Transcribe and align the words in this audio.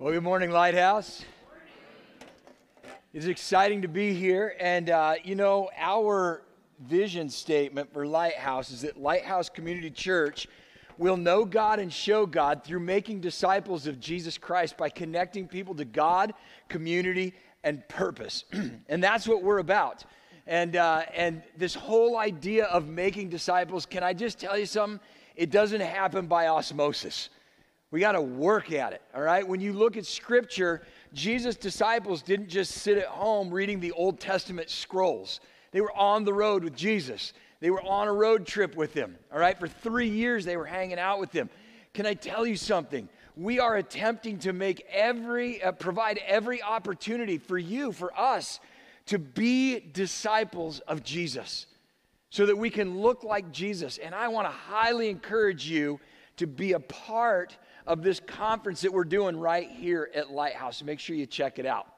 Well, 0.00 0.14
good 0.14 0.22
morning, 0.22 0.50
Lighthouse. 0.50 1.26
It's 3.12 3.26
exciting 3.26 3.82
to 3.82 3.88
be 3.88 4.14
here. 4.14 4.56
And, 4.58 4.88
uh, 4.88 5.16
you 5.22 5.34
know, 5.34 5.68
our 5.76 6.40
vision 6.78 7.28
statement 7.28 7.92
for 7.92 8.06
Lighthouse 8.06 8.70
is 8.70 8.80
that 8.80 8.96
Lighthouse 8.96 9.50
Community 9.50 9.90
Church 9.90 10.48
will 10.96 11.18
know 11.18 11.44
God 11.44 11.80
and 11.80 11.92
show 11.92 12.24
God 12.24 12.64
through 12.64 12.80
making 12.80 13.20
disciples 13.20 13.86
of 13.86 14.00
Jesus 14.00 14.38
Christ 14.38 14.78
by 14.78 14.88
connecting 14.88 15.46
people 15.46 15.74
to 15.74 15.84
God, 15.84 16.32
community, 16.70 17.34
and 17.62 17.86
purpose. 17.86 18.44
and 18.88 19.04
that's 19.04 19.28
what 19.28 19.42
we're 19.42 19.58
about. 19.58 20.06
And, 20.46 20.76
uh, 20.76 21.02
and 21.14 21.42
this 21.58 21.74
whole 21.74 22.16
idea 22.16 22.64
of 22.64 22.88
making 22.88 23.28
disciples, 23.28 23.84
can 23.84 24.02
I 24.02 24.14
just 24.14 24.40
tell 24.40 24.56
you 24.56 24.64
something? 24.64 24.98
It 25.36 25.50
doesn't 25.50 25.82
happen 25.82 26.26
by 26.26 26.46
osmosis. 26.46 27.28
We 27.90 28.00
got 28.00 28.12
to 28.12 28.20
work 28.20 28.70
at 28.72 28.92
it, 28.92 29.02
all 29.14 29.22
right? 29.22 29.46
When 29.46 29.60
you 29.60 29.72
look 29.72 29.96
at 29.96 30.06
scripture, 30.06 30.82
Jesus' 31.12 31.56
disciples 31.56 32.22
didn't 32.22 32.48
just 32.48 32.72
sit 32.72 32.96
at 32.98 33.06
home 33.06 33.50
reading 33.50 33.80
the 33.80 33.92
Old 33.92 34.20
Testament 34.20 34.70
scrolls. 34.70 35.40
They 35.72 35.80
were 35.80 35.96
on 35.96 36.24
the 36.24 36.32
road 36.32 36.62
with 36.62 36.76
Jesus. 36.76 37.32
They 37.58 37.70
were 37.70 37.82
on 37.82 38.06
a 38.06 38.12
road 38.12 38.46
trip 38.46 38.76
with 38.76 38.94
him, 38.94 39.16
all 39.32 39.40
right? 39.40 39.58
For 39.58 39.66
three 39.66 40.08
years, 40.08 40.44
they 40.44 40.56
were 40.56 40.66
hanging 40.66 40.98
out 40.98 41.18
with 41.18 41.32
him. 41.32 41.50
Can 41.92 42.06
I 42.06 42.14
tell 42.14 42.46
you 42.46 42.56
something? 42.56 43.08
We 43.36 43.58
are 43.58 43.76
attempting 43.76 44.38
to 44.40 44.52
make 44.52 44.86
every, 44.90 45.62
uh, 45.62 45.72
provide 45.72 46.20
every 46.26 46.62
opportunity 46.62 47.38
for 47.38 47.58
you, 47.58 47.90
for 47.90 48.16
us, 48.18 48.60
to 49.06 49.18
be 49.18 49.80
disciples 49.80 50.78
of 50.80 51.02
Jesus 51.02 51.66
so 52.30 52.46
that 52.46 52.56
we 52.56 52.70
can 52.70 53.00
look 53.00 53.24
like 53.24 53.50
Jesus. 53.50 53.98
And 53.98 54.14
I 54.14 54.28
want 54.28 54.46
to 54.46 54.52
highly 54.52 55.08
encourage 55.08 55.66
you 55.66 55.98
to 56.36 56.46
be 56.46 56.72
a 56.72 56.80
part 56.80 57.56
of 57.90 58.04
this 58.04 58.20
conference 58.20 58.82
that 58.82 58.92
we're 58.92 59.02
doing 59.02 59.36
right 59.36 59.68
here 59.68 60.08
at 60.14 60.30
Lighthouse. 60.30 60.80
Make 60.80 61.00
sure 61.00 61.16
you 61.16 61.26
check 61.26 61.58
it 61.58 61.66
out. 61.66 61.88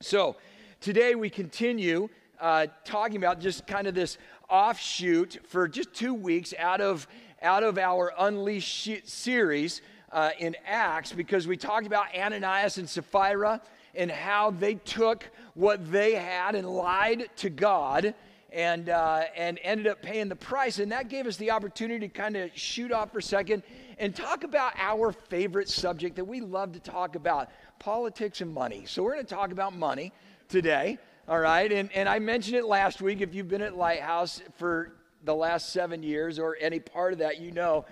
So, 0.00 0.34
today 0.80 1.14
we 1.14 1.30
continue 1.30 2.08
uh, 2.40 2.66
talking 2.84 3.18
about 3.18 3.38
just 3.38 3.64
kind 3.64 3.86
of 3.86 3.94
this 3.94 4.18
offshoot 4.50 5.38
for 5.46 5.68
just 5.68 5.94
two 5.94 6.12
weeks 6.12 6.52
out 6.58 6.80
of, 6.80 7.06
out 7.40 7.62
of 7.62 7.78
our 7.78 8.12
Unleashed 8.18 9.08
series 9.08 9.80
uh, 10.10 10.30
in 10.40 10.56
Acts 10.66 11.12
because 11.12 11.46
we 11.46 11.56
talked 11.56 11.86
about 11.86 12.06
Ananias 12.16 12.78
and 12.78 12.88
Sapphira 12.88 13.62
and 13.94 14.10
how 14.10 14.50
they 14.50 14.74
took 14.74 15.30
what 15.54 15.92
they 15.92 16.16
had 16.16 16.56
and 16.56 16.68
lied 16.68 17.28
to 17.36 17.48
God 17.48 18.12
and, 18.52 18.88
uh, 18.88 19.24
and 19.36 19.58
ended 19.62 19.86
up 19.86 20.02
paying 20.02 20.28
the 20.28 20.36
price. 20.36 20.78
And 20.78 20.92
that 20.92 21.08
gave 21.08 21.26
us 21.26 21.36
the 21.36 21.50
opportunity 21.50 22.06
to 22.06 22.12
kind 22.12 22.36
of 22.36 22.50
shoot 22.54 22.92
off 22.92 23.12
for 23.12 23.18
a 23.18 23.22
second 23.22 23.62
and 23.98 24.14
talk 24.14 24.44
about 24.44 24.72
our 24.76 25.12
favorite 25.12 25.68
subject 25.68 26.16
that 26.16 26.24
we 26.24 26.40
love 26.40 26.72
to 26.72 26.80
talk 26.80 27.16
about 27.16 27.50
politics 27.78 28.40
and 28.40 28.52
money. 28.52 28.84
So 28.86 29.02
we're 29.02 29.14
going 29.14 29.26
to 29.26 29.34
talk 29.34 29.52
about 29.52 29.74
money 29.74 30.12
today. 30.48 30.98
All 31.28 31.40
right. 31.40 31.70
And, 31.72 31.90
and 31.92 32.08
I 32.08 32.18
mentioned 32.18 32.56
it 32.56 32.64
last 32.64 33.00
week. 33.00 33.20
If 33.20 33.34
you've 33.34 33.48
been 33.48 33.62
at 33.62 33.76
Lighthouse 33.76 34.42
for 34.56 34.92
the 35.24 35.34
last 35.34 35.72
seven 35.72 36.02
years 36.02 36.38
or 36.38 36.56
any 36.60 36.80
part 36.80 37.12
of 37.12 37.20
that, 37.20 37.40
you 37.40 37.52
know 37.52 37.86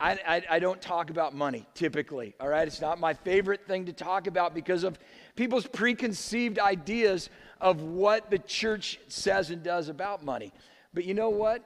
I, 0.00 0.12
I, 0.12 0.42
I, 0.48 0.58
don't 0.60 0.80
talk 0.80 1.10
about 1.10 1.34
money 1.34 1.66
typically, 1.74 2.36
all 2.38 2.46
right? 2.48 2.68
It's 2.68 2.80
not 2.80 3.00
my 3.00 3.14
favorite 3.14 3.66
thing 3.66 3.86
to 3.86 3.92
talk 3.92 4.28
about 4.28 4.54
because 4.54 4.84
of 4.84 4.96
people's 5.34 5.66
preconceived 5.66 6.60
ideas 6.60 7.30
of 7.60 7.82
what 7.82 8.30
the 8.30 8.38
church 8.38 8.98
says 9.08 9.50
and 9.50 9.62
does 9.62 9.88
about 9.88 10.24
money. 10.24 10.52
But 10.94 11.04
you 11.04 11.14
know 11.14 11.30
what? 11.30 11.62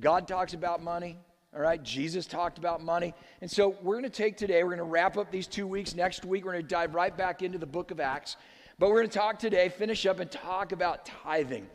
God 0.00 0.26
talks 0.26 0.54
about 0.54 0.82
money, 0.82 1.16
all 1.54 1.60
right? 1.60 1.82
Jesus 1.82 2.26
talked 2.26 2.58
about 2.58 2.82
money. 2.82 3.14
And 3.40 3.50
so 3.50 3.76
we're 3.82 3.94
going 3.94 4.04
to 4.04 4.10
take 4.10 4.36
today, 4.36 4.62
we're 4.62 4.70
going 4.70 4.78
to 4.78 4.84
wrap 4.84 5.16
up 5.16 5.30
these 5.30 5.46
two 5.46 5.66
weeks. 5.66 5.94
Next 5.94 6.24
week, 6.24 6.44
we're 6.44 6.52
going 6.52 6.64
to 6.64 6.68
dive 6.68 6.94
right 6.94 7.16
back 7.16 7.42
into 7.42 7.58
the 7.58 7.66
book 7.66 7.90
of 7.90 8.00
Acts. 8.00 8.36
But 8.78 8.88
we're 8.88 8.96
going 8.96 9.10
to 9.10 9.18
talk 9.18 9.38
today, 9.38 9.68
finish 9.68 10.04
up, 10.06 10.18
and 10.18 10.30
talk 10.30 10.72
about 10.72 11.06
tithing. 11.06 11.68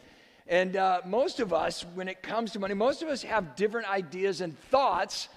And 0.47 0.75
uh, 0.75 1.01
most 1.05 1.39
of 1.39 1.53
us, 1.53 1.85
when 1.93 2.07
it 2.07 2.23
comes 2.23 2.51
to 2.53 2.59
money, 2.59 2.73
most 2.73 3.01
of 3.01 3.07
us 3.07 3.21
have 3.23 3.55
different 3.55 3.89
ideas 3.89 4.41
and 4.41 4.57
thoughts 4.69 5.29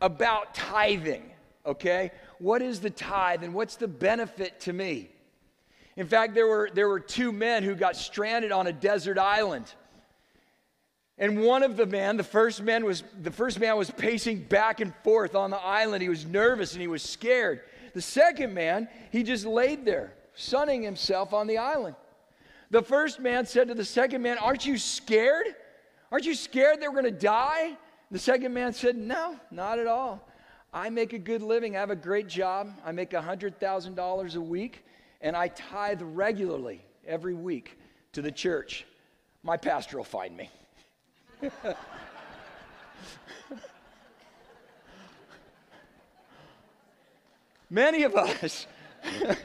about 0.00 0.54
tithing, 0.54 1.30
okay? 1.66 2.12
What 2.38 2.62
is 2.62 2.80
the 2.80 2.90
tithe 2.90 3.42
and 3.42 3.54
what's 3.54 3.76
the 3.76 3.88
benefit 3.88 4.60
to 4.60 4.72
me? 4.72 5.10
In 5.98 6.06
fact, 6.06 6.32
there 6.32 6.46
were, 6.46 6.70
there 6.72 6.88
were 6.88 7.00
two 7.00 7.32
men 7.32 7.64
who 7.64 7.74
got 7.74 7.96
stranded 7.96 8.52
on 8.52 8.68
a 8.68 8.72
desert 8.72 9.18
island. 9.18 9.66
And 11.18 11.42
one 11.42 11.64
of 11.64 11.76
the 11.76 11.86
men, 11.86 12.16
the 12.16 12.22
first 12.22 12.62
man 12.62 12.84
was 12.84 13.02
the 13.20 13.32
first 13.32 13.58
man 13.58 13.76
was 13.76 13.90
pacing 13.90 14.44
back 14.44 14.80
and 14.80 14.94
forth 15.02 15.34
on 15.34 15.50
the 15.50 15.58
island. 15.58 16.00
He 16.00 16.08
was 16.08 16.24
nervous 16.24 16.74
and 16.74 16.80
he 16.80 16.86
was 16.86 17.02
scared. 17.02 17.62
The 17.94 18.00
second 18.00 18.54
man, 18.54 18.86
he 19.10 19.24
just 19.24 19.44
laid 19.44 19.84
there, 19.84 20.12
sunning 20.36 20.84
himself 20.84 21.34
on 21.34 21.48
the 21.48 21.58
island. 21.58 21.96
The 22.70 22.82
first 22.82 23.18
man 23.18 23.44
said 23.44 23.66
to 23.66 23.74
the 23.74 23.84
second 23.84 24.22
man, 24.22 24.38
Aren't 24.38 24.66
you 24.66 24.78
scared? 24.78 25.46
Aren't 26.12 26.26
you 26.26 26.36
scared 26.36 26.80
that 26.80 26.92
we're 26.92 27.02
to 27.02 27.10
die? 27.10 27.76
The 28.12 28.20
second 28.20 28.54
man 28.54 28.72
said, 28.72 28.94
No, 28.94 29.34
not 29.50 29.80
at 29.80 29.88
all. 29.88 30.24
I 30.72 30.90
make 30.90 31.12
a 31.12 31.18
good 31.18 31.42
living. 31.42 31.76
I 31.76 31.80
have 31.80 31.90
a 31.90 31.96
great 31.96 32.28
job. 32.28 32.72
I 32.86 32.92
make 32.92 33.10
$100,000 33.10 34.36
a 34.36 34.40
week, 34.40 34.84
and 35.20 35.36
I 35.36 35.48
tithe 35.48 36.00
regularly 36.02 36.82
every 37.06 37.34
week 37.34 37.78
to 38.12 38.22
the 38.22 38.32
church. 38.32 38.86
My 39.42 39.56
pastor 39.56 39.96
will 39.96 40.04
find 40.04 40.36
me. 40.36 40.50
many 47.70 48.02
of 48.02 48.16
us, 48.16 48.66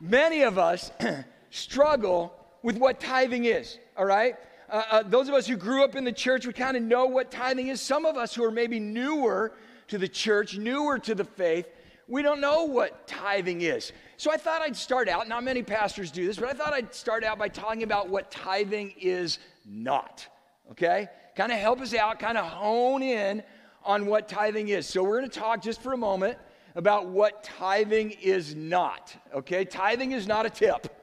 many 0.00 0.42
of 0.42 0.58
us 0.58 0.92
struggle 1.50 2.32
with 2.62 2.76
what 2.76 3.00
tithing 3.00 3.44
is, 3.44 3.78
all 3.96 4.04
right? 4.04 4.36
uh, 4.70 4.82
uh, 4.90 5.02
those 5.02 5.28
of 5.28 5.34
us 5.34 5.46
who 5.46 5.56
grew 5.56 5.82
up 5.82 5.96
in 5.96 6.04
the 6.04 6.12
church, 6.12 6.46
we 6.46 6.52
kind 6.52 6.76
of 6.76 6.82
know 6.82 7.06
what 7.06 7.30
tithing 7.30 7.68
is. 7.68 7.80
Some 7.80 8.04
of 8.04 8.16
us 8.16 8.34
who 8.34 8.44
are 8.44 8.50
maybe 8.50 8.78
newer 8.78 9.52
to 9.88 9.98
the 9.98 10.08
church, 10.08 10.58
newer 10.58 10.98
to 10.98 11.14
the 11.14 11.24
faith, 11.24 11.66
we 12.08 12.22
don't 12.22 12.40
know 12.40 12.64
what 12.64 13.06
tithing 13.06 13.60
is. 13.60 13.92
So 14.16 14.32
I 14.32 14.38
thought 14.38 14.62
I'd 14.62 14.76
start 14.76 15.08
out, 15.08 15.28
not 15.28 15.44
many 15.44 15.62
pastors 15.62 16.10
do 16.10 16.26
this, 16.26 16.38
but 16.38 16.48
I 16.48 16.54
thought 16.54 16.72
I'd 16.72 16.94
start 16.94 17.22
out 17.22 17.38
by 17.38 17.48
talking 17.48 17.82
about 17.82 18.08
what 18.08 18.30
tithing 18.30 18.94
is 18.98 19.38
not. 19.66 20.26
Okay? 20.70 21.08
Kind 21.36 21.52
of 21.52 21.58
help 21.58 21.80
us 21.80 21.94
out, 21.94 22.18
kind 22.18 22.38
of 22.38 22.46
hone 22.46 23.02
in 23.02 23.42
on 23.84 24.06
what 24.06 24.26
tithing 24.26 24.68
is. 24.68 24.86
So 24.86 25.04
we're 25.04 25.18
going 25.20 25.30
to 25.30 25.38
talk 25.38 25.62
just 25.62 25.82
for 25.82 25.92
a 25.92 25.98
moment 25.98 26.38
about 26.74 27.06
what 27.06 27.44
tithing 27.44 28.10
is 28.10 28.54
not. 28.54 29.14
Okay? 29.34 29.64
Tithing 29.64 30.12
is 30.12 30.26
not 30.26 30.46
a 30.46 30.50
tip. 30.50 30.94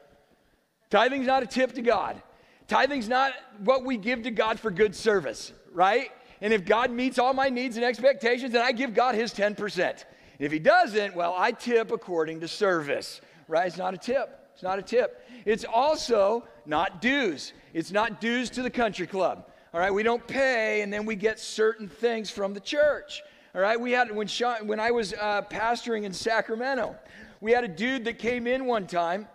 Tithing 0.89 1.21
is 1.21 1.27
not 1.27 1.43
a 1.43 1.47
tip 1.47 1.73
to 1.73 1.81
God. 1.81 2.21
Tithing's 2.67 3.07
not 3.07 3.33
what 3.59 3.85
we 3.85 3.95
give 3.95 4.23
to 4.23 4.31
God 4.31 4.59
for 4.59 4.71
good 4.71 4.95
service, 4.95 5.53
right? 5.71 6.09
And 6.41 6.51
if 6.51 6.65
God 6.65 6.91
meets 6.91 7.19
all 7.19 7.33
my 7.33 7.49
needs 7.49 7.75
and 7.75 7.85
expectations, 7.85 8.53
then 8.53 8.63
I 8.63 8.71
give 8.71 8.93
God 8.93 9.15
his 9.15 9.33
10%. 9.33 10.03
If 10.39 10.51
he 10.51 10.59
doesn't, 10.59 11.15
well, 11.15 11.33
I 11.37 11.51
tip 11.51 11.91
according 11.91 12.41
to 12.41 12.47
service, 12.47 13.21
right? 13.47 13.67
It's 13.67 13.77
not 13.77 13.93
a 13.93 13.97
tip. 13.97 14.39
It's 14.53 14.63
not 14.63 14.79
a 14.79 14.81
tip. 14.81 15.27
It's 15.45 15.65
also 15.65 16.45
not 16.65 17.01
dues. 17.01 17.53
It's 17.73 17.91
not 17.91 18.21
dues 18.21 18.49
to 18.51 18.61
the 18.61 18.69
country 18.69 19.07
club. 19.07 19.49
All 19.73 19.79
right, 19.79 19.93
we 19.93 20.03
don't 20.03 20.25
pay 20.25 20.81
and 20.81 20.91
then 20.91 21.05
we 21.05 21.15
get 21.15 21.39
certain 21.39 21.89
things 21.89 22.29
from 22.29 22.53
the 22.53 22.61
church. 22.61 23.21
All 23.53 23.61
right, 23.61 23.79
we 23.79 23.91
had 23.91 24.13
when 24.13 24.27
Sean, 24.27 24.67
when 24.67 24.79
I 24.79 24.91
was 24.91 25.13
uh, 25.13 25.41
pastoring 25.43 26.03
in 26.03 26.13
Sacramento, 26.13 26.95
we 27.41 27.51
had 27.51 27.63
a 27.63 27.67
dude 27.67 28.05
that 28.05 28.17
came 28.17 28.47
in 28.47 28.65
one 28.65 28.87
time, 28.87 29.27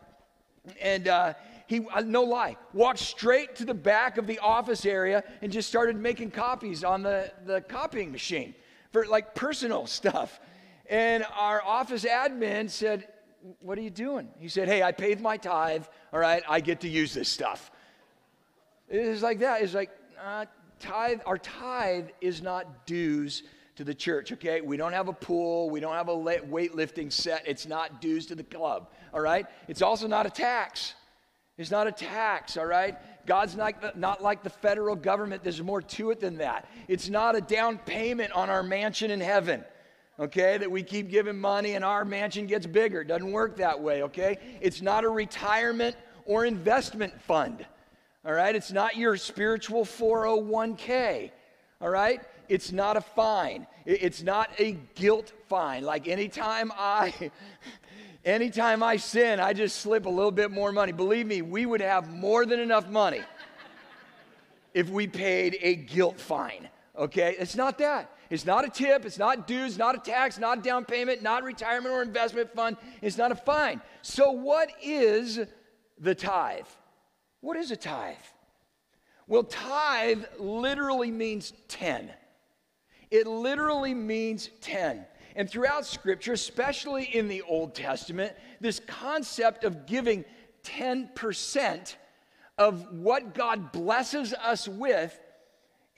and 0.80 1.08
uh, 1.08 1.34
he, 1.66 1.86
uh, 1.92 2.00
no 2.00 2.22
lie, 2.24 2.56
walked 2.72 2.98
straight 2.98 3.54
to 3.56 3.64
the 3.64 3.74
back 3.74 4.18
of 4.18 4.26
the 4.26 4.38
office 4.40 4.84
area 4.84 5.22
and 5.40 5.52
just 5.52 5.68
started 5.68 5.96
making 5.96 6.32
copies 6.32 6.82
on 6.82 7.02
the, 7.02 7.32
the 7.46 7.60
copying 7.60 8.10
machine 8.10 8.54
for 8.92 9.06
like 9.06 9.34
personal 9.34 9.86
stuff. 10.00 10.40
And 10.90 11.24
our 11.38 11.62
office 11.62 12.04
admin 12.04 12.68
said, 12.68 13.08
What 13.60 13.78
are 13.78 13.80
you 13.80 13.90
doing? 13.90 14.28
He 14.38 14.48
said, 14.48 14.68
Hey, 14.68 14.82
I 14.82 14.92
paid 14.92 15.20
my 15.20 15.38
tithe. 15.38 15.84
All 16.12 16.20
right, 16.20 16.42
I 16.46 16.60
get 16.60 16.80
to 16.80 16.88
use 16.88 17.14
this 17.14 17.28
stuff. 17.28 17.70
It's 18.88 19.22
like 19.22 19.38
that. 19.38 19.62
It's 19.62 19.72
like, 19.72 19.90
uh, 20.22 20.46
tithe, 20.80 21.20
our 21.24 21.38
tithe 21.38 22.08
is 22.20 22.42
not 22.42 22.86
dues 22.86 23.44
to 23.76 23.84
the 23.84 23.94
church, 23.94 24.32
okay? 24.32 24.60
We 24.60 24.76
don't 24.76 24.92
have 24.92 25.08
a 25.08 25.12
pool, 25.12 25.70
we 25.70 25.80
don't 25.80 25.94
have 25.94 26.08
a 26.08 26.16
weightlifting 26.16 27.12
set. 27.12 27.44
It's 27.46 27.66
not 27.66 28.00
dues 28.00 28.26
to 28.26 28.34
the 28.34 28.42
club, 28.42 28.90
all 29.14 29.20
right? 29.20 29.46
It's 29.68 29.80
also 29.80 30.08
not 30.08 30.26
a 30.26 30.30
tax. 30.30 30.94
It's 31.56 31.70
not 31.70 31.86
a 31.86 31.92
tax, 31.92 32.56
all 32.56 32.66
right? 32.66 32.96
God's 33.26 33.56
not, 33.56 33.96
not 33.96 34.22
like 34.22 34.42
the 34.42 34.50
federal 34.50 34.96
government. 34.96 35.44
There's 35.44 35.62
more 35.62 35.80
to 35.82 36.10
it 36.10 36.20
than 36.20 36.38
that. 36.38 36.68
It's 36.88 37.08
not 37.08 37.36
a 37.36 37.40
down 37.40 37.78
payment 37.78 38.32
on 38.32 38.50
our 38.50 38.62
mansion 38.62 39.10
in 39.10 39.20
heaven, 39.20 39.64
okay? 40.20 40.58
That 40.58 40.70
we 40.70 40.82
keep 40.82 41.10
giving 41.10 41.38
money 41.38 41.72
and 41.72 41.84
our 41.84 42.04
mansion 42.04 42.46
gets 42.46 42.66
bigger. 42.66 43.00
It 43.00 43.08
doesn't 43.08 43.32
work 43.32 43.56
that 43.56 43.80
way, 43.80 44.02
okay? 44.04 44.38
It's 44.60 44.82
not 44.82 45.04
a 45.04 45.08
retirement 45.08 45.96
or 46.26 46.44
investment 46.44 47.20
fund, 47.22 47.66
all 48.24 48.32
right? 48.32 48.54
It's 48.54 48.70
not 48.70 48.96
your 48.96 49.16
spiritual 49.16 49.84
401k, 49.84 51.30
all 51.80 51.90
right? 51.90 52.20
it's 52.50 52.72
not 52.72 52.96
a 52.96 53.00
fine. 53.00 53.66
It's 53.86 54.22
not 54.22 54.50
a 54.58 54.72
guilt 54.96 55.32
fine. 55.48 55.84
Like 55.84 56.08
anytime 56.08 56.72
I 56.76 57.30
anytime 58.24 58.82
I 58.82 58.96
sin, 58.96 59.38
I 59.38 59.52
just 59.52 59.76
slip 59.76 60.04
a 60.04 60.10
little 60.10 60.32
bit 60.32 60.50
more 60.50 60.72
money. 60.72 60.90
Believe 60.90 61.26
me, 61.26 61.42
we 61.42 61.64
would 61.64 61.80
have 61.80 62.12
more 62.12 62.44
than 62.44 62.58
enough 62.58 62.88
money 62.88 63.22
if 64.74 64.90
we 64.90 65.06
paid 65.06 65.58
a 65.62 65.76
guilt 65.76 66.20
fine. 66.20 66.68
Okay? 66.98 67.36
It's 67.38 67.54
not 67.54 67.78
that. 67.78 68.10
It's 68.30 68.46
not 68.46 68.64
a 68.64 68.70
tip, 68.70 69.04
it's 69.04 69.18
not 69.18 69.48
dues, 69.48 69.76
not 69.76 69.96
a 69.96 69.98
tax, 69.98 70.38
not 70.38 70.58
a 70.58 70.62
down 70.62 70.84
payment, 70.84 71.20
not 71.20 71.42
retirement 71.42 71.92
or 71.92 72.00
investment 72.00 72.54
fund. 72.54 72.76
It's 73.02 73.18
not 73.18 73.32
a 73.32 73.34
fine. 73.34 73.80
So, 74.02 74.30
what 74.30 74.70
is 74.80 75.40
the 75.98 76.14
tithe? 76.14 76.66
What 77.40 77.56
is 77.56 77.72
a 77.72 77.76
tithe? 77.76 78.14
Well, 79.26 79.42
tithe 79.42 80.24
literally 80.38 81.10
means 81.10 81.52
10. 81.68 82.10
It 83.10 83.26
literally 83.26 83.94
means 83.94 84.50
10. 84.60 85.04
And 85.34 85.50
throughout 85.50 85.86
Scripture, 85.86 86.32
especially 86.32 87.04
in 87.04 87.28
the 87.28 87.42
Old 87.42 87.74
Testament, 87.74 88.34
this 88.60 88.80
concept 88.80 89.64
of 89.64 89.86
giving 89.86 90.24
10% 90.64 91.94
of 92.58 92.92
what 92.92 93.34
God 93.34 93.72
blesses 93.72 94.34
us 94.34 94.68
with 94.68 95.18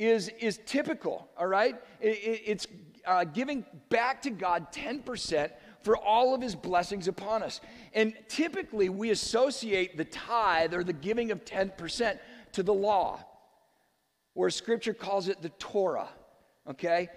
is, 0.05 0.29
is 0.41 0.61
typical, 0.67 1.29
all 1.39 1.47
right? 1.47 1.77
It, 2.01 2.09
it, 2.09 2.43
it's 2.45 2.67
uh, 3.07 3.25
giving 3.25 3.65
back 3.89 4.23
to 4.23 4.31
God 4.31 4.73
10% 4.73 5.51
for 5.83 5.97
all 5.97 6.35
of 6.35 6.41
his 6.41 6.55
blessings 6.55 7.09
upon 7.09 7.43
us. 7.43 7.61
And 7.93 8.15
typically, 8.29 8.89
we 8.89 9.11
associate 9.11 9.97
the 9.97 10.05
tithe 10.05 10.75
or 10.75 10.85
the 10.85 10.93
giving 10.93 11.31
of 11.31 11.45
10% 11.45 12.19
to 12.53 12.63
the 12.63 12.75
law, 12.75 13.25
or 14.35 14.51
scripture 14.51 14.95
calls 14.95 15.29
it 15.29 15.43
the 15.43 15.49
Torah, 15.51 16.09
okay? 16.69 17.09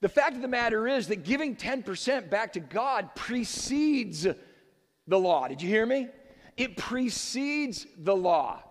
The 0.00 0.08
fact 0.08 0.36
of 0.36 0.42
the 0.42 0.48
matter 0.48 0.86
is 0.86 1.08
that 1.08 1.24
giving 1.24 1.56
10% 1.56 2.28
back 2.28 2.52
to 2.54 2.60
God 2.60 3.14
precedes 3.14 4.26
the 5.06 5.18
law. 5.18 5.48
Did 5.48 5.62
you 5.62 5.68
hear 5.68 5.86
me? 5.86 6.08
It 6.56 6.76
precedes 6.76 7.86
the 7.98 8.14
law. 8.14 8.62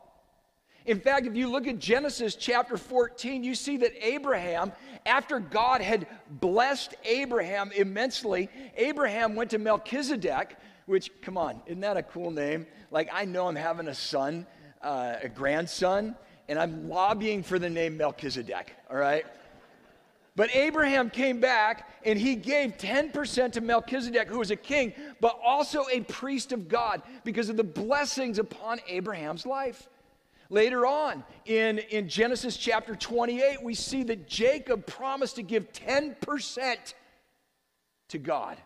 In 0.85 0.99
fact, 0.99 1.25
if 1.25 1.35
you 1.35 1.49
look 1.49 1.67
at 1.67 1.79
Genesis 1.79 2.35
chapter 2.35 2.77
14, 2.77 3.43
you 3.43 3.55
see 3.55 3.77
that 3.77 3.93
Abraham, 4.05 4.71
after 5.05 5.39
God 5.39 5.81
had 5.81 6.05
blessed 6.29 6.93
Abraham 7.03 7.71
immensely, 7.71 8.49
Abraham 8.77 9.35
went 9.35 9.49
to 9.51 9.57
Melchizedek, 9.57 10.55
which, 10.85 11.09
come 11.21 11.37
on, 11.37 11.61
isn't 11.65 11.81
that 11.81 11.97
a 11.97 12.03
cool 12.03 12.29
name? 12.29 12.67
Like, 12.91 13.09
I 13.11 13.25
know 13.25 13.47
I'm 13.47 13.55
having 13.55 13.87
a 13.87 13.95
son, 13.95 14.45
uh, 14.83 15.15
a 15.23 15.29
grandson, 15.29 16.15
and 16.47 16.59
I'm 16.59 16.87
lobbying 16.87 17.41
for 17.41 17.57
the 17.57 17.69
name 17.69 17.97
Melchizedek, 17.97 18.75
all 18.89 18.97
right? 18.97 19.25
But 20.35 20.53
Abraham 20.53 21.09
came 21.09 21.39
back 21.39 21.89
and 22.03 22.19
he 22.19 22.35
gave 22.35 22.77
10% 22.77 23.53
to 23.53 23.61
Melchizedek, 23.61 24.27
who 24.27 24.37
was 24.37 24.51
a 24.51 24.55
king, 24.55 24.93
but 25.19 25.39
also 25.43 25.85
a 25.91 26.01
priest 26.01 26.51
of 26.51 26.67
God 26.67 27.01
because 27.23 27.49
of 27.49 27.57
the 27.57 27.63
blessings 27.63 28.37
upon 28.37 28.79
Abraham's 28.87 29.47
life. 29.47 29.87
Later 30.49 30.85
on 30.85 31.23
in, 31.45 31.79
in 31.79 32.07
Genesis 32.07 32.55
chapter 32.55 32.95
28, 32.95 33.63
we 33.63 33.73
see 33.73 34.03
that 34.03 34.27
Jacob 34.27 34.85
promised 34.85 35.37
to 35.37 35.43
give 35.43 35.71
10% 35.73 36.93
to 38.09 38.17
God. 38.19 38.57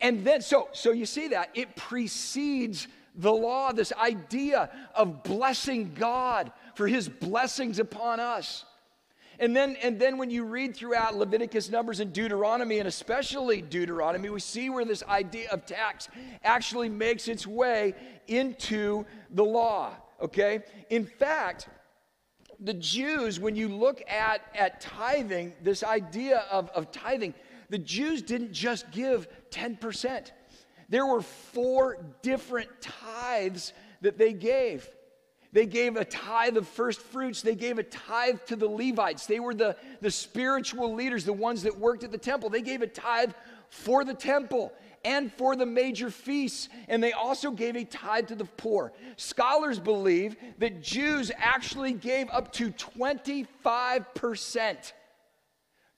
And 0.00 0.24
then, 0.24 0.42
so, 0.42 0.68
so 0.72 0.90
you 0.90 1.06
see 1.06 1.28
that 1.28 1.50
it 1.54 1.76
precedes 1.76 2.88
the 3.14 3.32
law, 3.32 3.72
this 3.72 3.92
idea 3.92 4.70
of 4.94 5.22
blessing 5.22 5.92
God 5.94 6.52
for 6.74 6.86
his 6.86 7.08
blessings 7.08 7.78
upon 7.78 8.20
us. 8.20 8.64
And 9.40 9.54
then, 9.54 9.76
and 9.82 10.00
then 10.00 10.18
when 10.18 10.30
you 10.30 10.44
read 10.44 10.74
throughout 10.76 11.16
Leviticus, 11.16 11.70
Numbers, 11.70 12.00
and 12.00 12.12
Deuteronomy, 12.12 12.80
and 12.80 12.88
especially 12.88 13.62
Deuteronomy, 13.62 14.28
we 14.30 14.40
see 14.40 14.68
where 14.68 14.84
this 14.84 15.04
idea 15.04 15.48
of 15.50 15.64
tax 15.64 16.08
actually 16.42 16.88
makes 16.88 17.28
its 17.28 17.46
way 17.46 17.94
into 18.26 19.06
the 19.30 19.44
law 19.44 19.94
okay? 20.20 20.60
In 20.90 21.04
fact, 21.04 21.68
the 22.60 22.74
Jews, 22.74 23.38
when 23.38 23.54
you 23.54 23.68
look 23.68 24.02
at, 24.10 24.42
at 24.54 24.80
tithing, 24.80 25.52
this 25.62 25.82
idea 25.82 26.44
of, 26.50 26.70
of 26.70 26.90
tithing, 26.90 27.34
the 27.70 27.78
Jews 27.78 28.22
didn't 28.22 28.52
just 28.52 28.90
give 28.90 29.28
10%. 29.50 30.30
There 30.88 31.06
were 31.06 31.22
four 31.22 31.98
different 32.22 32.68
tithes 32.80 33.72
that 34.00 34.18
they 34.18 34.32
gave. 34.32 34.88
They 35.52 35.66
gave 35.66 35.96
a 35.96 36.04
tithe 36.04 36.56
of 36.56 36.68
first 36.68 37.00
fruits. 37.00 37.42
They 37.42 37.54
gave 37.54 37.78
a 37.78 37.82
tithe 37.82 38.40
to 38.46 38.56
the 38.56 38.68
Levites. 38.68 39.26
They 39.26 39.40
were 39.40 39.54
the, 39.54 39.76
the 40.00 40.10
spiritual 40.10 40.94
leaders, 40.94 41.24
the 41.24 41.32
ones 41.32 41.62
that 41.62 41.78
worked 41.78 42.04
at 42.04 42.12
the 42.12 42.18
temple. 42.18 42.50
They 42.50 42.62
gave 42.62 42.82
a 42.82 42.86
tithe 42.86 43.32
for 43.70 44.04
the 44.04 44.14
temple 44.14 44.72
and 45.04 45.32
for 45.32 45.56
the 45.56 45.66
major 45.66 46.10
feasts, 46.10 46.68
and 46.88 47.02
they 47.02 47.12
also 47.12 47.50
gave 47.50 47.76
a 47.76 47.84
tithe 47.84 48.28
to 48.28 48.34
the 48.34 48.44
poor. 48.44 48.92
Scholars 49.16 49.78
believe 49.78 50.36
that 50.58 50.82
Jews 50.82 51.30
actually 51.36 51.92
gave 51.92 52.28
up 52.30 52.52
to 52.54 52.70
25%. 52.72 54.92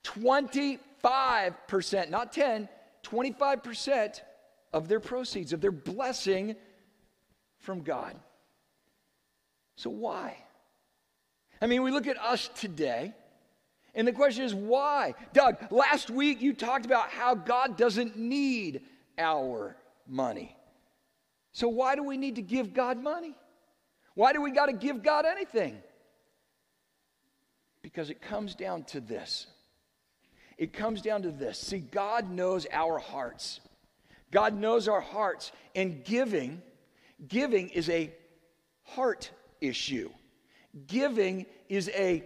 25%, 0.03 2.09
not 2.09 2.33
10, 2.33 2.69
25% 3.03 4.21
of 4.73 4.87
their 4.87 4.99
proceeds, 4.99 5.53
of 5.53 5.61
their 5.61 5.71
blessing 5.71 6.55
from 7.59 7.81
God. 7.81 8.15
So 9.75 9.89
why? 9.89 10.37
I 11.61 11.67
mean, 11.67 11.83
we 11.83 11.91
look 11.91 12.07
at 12.07 12.17
us 12.17 12.49
today 12.55 13.13
and 13.93 14.07
the 14.07 14.13
question 14.13 14.45
is, 14.45 14.55
why? 14.55 15.15
Doug, 15.33 15.57
last 15.69 16.09
week 16.09 16.41
you 16.41 16.53
talked 16.53 16.85
about 16.85 17.09
how 17.09 17.35
God 17.35 17.77
doesn't 17.77 18.17
need 18.17 18.81
our 19.21 19.75
money. 20.07 20.55
So, 21.53 21.67
why 21.67 21.95
do 21.95 22.03
we 22.03 22.17
need 22.17 22.35
to 22.35 22.41
give 22.41 22.73
God 22.73 23.01
money? 23.01 23.35
Why 24.15 24.33
do 24.33 24.41
we 24.41 24.51
got 24.51 24.65
to 24.65 24.73
give 24.73 25.03
God 25.03 25.25
anything? 25.25 25.77
Because 27.81 28.09
it 28.09 28.21
comes 28.21 28.55
down 28.55 28.83
to 28.85 28.99
this. 28.99 29.47
It 30.57 30.73
comes 30.73 31.01
down 31.01 31.23
to 31.23 31.31
this. 31.31 31.57
See, 31.57 31.79
God 31.79 32.29
knows 32.29 32.67
our 32.71 32.99
hearts. 32.99 33.59
God 34.31 34.53
knows 34.53 34.87
our 34.87 35.01
hearts. 35.01 35.51
And 35.75 36.03
giving, 36.03 36.61
giving 37.27 37.69
is 37.69 37.89
a 37.89 38.13
heart 38.83 39.31
issue. 39.59 40.09
Giving 40.87 41.45
is 41.67 41.89
a 41.89 42.23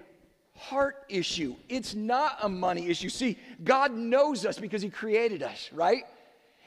heart 0.56 1.06
issue. 1.10 1.56
It's 1.70 1.96
not 1.96 2.38
a 2.42 2.50
money 2.50 2.88
issue. 2.88 3.10
See, 3.10 3.38
God 3.64 3.94
knows 3.94 4.46
us 4.46 4.60
because 4.60 4.82
He 4.82 4.90
created 4.90 5.42
us, 5.44 5.70
right? 5.74 6.04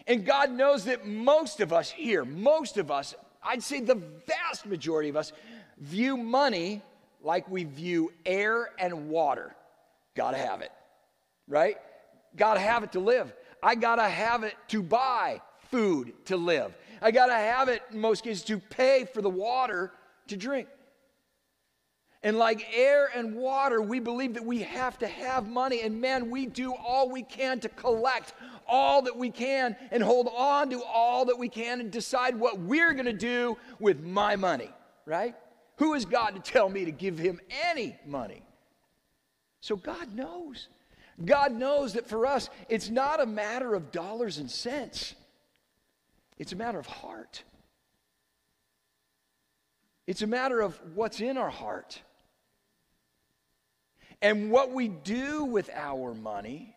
And 0.08 0.24
God 0.24 0.50
knows 0.50 0.86
that 0.86 1.06
most 1.06 1.60
of 1.60 1.72
us 1.72 1.90
here, 1.90 2.24
most 2.24 2.78
of 2.78 2.90
us, 2.90 3.14
I'd 3.42 3.62
say 3.62 3.80
the 3.80 4.02
vast 4.26 4.64
majority 4.64 5.10
of 5.10 5.16
us, 5.16 5.32
view 5.76 6.16
money 6.16 6.82
like 7.22 7.48
we 7.50 7.64
view 7.64 8.12
air 8.24 8.70
and 8.78 9.10
water. 9.10 9.54
Gotta 10.16 10.38
have 10.38 10.62
it, 10.62 10.72
right? 11.46 11.76
Gotta 12.36 12.60
have 12.60 12.82
it 12.82 12.92
to 12.92 13.00
live. 13.00 13.32
I 13.62 13.74
gotta 13.74 14.08
have 14.08 14.44
it 14.44 14.54
to 14.68 14.82
buy 14.82 15.42
food 15.70 16.14
to 16.26 16.38
live. 16.38 16.74
I 17.02 17.10
gotta 17.10 17.34
have 17.34 17.68
it, 17.68 17.82
in 17.92 18.00
most 18.00 18.24
cases, 18.24 18.42
to 18.44 18.58
pay 18.58 19.04
for 19.12 19.20
the 19.20 19.30
water 19.30 19.92
to 20.28 20.36
drink. 20.36 20.68
And 22.22 22.36
like 22.36 22.66
air 22.74 23.10
and 23.14 23.36
water, 23.36 23.80
we 23.80 24.00
believe 24.00 24.34
that 24.34 24.44
we 24.44 24.62
have 24.62 24.98
to 24.98 25.06
have 25.06 25.48
money. 25.48 25.82
And 25.82 26.00
man, 26.00 26.30
we 26.30 26.46
do 26.46 26.74
all 26.74 27.10
we 27.10 27.22
can 27.22 27.60
to 27.60 27.68
collect 27.68 28.32
all 28.68 29.02
that 29.02 29.16
we 29.16 29.30
can 29.30 29.76
and 29.90 30.02
hold 30.02 30.28
on 30.28 30.70
to 30.70 30.82
all 30.82 31.26
that 31.26 31.38
we 31.38 31.48
can 31.48 31.80
and 31.80 31.90
decide 31.90 32.36
what 32.36 32.58
we're 32.58 32.92
going 32.92 33.06
to 33.06 33.12
do 33.12 33.56
with 33.78 34.04
my 34.04 34.36
money, 34.36 34.70
right? 35.06 35.34
Who 35.76 35.94
is 35.94 36.04
God 36.04 36.34
to 36.34 36.40
tell 36.40 36.68
me 36.68 36.84
to 36.84 36.92
give 36.92 37.18
him 37.18 37.40
any 37.68 37.96
money? 38.06 38.42
So 39.60 39.76
God 39.76 40.14
knows. 40.14 40.68
God 41.24 41.52
knows 41.52 41.94
that 41.94 42.08
for 42.08 42.26
us, 42.26 42.48
it's 42.68 42.90
not 42.90 43.20
a 43.20 43.26
matter 43.26 43.74
of 43.74 43.90
dollars 43.90 44.38
and 44.38 44.50
cents, 44.50 45.14
it's 46.38 46.52
a 46.52 46.56
matter 46.56 46.78
of 46.78 46.86
heart. 46.86 47.42
It's 50.06 50.22
a 50.22 50.26
matter 50.26 50.62
of 50.62 50.80
what's 50.94 51.20
in 51.20 51.36
our 51.36 51.50
heart. 51.50 52.00
And 54.22 54.50
what 54.50 54.72
we 54.72 54.88
do 54.88 55.44
with 55.44 55.68
our 55.74 56.14
money 56.14 56.74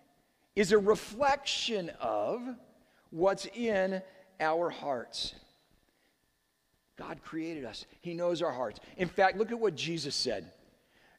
is 0.55 0.71
a 0.71 0.77
reflection 0.77 1.91
of 1.99 2.41
what's 3.09 3.45
in 3.45 4.01
our 4.39 4.69
hearts. 4.69 5.33
God 6.97 7.21
created 7.23 7.65
us, 7.65 7.85
He 8.01 8.13
knows 8.13 8.41
our 8.41 8.51
hearts. 8.51 8.79
In 8.97 9.07
fact, 9.07 9.37
look 9.37 9.51
at 9.51 9.59
what 9.59 9.75
Jesus 9.75 10.15
said. 10.15 10.51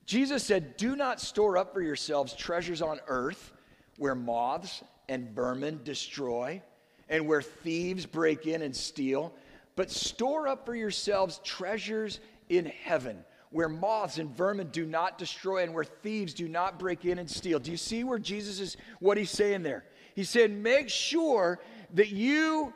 Jesus 0.05 0.45
said, 0.45 0.77
Do 0.77 0.97
not 0.97 1.21
store 1.21 1.57
up 1.57 1.73
for 1.73 1.81
yourselves 1.81 2.35
treasures 2.35 2.83
on 2.83 3.01
earth 3.09 3.53
where 3.99 4.15
moths 4.15 4.83
and 5.09 5.31
vermin 5.31 5.81
destroy 5.85 6.63
and 7.09 7.27
where 7.27 7.43
thieves 7.43 8.07
break 8.07 8.47
in 8.47 8.63
and 8.63 8.75
steal, 8.75 9.35
but 9.77 9.91
store 9.91 10.49
up 10.49 10.67
for 10.67 10.75
yourselves 10.75 11.41
treasures 11.45 12.21
in 12.49 12.67
heaven 12.67 13.25
where 13.53 13.69
moths 13.69 14.19
and 14.19 14.35
vermin 14.35 14.69
do 14.69 14.85
not 14.85 15.19
destroy 15.19 15.63
and 15.63 15.75
where 15.75 15.85
thieves 15.85 16.35
do 16.35 16.49
not 16.49 16.79
break 16.79 17.05
in 17.05 17.19
and 17.19 17.31
steal. 17.31 17.59
Do 17.59 17.71
you 17.71 17.77
see 17.77 18.03
where 18.03 18.19
Jesus 18.19 18.59
is, 18.61 18.77
what 18.99 19.19
he's 19.19 19.31
saying 19.31 19.63
there? 19.63 19.85
He 20.15 20.25
said, 20.25 20.51
make 20.51 20.89
sure 20.89 21.61
that 21.95 22.09
you 22.09 22.73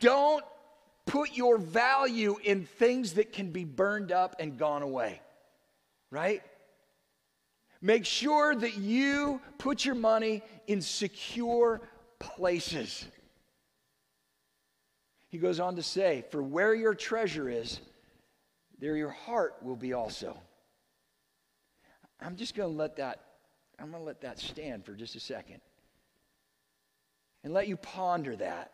don't 0.00 0.44
put 1.06 1.34
your 1.36 1.58
value 1.58 2.36
in 2.44 2.66
things 2.66 3.14
that 3.14 3.32
can 3.32 3.50
be 3.50 3.64
burned 3.64 4.12
up 4.12 4.36
and 4.38 4.58
gone 4.58 4.82
away, 4.82 5.20
right? 6.10 6.42
Make 7.80 8.04
sure 8.04 8.54
that 8.54 8.76
you 8.76 9.40
put 9.56 9.84
your 9.84 9.94
money 9.94 10.42
in 10.66 10.82
secure 10.82 11.80
places. 12.18 13.06
He 15.28 15.38
goes 15.38 15.60
on 15.60 15.76
to 15.76 15.82
say, 15.82 16.24
For 16.30 16.42
where 16.42 16.74
your 16.74 16.94
treasure 16.94 17.48
is, 17.48 17.80
there 18.78 18.96
your 18.96 19.10
heart 19.10 19.56
will 19.62 19.76
be 19.76 19.92
also. 19.92 20.38
I'm 22.20 22.36
just 22.36 22.54
going 22.54 22.70
to 22.70 22.76
let 22.76 22.96
that 22.96 23.20
I'm 23.78 23.90
going 23.90 24.02
to 24.02 24.06
let 24.06 24.22
that 24.22 24.38
stand 24.40 24.84
for 24.84 24.92
just 24.92 25.14
a 25.14 25.20
second. 25.20 25.60
And 27.44 27.54
let 27.54 27.68
you 27.68 27.76
ponder 27.76 28.34
that. 28.36 28.72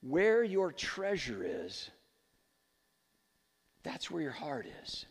Where 0.00 0.44
your 0.44 0.72
treasure 0.72 1.42
is, 1.44 1.90
that's 3.82 4.10
where 4.10 4.22
your 4.22 4.32
heart 4.32 4.66
is. 4.84 5.06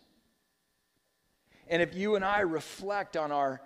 And 1.67 1.81
if 1.81 1.93
you 1.93 2.15
and 2.15 2.23
I 2.23 2.41
reflect 2.41 3.17
on 3.17 3.31
our 3.31 3.61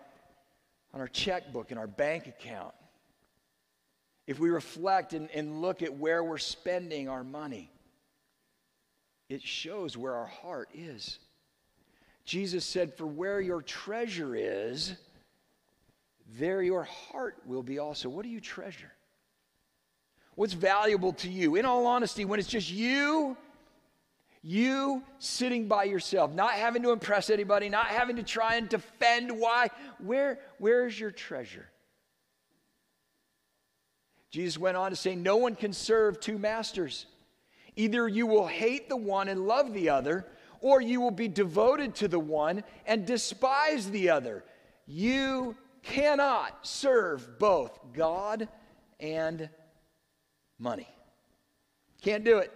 on 0.94 1.02
our 1.02 1.08
checkbook 1.08 1.72
and 1.72 1.80
our 1.80 1.88
bank 1.88 2.28
account, 2.28 2.74
if 4.28 4.40
we 4.40 4.50
reflect 4.50 5.14
and, 5.14 5.30
and 5.32 5.62
look 5.62 5.84
at 5.84 5.94
where 5.94 6.24
we're 6.24 6.38
spending 6.38 7.10
our 7.10 7.24
money, 7.24 7.70
it 9.30 9.42
shows 9.42 9.98
where 9.98 10.14
our 10.14 10.28
heart 10.28 10.70
is. 10.74 11.20
Jesus 12.26 12.66
said, 12.66 12.94
For 12.94 13.06
where 13.06 13.40
your 13.40 13.62
treasure 13.62 14.36
is, 14.36 14.96
there 16.38 16.62
your 16.62 16.84
heart 16.84 17.38
will 17.46 17.64
be 17.64 17.80
also. 17.80 18.10
What 18.10 18.24
do 18.24 18.30
you 18.30 18.42
treasure? 18.42 18.92
What's 20.36 20.54
valuable 20.54 21.14
to 21.14 21.30
you? 21.30 21.56
In 21.56 21.66
all 21.66 21.86
honesty, 21.88 22.26
when 22.26 22.40
it's 22.40 22.50
just 22.50 22.70
you, 22.70 23.38
you 24.42 25.02
sitting 25.18 25.68
by 25.68 25.86
yourself, 25.86 26.32
not 26.34 26.52
having 26.54 26.84
to 26.84 26.92
impress 26.92 27.30
anybody, 27.30 27.70
not 27.70 27.88
having 27.88 28.18
to 28.18 28.24
try 28.24 28.56
and 28.56 28.68
defend 28.68 29.32
why, 29.32 29.70
where, 30.00 30.40
where's 30.58 31.00
your 31.00 31.12
treasure? 31.12 31.68
Jesus 34.30 34.58
went 34.58 34.76
on 34.76 34.92
to 34.92 34.96
say, 34.98 35.16
No 35.16 35.38
one 35.38 35.56
can 35.56 35.72
serve 35.74 36.20
two 36.20 36.38
masters. 36.38 37.06
Either 37.76 38.08
you 38.08 38.26
will 38.28 38.48
hate 38.48 38.90
the 38.90 38.98
one 38.98 39.28
and 39.28 39.48
love 39.48 39.74
the 39.74 39.90
other, 39.90 40.26
or 40.62 40.82
you 40.82 41.02
will 41.02 41.12
be 41.12 41.28
devoted 41.28 41.96
to 41.96 42.08
the 42.08 42.20
one 42.20 42.64
and 42.86 43.06
despise 43.06 43.90
the 43.92 44.10
other. 44.10 44.44
You 44.88 45.56
cannot 45.84 46.66
serve 46.66 47.38
both 47.38 47.78
God 47.94 48.48
and 49.00 49.50
money. 50.58 50.88
Can't 52.02 52.24
do 52.24 52.40
it. 52.40 52.52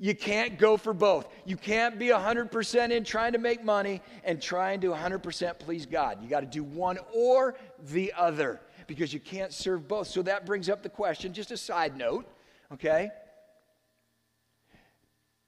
You 0.00 0.14
can't 0.14 0.58
go 0.58 0.76
for 0.76 0.92
both. 0.92 1.26
You 1.44 1.56
can't 1.56 1.98
be 1.98 2.08
100% 2.08 2.90
in 2.90 3.04
trying 3.04 3.32
to 3.32 3.38
make 3.38 3.64
money 3.64 4.00
and 4.22 4.40
trying 4.40 4.80
to 4.82 4.88
100% 4.88 5.58
please 5.58 5.86
God. 5.86 6.22
You 6.22 6.28
got 6.28 6.40
to 6.40 6.46
do 6.46 6.62
one 6.62 6.98
or 7.12 7.56
the 7.90 8.12
other 8.16 8.60
because 8.86 9.12
you 9.12 9.20
can't 9.20 9.52
serve 9.52 9.88
both. 9.88 10.06
So 10.06 10.22
that 10.22 10.46
brings 10.46 10.68
up 10.68 10.82
the 10.82 10.88
question, 10.88 11.32
just 11.32 11.50
a 11.50 11.56
side 11.56 11.96
note, 11.96 12.26
okay? 12.72 13.10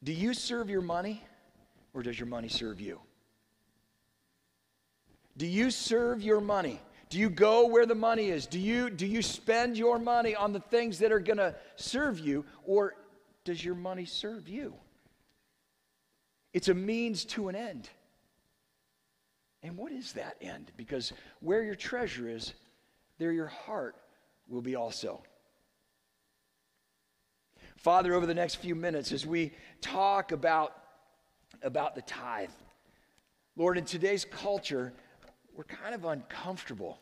Do 0.02 0.12
you 0.12 0.34
serve 0.34 0.70
your 0.70 0.80
money 0.80 1.22
or 1.92 2.02
does 2.02 2.18
your 2.18 2.28
money 2.28 2.48
serve 2.48 2.80
you? 2.80 3.00
Do 5.36 5.46
you 5.46 5.70
serve 5.70 6.22
your 6.22 6.40
money? 6.40 6.80
Do 7.08 7.18
you 7.18 7.28
go 7.28 7.66
where 7.66 7.86
the 7.86 7.94
money 7.94 8.28
is? 8.28 8.46
Do 8.46 8.58
you, 8.58 8.88
do 8.88 9.06
you 9.06 9.20
spend 9.20 9.76
your 9.76 9.98
money 9.98 10.34
on 10.34 10.52
the 10.52 10.60
things 10.60 10.98
that 11.00 11.12
are 11.12 11.18
going 11.18 11.38
to 11.38 11.54
serve 11.76 12.18
you 12.18 12.44
or 12.64 12.94
does 13.44 13.64
your 13.64 13.74
money 13.74 14.04
serve 14.04 14.48
you? 14.48 14.74
It's 16.52 16.68
a 16.68 16.74
means 16.74 17.24
to 17.26 17.48
an 17.48 17.56
end. 17.56 17.88
And 19.62 19.76
what 19.76 19.92
is 19.92 20.14
that 20.14 20.36
end? 20.40 20.72
Because 20.76 21.12
where 21.40 21.62
your 21.62 21.74
treasure 21.74 22.28
is, 22.28 22.54
there 23.18 23.32
your 23.32 23.48
heart 23.48 23.96
will 24.48 24.62
be 24.62 24.74
also. 24.74 25.22
Father, 27.80 28.12
over 28.12 28.26
the 28.26 28.34
next 28.34 28.56
few 28.56 28.74
minutes, 28.74 29.10
as 29.10 29.24
we 29.24 29.52
talk 29.80 30.32
about, 30.32 30.76
about 31.62 31.94
the 31.94 32.02
tithe, 32.02 32.50
Lord, 33.56 33.78
in 33.78 33.86
today's 33.86 34.26
culture, 34.26 34.92
we're 35.56 35.64
kind 35.64 35.94
of 35.94 36.04
uncomfortable 36.04 37.00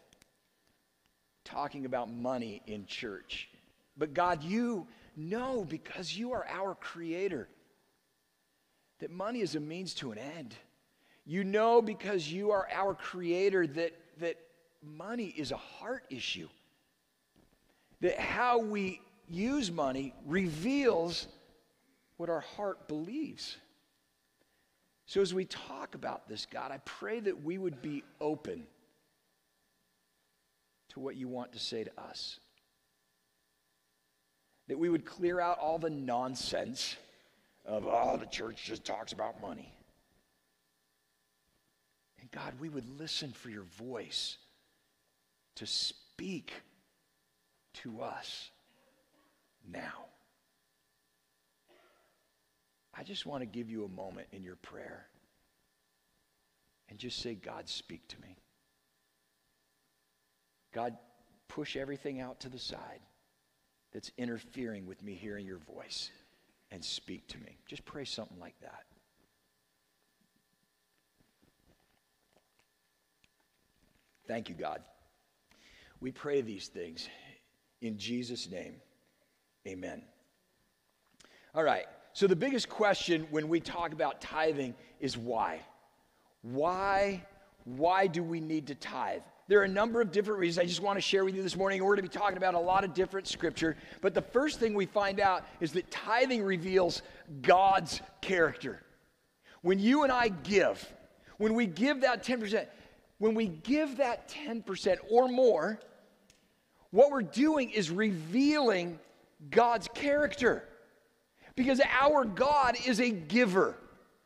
talking 1.45 1.85
about 1.85 2.13
money 2.13 2.63
in 2.69 2.87
church. 2.87 3.49
But 3.97 4.15
God, 4.15 4.45
you 4.45 4.87
know 5.17 5.65
because 5.65 6.17
you 6.17 6.33
are 6.33 6.47
our 6.49 6.77
creator 6.77 7.49
that 9.01 9.11
money 9.11 9.41
is 9.41 9.57
a 9.57 9.61
means 9.61 9.95
to 9.95 10.13
an 10.13 10.19
end. 10.19 10.55
You 11.27 11.43
know 11.43 11.83
because 11.83 12.31
you 12.31 12.53
are 12.53 12.69
our 12.73 12.95
creator 12.95 13.67
that, 13.67 13.95
that 14.21 14.37
money 14.81 15.35
is 15.37 15.51
a 15.51 15.57
heart 15.57 16.05
issue. 16.09 16.49
That 18.01 18.21
how 18.21 18.61
we 18.61 19.01
use 19.31 19.71
money 19.71 20.15
reveals 20.27 21.27
what 22.17 22.29
our 22.29 22.41
heart 22.41 22.89
believes. 22.89 23.57
So, 25.07 25.21
as 25.21 25.33
we 25.33 25.45
talk 25.45 25.95
about 25.95 26.29
this, 26.29 26.47
God, 26.47 26.71
I 26.71 26.79
pray 26.85 27.21
that 27.21 27.43
we 27.43 27.57
would 27.57 27.81
be 27.81 28.05
open 28.21 28.65
to 30.91 31.01
what 31.01 31.17
you 31.17 31.29
want 31.29 31.53
to 31.53 31.59
say 31.59 31.85
to 31.85 32.01
us 32.01 32.41
that 34.69 34.79
we 34.79 34.89
would 34.89 35.05
clear 35.05 35.41
out 35.41 35.59
all 35.59 35.79
the 35.79 35.91
nonsense 35.91 36.97
of, 37.65 37.87
oh, 37.87 38.17
the 38.19 38.27
church 38.27 38.65
just 38.65 38.85
talks 38.85 39.13
about 39.13 39.41
money. 39.41 39.73
And 42.21 42.31
God, 42.31 42.55
we 42.61 42.69
would 42.69 42.89
listen 42.99 43.33
for 43.33 43.49
your 43.49 43.65
voice 43.79 44.37
to 45.57 45.67
speak 45.67 46.53
to 47.75 48.03
us 48.03 48.51
now. 49.71 50.07
I 52.95 53.05
just 53.05 53.27
want 53.27 53.43
to 53.43 53.47
give 53.47 53.71
you 53.71 53.85
a 53.85 53.89
moment 53.89 54.27
in 54.33 54.43
your 54.43 54.57
prayer 54.57 55.07
and 56.89 56.99
just 56.99 57.21
say, 57.21 57.35
God, 57.35 57.69
speak 57.69 58.07
to 58.09 58.21
me. 58.21 58.37
God, 60.75 60.97
push 61.49 61.77
everything 61.77 62.21
out 62.21 62.41
to 62.41 62.49
the 62.49 62.59
side 62.59 63.01
that's 63.93 64.11
interfering 64.19 64.87
with 64.87 65.03
me 65.03 65.15
hearing 65.15 65.47
your 65.47 65.59
voice 65.59 66.11
and 66.71 66.85
speak 66.85 67.27
to 67.29 67.39
me. 67.39 67.59
Just 67.67 67.85
pray 67.85 68.05
something 68.05 68.39
like 68.39 68.59
that. 68.61 68.85
Thank 74.27 74.51
you, 74.51 74.55
God. 74.55 74.83
We 76.01 76.13
pray 76.13 76.43
these 76.43 76.69
things 76.69 77.09
in 77.81 77.97
Jesus' 77.99 78.51
name. 78.51 78.75
Amen. 79.69 80.01
All 81.55 81.63
right. 81.63 81.85
So, 82.15 82.27
the 82.27 82.37
biggest 82.37 82.71
question 82.71 83.27
when 83.31 83.49
we 83.49 83.61
talk 83.61 83.93
about 83.93 84.23
tithing 84.23 84.75
is 84.99 85.19
why? 85.19 85.61
Why? 86.41 87.23
Why 87.65 88.07
do 88.07 88.23
we 88.23 88.41
need 88.41 88.69
to 88.69 88.75
tithe? 88.75 89.21
There 89.47 89.61
are 89.61 89.65
a 89.65 89.69
number 89.69 90.01
of 90.01 90.11
different 90.11 90.41
reasons 90.41 90.65
I 90.65 90.67
just 90.67 90.81
want 90.81 90.97
to 90.97 91.03
share 91.03 91.23
with 91.23 91.35
you 91.35 91.43
this 91.43 91.55
morning. 91.55 91.85
We're 91.85 91.97
going 91.97 92.09
to 92.09 92.11
be 92.11 92.19
talking 92.19 92.39
about 92.39 92.55
a 92.55 92.59
lot 92.59 92.83
of 92.83 92.95
different 92.95 93.27
scripture. 93.27 93.77
But 94.01 94.15
the 94.15 94.23
first 94.23 94.59
thing 94.59 94.73
we 94.73 94.87
find 94.87 95.21
out 95.21 95.45
is 95.61 95.73
that 95.73 95.91
tithing 95.91 96.43
reveals 96.43 97.03
God's 97.43 98.01
character. 98.23 98.83
When 99.61 99.79
you 99.79 100.03
and 100.03 100.11
I 100.11 100.29
give, 100.29 100.91
when 101.37 101.53
we 101.55 101.67
give 101.67 102.01
that 102.03 102.25
10%, 102.25 102.67
when 103.19 103.35
we 103.35 103.49
give 103.49 103.99
that 103.99 104.29
10% 104.29 104.97
or 105.11 105.29
more, 105.29 105.79
what 106.91 107.11
we're 107.11 107.21
doing 107.21 107.69
is 107.69 107.91
revealing 107.91 108.99
God's 109.51 109.89
character. 109.95 110.65
Because 111.55 111.81
our 112.01 112.25
God 112.25 112.77
is 112.87 113.01
a 113.01 113.11
giver. 113.11 113.77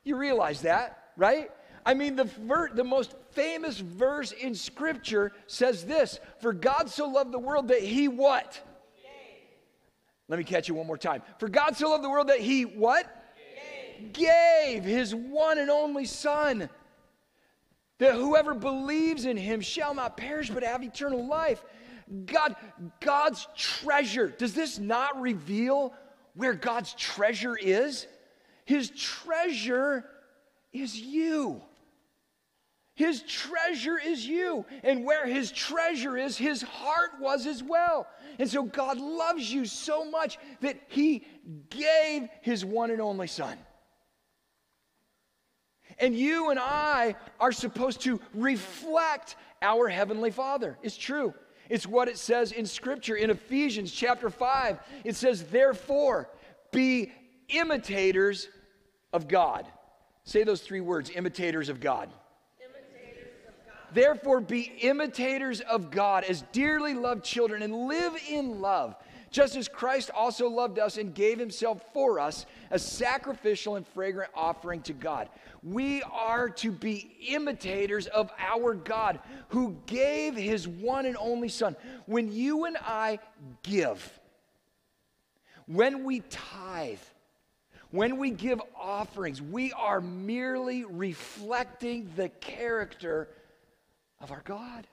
You 0.05 0.17
realize 0.17 0.63
that, 0.63 1.11
right? 1.17 1.51
I 1.85 1.95
mean, 1.95 2.17
the, 2.17 2.25
ver- 2.25 2.71
the 2.73 2.85
most 2.85 3.15
famous 3.31 3.79
verse 3.79 4.33
in 4.33 4.55
Scripture 4.55 5.33
says 5.47 5.85
this 5.85 6.21
For 6.41 6.53
God 6.53 6.89
so 6.89 7.09
loved 7.09 7.33
the 7.33 7.39
world 7.39 7.69
that 7.69 7.81
he 7.81 8.09
what? 8.09 8.61
Gave. 8.97 9.49
Let 10.29 10.39
me 10.39 10.45
catch 10.45 10.69
you 10.69 10.75
one 10.75 10.87
more 10.87 10.99
time. 10.99 11.23
For 11.39 11.49
God 11.49 11.77
so 11.77 11.91
loved 11.91 12.05
the 12.05 12.11
world 12.11 12.29
that 12.29 12.41
he 12.41 12.65
what? 12.65 13.35
Gave. 13.99 14.13
Gave 14.13 14.85
his 14.85 15.15
one 15.15 15.59
and 15.59 15.71
only 15.71 16.05
Son. 16.05 16.69
That 17.99 18.15
whoever 18.15 18.55
believes 18.55 19.27
in 19.27 19.37
him 19.37 19.61
shall 19.61 19.95
not 19.95 20.17
perish 20.17 20.51
but 20.51 20.63
have 20.63 20.83
eternal 20.83 21.27
life. 21.27 21.65
God, 22.27 22.57
God's 23.01 23.47
treasure. 23.57 24.29
Does 24.29 24.55
this 24.55 24.79
not 24.79 25.21
reveal 25.21 25.95
where 26.35 26.55
God's 26.55 26.95
treasure 26.95 27.57
is? 27.57 28.07
His 28.65 28.91
treasure 28.91 30.05
is 30.73 30.99
you. 30.99 31.63
His 32.95 33.23
treasure 33.23 33.99
is 33.99 34.27
you. 34.27 34.65
And 34.83 35.05
where 35.05 35.27
his 35.27 35.51
treasure 35.51 36.17
is, 36.17 36.37
his 36.37 36.63
heart 36.63 37.13
was 37.21 37.47
as 37.47 37.63
well. 37.63 38.07
And 38.39 38.49
so 38.49 38.65
God 38.65 38.99
loves 38.99 39.51
you 39.53 39.65
so 39.65 40.05
much 40.05 40.39
that 40.61 40.79
he 40.89 41.25
gave 41.71 42.29
his 42.43 42.65
one 42.65 42.91
and 42.91 43.01
only 43.01 43.27
son. 43.27 43.59
And 45.99 46.17
you 46.17 46.51
and 46.51 46.59
I 46.59 47.17
are 47.39 47.53
supposed 47.53 48.03
to 48.03 48.21
reflect 48.35 49.37
our 49.61 49.89
heavenly 49.89 50.31
Father. 50.31 50.79
It's 50.83 50.97
true. 50.97 51.35
It's 51.73 51.87
what 51.87 52.07
it 52.07 52.19
says 52.19 52.53
in 52.53 52.67
Scripture 52.67 53.17
in 53.17 53.31
Ephesians 53.31 53.91
chapter 53.91 54.29
5. 54.29 54.79
It 55.05 55.17
says, 55.17 55.45
Therefore, 55.45 56.29
be 56.71 57.11
imitators 57.49 58.51
of 59.11 59.27
God. 59.27 59.67
Say 60.25 60.45
those 60.45 60.61
three 60.61 60.83
words 60.83 61.09
imitators 61.09 61.71
of 61.71 61.81
God. 61.81 62.11
Therefore, 63.95 64.43
be 64.43 64.71
imitators 64.83 65.63
of 65.63 65.91
God 65.91 66.25
as 66.25 66.43
dearly 66.53 66.93
loved 66.93 67.25
children 67.25 67.63
and 67.63 67.89
live 67.89 68.17
in 68.29 68.61
love, 68.61 68.95
just 69.33 69.57
as 69.57 69.67
Christ 69.67 70.11
also 70.15 70.49
loved 70.49 70.79
us 70.79 70.99
and 70.99 71.15
gave 71.15 71.39
himself 71.39 71.83
for 71.93 72.21
us, 72.21 72.47
a 72.71 72.79
sacrificial 72.79 73.77
and 73.77 73.87
fragrant 73.89 74.31
offering 74.35 74.83
to 74.83 74.93
God. 74.93 75.29
We 75.63 76.03
are 76.03 76.51
to 76.51 76.71
be 76.71 77.17
imitators 77.29 78.07
of 78.07 78.31
our 78.39 78.75
God 78.75 79.19
who 79.49 79.77
gave 79.87 80.37
his 80.37 80.69
one 80.69 81.07
and 81.07 81.17
only 81.17 81.49
Son. 81.49 81.75
When 82.07 82.31
you 82.31 82.67
and 82.67 82.77
I 82.77 83.19
give, 83.63 84.21
when 85.67 86.05
we 86.05 86.21
tithe, 86.21 86.99
when 87.91 88.19
we 88.19 88.31
give 88.31 88.61
offerings, 88.79 89.41
we 89.41 89.73
are 89.73 90.01
merely 90.01 90.85
reflecting 90.85 92.11
the 92.17 92.29
character 92.29 93.29
of 94.21 94.31
our 94.31 94.43
God. 94.45 94.87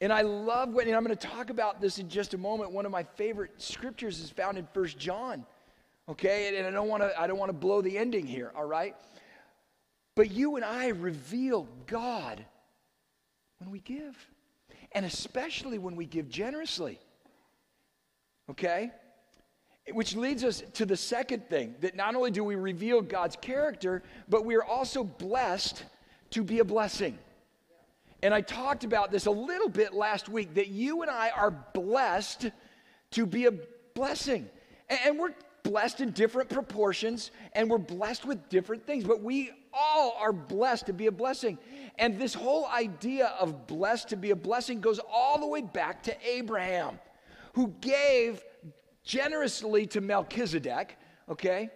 And 0.00 0.12
I 0.12 0.22
love 0.22 0.74
when, 0.74 0.86
and 0.86 0.96
I'm 0.96 1.04
going 1.04 1.16
to 1.16 1.26
talk 1.26 1.50
about 1.50 1.80
this 1.80 1.98
in 1.98 2.08
just 2.08 2.34
a 2.34 2.38
moment. 2.38 2.70
One 2.70 2.86
of 2.86 2.92
my 2.92 3.02
favorite 3.02 3.50
scriptures 3.60 4.20
is 4.20 4.30
found 4.30 4.56
in 4.56 4.66
First 4.72 4.98
John. 4.98 5.44
Okay, 6.08 6.56
and 6.56 6.66
I 6.66 6.70
don't 6.70 6.88
want 6.88 7.02
to 7.02 7.20
I 7.20 7.26
don't 7.26 7.38
want 7.38 7.50
to 7.50 7.56
blow 7.56 7.82
the 7.82 7.98
ending 7.98 8.26
here, 8.26 8.52
all 8.56 8.64
right? 8.64 8.94
But 10.14 10.30
you 10.30 10.56
and 10.56 10.64
I 10.64 10.88
reveal 10.88 11.68
God 11.86 12.44
when 13.58 13.70
we 13.70 13.80
give. 13.80 14.16
And 14.92 15.04
especially 15.04 15.78
when 15.78 15.96
we 15.96 16.06
give 16.06 16.28
generously. 16.28 16.98
Okay? 18.50 18.90
Which 19.92 20.16
leads 20.16 20.44
us 20.44 20.62
to 20.74 20.86
the 20.86 20.96
second 20.96 21.48
thing 21.48 21.74
that 21.80 21.94
not 21.94 22.14
only 22.14 22.30
do 22.30 22.42
we 22.42 22.56
reveal 22.56 23.00
God's 23.00 23.36
character, 23.36 24.02
but 24.28 24.44
we 24.44 24.56
are 24.56 24.64
also 24.64 25.04
blessed 25.04 25.84
to 26.30 26.42
be 26.42 26.58
a 26.58 26.64
blessing. 26.64 27.18
And 28.22 28.34
I 28.34 28.40
talked 28.40 28.84
about 28.84 29.10
this 29.10 29.26
a 29.26 29.30
little 29.30 29.68
bit 29.68 29.94
last 29.94 30.28
week 30.28 30.54
that 30.54 30.68
you 30.68 31.02
and 31.02 31.10
I 31.10 31.30
are 31.30 31.50
blessed 31.50 32.50
to 33.12 33.26
be 33.26 33.46
a 33.46 33.52
blessing. 33.94 34.48
And, 34.88 35.18
we're 35.18 35.34
blessed 35.62 36.00
in 36.00 36.10
different 36.12 36.48
proportions 36.48 37.30
and 37.52 37.68
we're 37.68 37.78
blessed 37.78 38.24
with 38.24 38.48
different 38.48 38.86
things, 38.86 39.04
but 39.04 39.22
we 39.22 39.50
all 39.72 40.16
are 40.18 40.32
blessed 40.32 40.86
to 40.86 40.92
be 40.92 41.06
a 41.06 41.12
blessing. 41.12 41.58
And 41.98 42.18
this 42.18 42.32
whole 42.32 42.66
idea 42.66 43.34
of 43.38 43.66
blessed 43.66 44.08
to 44.08 44.16
be 44.16 44.30
a 44.30 44.36
blessing 44.36 44.80
goes 44.80 44.98
all 45.12 45.38
the 45.38 45.46
way 45.46 45.60
back 45.60 46.02
to 46.04 46.16
Abraham, 46.26 46.98
who 47.52 47.74
gave 47.80 48.42
generously 49.04 49.86
to 49.88 50.00
Melchizedek, 50.00 50.96
okay? 51.28 51.70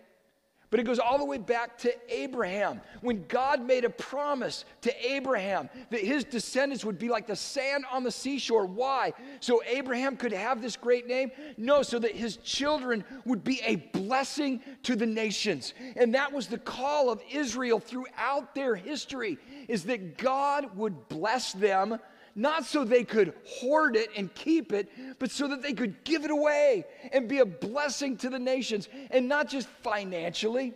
But 0.73 0.81
it 0.81 0.85
goes 0.85 0.99
all 0.99 1.19
the 1.19 1.25
way 1.27 1.37
back 1.37 1.77
to 1.81 1.95
Abraham. 2.09 2.81
When 3.03 3.27
God 3.29 3.61
made 3.61 3.85
a 3.85 3.91
promise 3.91 4.65
to 4.81 5.13
Abraham 5.13 5.69
that 5.91 6.01
his 6.01 6.25
descendants 6.25 6.83
would 6.83 6.99
be 6.99 7.11
like 7.11 7.27
the 7.27 7.37
sand 7.37 7.85
on 7.93 8.05
the 8.05 8.11
seashore. 8.11 8.65
Why? 8.65 9.13
So 9.41 9.63
Abraham 9.67 10.17
could 10.17 10.33
have 10.33 10.63
this 10.63 10.77
great 10.77 11.07
name? 11.07 11.31
No, 11.59 11.83
so 11.83 11.99
that 11.99 12.13
his 12.13 12.39
children 12.39 13.05
would 13.27 13.45
be 13.45 13.61
a 13.67 13.77
blessing 13.77 14.63
to 14.85 14.97
the 14.97 15.05
nations. 15.05 15.75
And 15.95 16.15
that 16.15 16.33
was 16.33 16.47
the 16.47 16.57
call 16.57 17.11
of 17.11 17.21
Israel 17.31 17.79
throughout 17.79 18.55
their 18.55 18.75
history 18.75 19.37
is 19.69 19.85
that 19.85 20.17
God 20.17 20.75
would 20.75 21.07
bless 21.11 21.53
them 21.53 21.99
not 22.35 22.65
so 22.65 22.85
they 22.85 23.05
could 23.05 23.35
hoard 23.47 23.97
it 23.97 24.11
and 24.17 24.33
keep 24.35 24.73
it, 24.73 24.89
but 25.19 25.31
so 25.31 25.49
that 25.49 25.63
they 25.63 25.73
could 25.73 26.05
give 26.05 26.25
it 26.25 26.31
away 26.31 26.85
and 27.13 27.29
be 27.29 27.39
a 27.39 27.47
blessing 27.47 28.17
to 28.19 28.31
the 28.31 28.39
nations. 28.39 28.89
And 29.11 29.29
not 29.29 29.49
just 29.49 29.69
financially, 29.83 30.75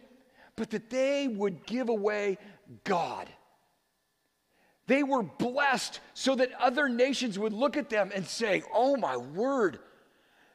but 0.56 0.70
that 0.70 0.90
they 0.90 1.28
would 1.28 1.66
give 1.66 1.88
away 1.88 2.38
God. 2.84 3.28
They 4.86 5.02
were 5.02 5.22
blessed 5.22 6.00
so 6.14 6.34
that 6.36 6.52
other 6.60 6.88
nations 6.88 7.38
would 7.38 7.52
look 7.52 7.76
at 7.76 7.90
them 7.90 8.10
and 8.14 8.26
say, 8.26 8.62
Oh 8.72 8.96
my 8.96 9.16
word, 9.16 9.78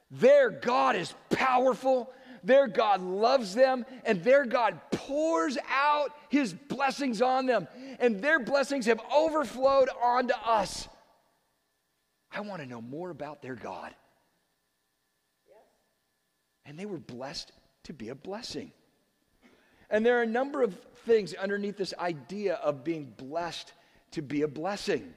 their 0.09 0.49
God 0.49 0.95
is 0.95 1.13
powerful, 1.29 2.11
their 2.43 2.67
God 2.67 3.01
loves 3.01 3.53
them, 3.53 3.85
and 4.05 4.23
their 4.23 4.45
God 4.45 4.79
pours 4.91 5.57
out 5.69 6.15
his 6.29 6.53
blessings 6.53 7.21
on 7.21 7.45
them, 7.45 7.67
and 7.99 8.21
their 8.21 8.39
blessings 8.39 8.85
have 8.85 9.01
overflowed 9.13 9.89
onto 10.01 10.33
us. 10.33 10.87
I 12.31 12.41
want 12.41 12.61
to 12.61 12.67
know 12.67 12.81
more 12.81 13.09
about 13.09 13.41
their 13.41 13.55
God. 13.55 13.93
And 16.65 16.77
they 16.77 16.85
were 16.85 16.99
blessed 16.99 17.51
to 17.83 17.93
be 17.93 18.09
a 18.09 18.15
blessing. 18.15 18.71
And 19.89 20.05
there 20.05 20.19
are 20.19 20.23
a 20.23 20.27
number 20.27 20.63
of 20.63 20.77
things 21.05 21.33
underneath 21.33 21.77
this 21.77 21.93
idea 21.99 22.55
of 22.55 22.83
being 22.83 23.13
blessed 23.17 23.73
to 24.11 24.21
be 24.21 24.43
a 24.43 24.47
blessing. 24.47 25.13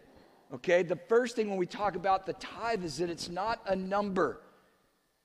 Okay, 0.53 0.83
the 0.83 0.97
first 1.09 1.37
thing 1.37 1.49
when 1.49 1.59
we 1.59 1.67
talk 1.67 1.97
about 1.97 2.27
the 2.27 2.33
tithe 2.35 2.85
is 2.85 2.99
that 2.99 3.11
it's 3.11 3.29
not 3.29 3.61
a 3.67 3.77
number. 3.77 4.41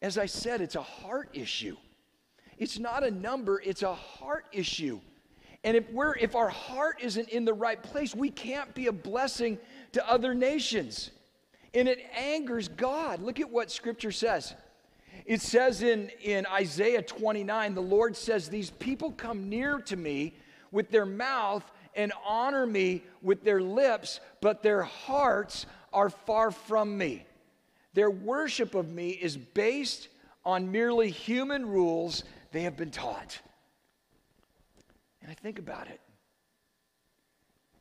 As 0.02 0.18
I 0.18 0.26
said, 0.28 0.62
it's 0.62 0.76
a 0.76 0.82
heart 0.82 1.30
issue. 1.34 1.78
It's 2.60 2.78
not 2.78 3.04
a 3.04 3.10
number, 3.10 3.62
it's 3.63 3.84
a 3.84 3.95
heart 3.95 4.45
issue. 4.52 5.00
And 5.63 5.76
if 5.76 5.89
we're 5.91 6.15
if 6.15 6.36
our 6.36 6.50
heart 6.50 7.00
isn't 7.02 7.30
in 7.30 7.45
the 7.45 7.54
right 7.54 7.82
place, 7.82 8.13
we 8.13 8.30
can't 8.30 8.74
be 8.76 8.88
a 8.88 8.91
blessing 8.91 9.58
to 9.93 10.10
other 10.10 10.34
nations. 10.34 11.12
And 11.74 11.88
it 11.88 12.00
angers 12.15 12.67
God. 12.67 13.22
Look 13.22 13.39
at 13.39 13.50
what 13.50 13.72
scripture 13.72 14.12
says. 14.12 14.54
It 15.26 15.41
says 15.41 15.84
in, 15.84 16.10
in 16.24 16.45
Isaiah 16.48 17.02
29, 17.02 17.76
the 17.76 17.82
Lord 17.82 18.15
says, 18.15 18.50
These 18.50 18.72
people 18.72 19.12
come 19.12 19.50
near 19.50 19.80
to 19.82 19.95
me 19.95 20.34
with 20.72 20.89
their 20.89 21.06
mouth 21.06 21.63
and 21.95 22.12
honor 22.26 22.65
me 22.65 23.04
with 23.22 23.43
their 23.43 23.62
lips, 23.62 24.19
but 24.41 24.63
their 24.63 24.84
hearts 24.84 25.65
are 25.93 26.10
far 26.10 26.52
from 26.52 26.98
me. 26.98 27.26
Their 27.93 28.10
worship 28.10 28.76
of 28.76 28.89
me 28.89 29.10
is 29.10 29.38
based 29.38 30.08
on 30.45 30.72
merely 30.72 31.10
human 31.10 31.65
rules 31.65 32.24
they 32.52 32.62
have 32.62 32.78
been 32.78 32.92
taught. 32.92 33.40
And 35.22 35.32
I 35.32 35.36
think 35.36 35.60
about 35.60 35.88
it. 35.88 36.00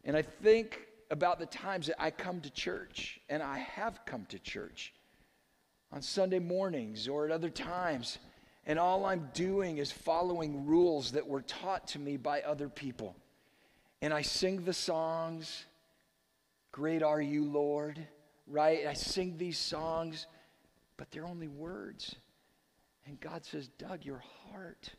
And 0.04 0.16
I 0.16 0.22
think 0.22 0.86
about 1.10 1.38
the 1.38 1.46
times 1.46 1.86
that 1.86 2.00
I 2.00 2.10
come 2.10 2.40
to 2.40 2.50
church, 2.50 3.20
and 3.28 3.42
I 3.42 3.58
have 3.58 4.00
come 4.04 4.26
to 4.28 4.38
church 4.38 4.92
on 5.92 6.02
Sunday 6.02 6.38
mornings 6.38 7.08
or 7.08 7.26
at 7.26 7.30
other 7.30 7.50
times, 7.50 8.18
and 8.66 8.78
all 8.78 9.06
I'm 9.06 9.30
doing 9.32 9.78
is 9.78 9.90
following 9.90 10.66
rules 10.66 11.12
that 11.12 11.26
were 11.26 11.40
taught 11.42 11.88
to 11.88 11.98
me 11.98 12.16
by 12.18 12.42
other 12.42 12.68
people. 12.68 13.16
And 14.02 14.12
I 14.12 14.22
sing 14.22 14.64
the 14.64 14.74
songs, 14.74 15.64
Great 16.70 17.02
Are 17.02 17.20
You, 17.20 17.44
Lord, 17.44 17.98
right? 18.46 18.86
I 18.86 18.92
sing 18.92 19.36
these 19.38 19.58
songs, 19.58 20.26
but 20.98 21.10
they're 21.10 21.26
only 21.26 21.48
words. 21.48 22.14
And 23.08 23.18
God 23.20 23.42
says, 23.42 23.68
Doug, 23.78 24.04
your 24.04 24.22
heart 24.50 24.90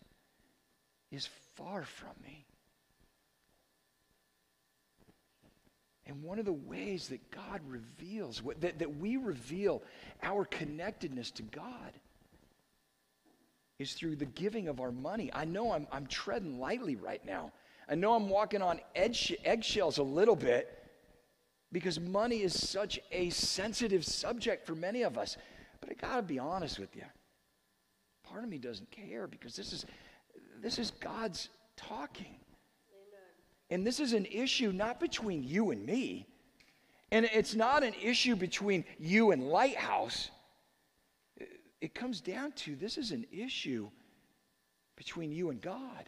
is 1.12 1.30
far 1.56 1.84
from 1.84 2.10
me. 2.24 2.44
And 6.08 6.24
one 6.24 6.40
of 6.40 6.46
the 6.46 6.52
ways 6.52 7.10
that 7.10 7.30
God 7.30 7.62
reveals, 7.68 8.42
that, 8.62 8.80
that 8.80 8.98
we 8.98 9.18
reveal 9.18 9.84
our 10.24 10.44
connectedness 10.44 11.30
to 11.32 11.44
God, 11.44 11.94
is 13.78 13.94
through 13.94 14.16
the 14.16 14.26
giving 14.26 14.68
of 14.68 14.82
our 14.82 14.92
money. 14.92 15.30
I 15.32 15.46
know 15.46 15.72
I'm, 15.72 15.86
I'm 15.92 16.08
treading 16.08 16.60
lightly 16.60 16.96
right 16.96 17.24
now. 17.24 17.52
I 17.88 17.94
know 17.94 18.16
I'm 18.16 18.28
walking 18.28 18.64
on 18.64 18.80
eggshells 18.96 20.00
a 20.00 20.04
little 20.04 20.36
bit 20.36 20.84
because 21.72 22.00
money 22.00 22.42
is 22.42 22.60
such 22.60 23.00
a 23.12 23.30
sensitive 23.30 24.04
subject 24.04 24.66
for 24.66 24.74
many 24.74 25.04
of 25.04 25.16
us. 25.16 25.38
But 25.80 25.92
I 25.92 25.94
got 25.94 26.16
to 26.16 26.24
be 26.24 26.40
honest 26.40 26.80
with 26.80 26.96
you. 26.96 27.04
Part 28.30 28.44
of 28.44 28.50
me 28.50 28.58
doesn't 28.58 28.92
care 28.92 29.28
because 29.28 29.56
this 29.56 29.74
is, 29.74 29.86
this 30.62 30.78
is 30.78 30.92
God's 30.92 31.50
talking. 31.76 32.36
And 33.72 33.86
this 33.86 34.00
is 34.00 34.14
an 34.14 34.26
issue 34.26 34.72
not 34.72 35.00
between 35.00 35.44
you 35.44 35.72
and 35.72 35.86
me, 35.86 36.26
and 37.12 37.26
it's 37.26 37.56
not 37.56 37.84
an 37.84 37.94
issue 38.02 38.36
between 38.36 38.84
you 38.98 39.32
and 39.32 39.48
Lighthouse. 39.48 40.30
It 41.82 41.94
comes 41.94 42.20
down 42.20 42.52
to 42.54 42.76
this 42.76 42.98
is 42.98 43.12
an 43.12 43.26
issue 43.32 43.90
between 44.96 45.32
you 45.32 45.50
and 45.50 45.62
God. 45.62 46.06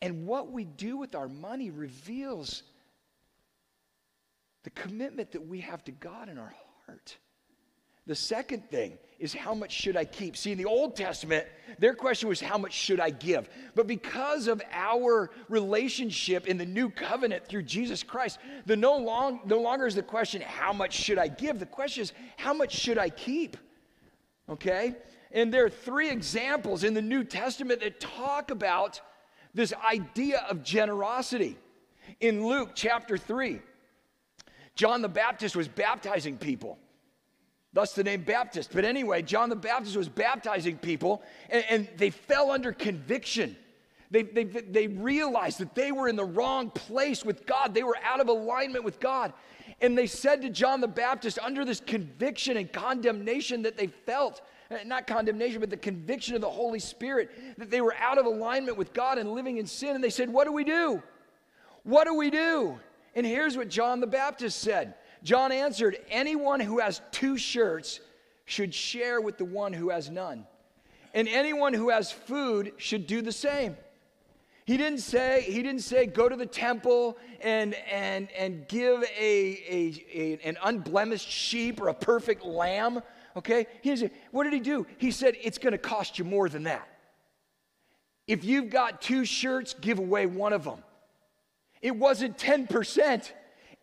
And 0.00 0.26
what 0.26 0.50
we 0.50 0.64
do 0.64 0.96
with 0.96 1.14
our 1.14 1.28
money 1.28 1.70
reveals 1.70 2.64
the 4.64 4.70
commitment 4.70 5.32
that 5.32 5.46
we 5.46 5.60
have 5.60 5.84
to 5.84 5.92
God 5.92 6.28
in 6.28 6.38
our 6.38 6.52
heart. 6.86 7.16
The 8.06 8.14
second 8.14 8.68
thing 8.68 8.98
is 9.18 9.32
how 9.32 9.54
much 9.54 9.70
should 9.70 9.96
I 9.96 10.04
keep? 10.04 10.36
See, 10.36 10.50
in 10.50 10.58
the 10.58 10.64
Old 10.64 10.96
Testament, 10.96 11.46
their 11.78 11.94
question 11.94 12.28
was 12.28 12.40
how 12.40 12.58
much 12.58 12.72
should 12.72 12.98
I 12.98 13.10
give? 13.10 13.48
But 13.76 13.86
because 13.86 14.48
of 14.48 14.60
our 14.72 15.30
relationship 15.48 16.48
in 16.48 16.58
the 16.58 16.66
new 16.66 16.90
covenant 16.90 17.46
through 17.46 17.62
Jesus 17.62 18.02
Christ, 18.02 18.38
the 18.66 18.74
no, 18.74 18.96
long, 18.96 19.40
no 19.44 19.60
longer 19.60 19.86
is 19.86 19.94
the 19.94 20.02
question 20.02 20.42
how 20.42 20.72
much 20.72 20.92
should 20.92 21.18
I 21.18 21.28
give? 21.28 21.60
The 21.60 21.66
question 21.66 22.02
is 22.02 22.12
how 22.36 22.52
much 22.52 22.76
should 22.76 22.98
I 22.98 23.10
keep? 23.10 23.56
Okay? 24.48 24.96
And 25.30 25.54
there 25.54 25.64
are 25.64 25.70
three 25.70 26.10
examples 26.10 26.82
in 26.82 26.92
the 26.92 27.02
New 27.02 27.22
Testament 27.22 27.80
that 27.80 28.00
talk 28.00 28.50
about 28.50 29.00
this 29.54 29.72
idea 29.88 30.44
of 30.50 30.64
generosity. 30.64 31.56
In 32.20 32.44
Luke 32.44 32.70
chapter 32.74 33.16
3, 33.16 33.60
John 34.74 35.00
the 35.00 35.08
Baptist 35.08 35.54
was 35.54 35.68
baptizing 35.68 36.38
people. 36.38 36.78
Thus 37.72 37.94
the 37.94 38.04
name 38.04 38.22
Baptist. 38.22 38.70
But 38.72 38.84
anyway, 38.84 39.22
John 39.22 39.48
the 39.48 39.56
Baptist 39.56 39.96
was 39.96 40.08
baptizing 40.08 40.76
people, 40.76 41.22
and, 41.48 41.64
and 41.70 41.88
they 41.96 42.10
fell 42.10 42.50
under 42.50 42.72
conviction. 42.72 43.56
They, 44.10 44.22
they, 44.22 44.44
they 44.44 44.88
realized 44.88 45.58
that 45.58 45.74
they 45.74 45.90
were 45.90 46.06
in 46.06 46.16
the 46.16 46.24
wrong 46.24 46.70
place 46.70 47.24
with 47.24 47.46
God. 47.46 47.72
They 47.72 47.82
were 47.82 47.96
out 48.04 48.20
of 48.20 48.28
alignment 48.28 48.84
with 48.84 49.00
God. 49.00 49.32
And 49.80 49.96
they 49.96 50.06
said 50.06 50.42
to 50.42 50.50
John 50.50 50.82
the 50.82 50.88
Baptist, 50.88 51.38
under 51.40 51.64
this 51.64 51.80
conviction 51.80 52.58
and 52.58 52.70
condemnation 52.70 53.62
that 53.62 53.78
they 53.78 53.86
felt, 53.86 54.42
not 54.84 55.06
condemnation, 55.06 55.60
but 55.60 55.70
the 55.70 55.78
conviction 55.78 56.34
of 56.34 56.42
the 56.42 56.50
Holy 56.50 56.78
Spirit, 56.78 57.30
that 57.56 57.70
they 57.70 57.80
were 57.80 57.94
out 57.94 58.18
of 58.18 58.26
alignment 58.26 58.76
with 58.76 58.92
God 58.92 59.16
and 59.16 59.32
living 59.32 59.56
in 59.56 59.66
sin. 59.66 59.94
And 59.94 60.04
they 60.04 60.10
said, 60.10 60.30
What 60.30 60.46
do 60.46 60.52
we 60.52 60.64
do? 60.64 61.02
What 61.84 62.04
do 62.04 62.14
we 62.14 62.30
do? 62.30 62.78
And 63.14 63.26
here's 63.26 63.56
what 63.56 63.68
John 63.68 64.00
the 64.00 64.06
Baptist 64.06 64.60
said 64.60 64.94
John 65.22 65.52
answered, 65.52 65.98
Anyone 66.10 66.60
who 66.60 66.80
has 66.80 67.00
two 67.10 67.36
shirts 67.36 68.00
should 68.44 68.74
share 68.74 69.20
with 69.20 69.38
the 69.38 69.44
one 69.44 69.72
who 69.72 69.90
has 69.90 70.10
none. 70.10 70.46
And 71.14 71.28
anyone 71.28 71.74
who 71.74 71.90
has 71.90 72.10
food 72.10 72.72
should 72.78 73.06
do 73.06 73.22
the 73.22 73.32
same. 73.32 73.76
He 74.64 74.76
didn't 74.76 75.00
say, 75.00 75.42
he 75.42 75.62
didn't 75.62 75.82
say 75.82 76.06
go 76.06 76.28
to 76.28 76.36
the 76.36 76.46
temple 76.46 77.18
and, 77.40 77.74
and, 77.90 78.30
and 78.32 78.66
give 78.68 79.02
a, 79.02 79.08
a, 79.18 80.04
a, 80.14 80.38
an 80.44 80.56
unblemished 80.62 81.28
sheep 81.28 81.80
or 81.80 81.88
a 81.88 81.94
perfect 81.94 82.44
lamb. 82.44 83.02
Okay? 83.36 83.66
He 83.82 84.10
what 84.30 84.44
did 84.44 84.52
he 84.52 84.60
do? 84.60 84.86
He 84.98 85.10
said, 85.10 85.34
it's 85.42 85.58
going 85.58 85.72
to 85.72 85.78
cost 85.78 86.18
you 86.18 86.24
more 86.24 86.48
than 86.48 86.64
that. 86.64 86.88
If 88.26 88.44
you've 88.44 88.70
got 88.70 89.02
two 89.02 89.24
shirts, 89.24 89.74
give 89.80 89.98
away 89.98 90.26
one 90.26 90.52
of 90.52 90.64
them. 90.64 90.78
It 91.80 91.96
wasn't 91.96 92.38
10%, 92.38 93.32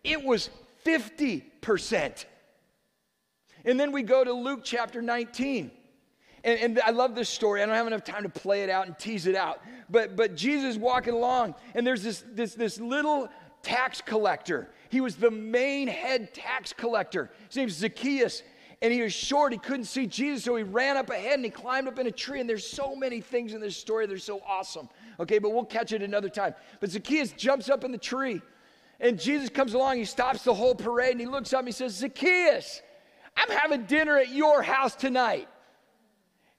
it 0.06 0.24
was 0.24 0.50
50%. 0.86 2.26
And 3.66 3.80
then 3.80 3.92
we 3.92 4.04
go 4.04 4.24
to 4.24 4.34
Luke 4.34 4.62
chapter 4.64 5.02
19. 5.02 5.72
And, 6.44 6.60
and, 6.60 6.80
I 6.80 6.92
love 6.92 7.16
this 7.16 7.28
story. 7.28 7.62
I 7.62 7.66
don't 7.66 7.76
have 7.76 7.88
enough 7.88 8.06
time 8.06 8.24
to 8.24 8.30
play 8.30 8.64
it 8.64 8.70
out 8.70 8.88
and 8.88 8.98
tease 8.98 9.28
it 9.28 9.36
out. 9.36 9.62
But, 9.90 10.16
but 10.16 10.36
Jesus 10.36 10.78
walking 10.78 11.14
along, 11.14 11.56
and 11.76 11.86
there's 11.86 12.02
this, 12.02 12.24
this, 12.32 12.56
this 12.56 12.80
little 12.80 13.30
tax 13.62 14.02
collector. 14.02 14.70
He 14.90 15.02
was 15.02 15.16
the 15.16 15.32
main 15.32 15.88
head 15.88 16.34
tax 16.34 16.72
collector. 16.72 17.30
His 17.48 17.58
name's 17.58 17.74
Zacchaeus. 17.74 18.44
And 18.82 18.94
he 18.94 19.02
was 19.02 19.14
short. 19.14 19.52
He 19.52 19.60
couldn't 19.60 19.86
see 19.86 20.08
Jesus. 20.08 20.46
So 20.46 20.56
he 20.56 20.64
ran 20.64 20.96
up 20.96 21.10
ahead 21.10 21.34
and 21.34 21.44
he 21.44 21.52
climbed 21.52 21.90
up 21.90 22.00
in 22.00 22.08
a 22.08 22.12
tree. 22.12 22.40
And 22.40 22.50
there's 22.50 22.66
so 22.66 22.96
many 22.96 23.20
things 23.20 23.54
in 23.54 23.60
this 23.60 23.76
story 23.76 24.08
that 24.08 24.14
are 24.14 24.18
so 24.18 24.42
awesome. 24.48 24.88
Okay, 25.20 25.38
but 25.38 25.52
we'll 25.52 25.66
catch 25.66 25.92
it 25.92 26.02
another 26.02 26.30
time. 26.30 26.56
But 26.80 26.90
Zacchaeus 26.92 27.34
jumps 27.34 27.70
up 27.70 27.84
in 27.84 27.92
the 27.92 27.98
tree. 27.98 28.42
And 29.00 29.20
Jesus 29.20 29.50
comes 29.50 29.74
along, 29.74 29.98
he 29.98 30.06
stops 30.06 30.44
the 30.44 30.54
whole 30.54 30.76
parade, 30.76 31.12
and 31.12 31.20
he 31.20 31.26
looks 31.26 31.54
up 31.54 31.60
and 31.60 31.68
he 31.68 31.72
says, 31.72 31.96
Zacchaeus, 31.96 32.82
I'm 33.36 33.50
having 33.50 33.86
dinner 33.86 34.18
at 34.18 34.30
your 34.30 34.62
house 34.62 34.96
tonight. 34.96 35.48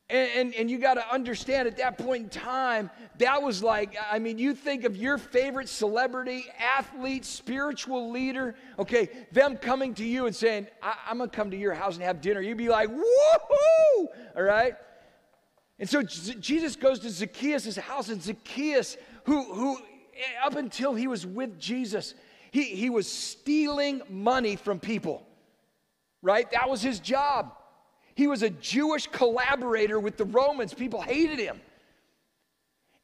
And, 0.08 0.30
and, 0.34 0.54
and 0.54 0.70
you 0.70 0.78
got 0.78 0.94
to 0.94 1.08
understand 1.12 1.68
at 1.68 1.76
that 1.76 1.96
point 1.96 2.24
in 2.24 2.28
time, 2.30 2.90
that 3.18 3.42
was 3.42 3.62
like, 3.62 3.96
I 4.10 4.18
mean, 4.18 4.38
you 4.38 4.54
think 4.54 4.84
of 4.84 4.96
your 4.96 5.18
favorite 5.18 5.68
celebrity, 5.68 6.46
athlete, 6.58 7.24
spiritual 7.24 8.10
leader, 8.10 8.56
okay, 8.78 9.08
them 9.30 9.56
coming 9.56 9.94
to 9.94 10.04
you 10.04 10.26
and 10.26 10.34
saying, 10.34 10.66
I, 10.82 10.94
am 11.10 11.18
going 11.18 11.30
to 11.30 11.36
come 11.36 11.50
to 11.52 11.56
your 11.56 11.74
house 11.74 11.94
and 11.94 12.02
have 12.02 12.20
dinner. 12.20 12.40
You'd 12.40 12.58
be 12.58 12.68
like, 12.68 12.88
woohoo, 12.88 14.06
all 14.36 14.42
right? 14.42 14.74
And 15.78 15.88
so 15.88 16.02
Jesus 16.02 16.74
goes 16.74 16.98
to 17.00 17.10
Zacchaeus' 17.10 17.76
house, 17.76 18.08
and 18.08 18.20
Zacchaeus, 18.20 18.96
who, 19.24 19.44
who 19.54 19.78
up 20.44 20.56
until 20.56 20.94
he 20.94 21.06
was 21.06 21.24
with 21.24 21.58
Jesus, 21.58 22.14
he, 22.50 22.64
he 22.64 22.90
was 22.90 23.10
stealing 23.10 24.02
money 24.08 24.56
from 24.56 24.80
people, 24.80 25.26
right? 26.22 26.50
That 26.50 26.68
was 26.68 26.82
his 26.82 26.98
job. 26.98 27.52
He 28.14 28.26
was 28.26 28.42
a 28.42 28.50
Jewish 28.50 29.06
collaborator 29.06 29.98
with 30.00 30.16
the 30.16 30.24
Romans. 30.24 30.74
People 30.74 31.00
hated 31.00 31.38
him. 31.38 31.60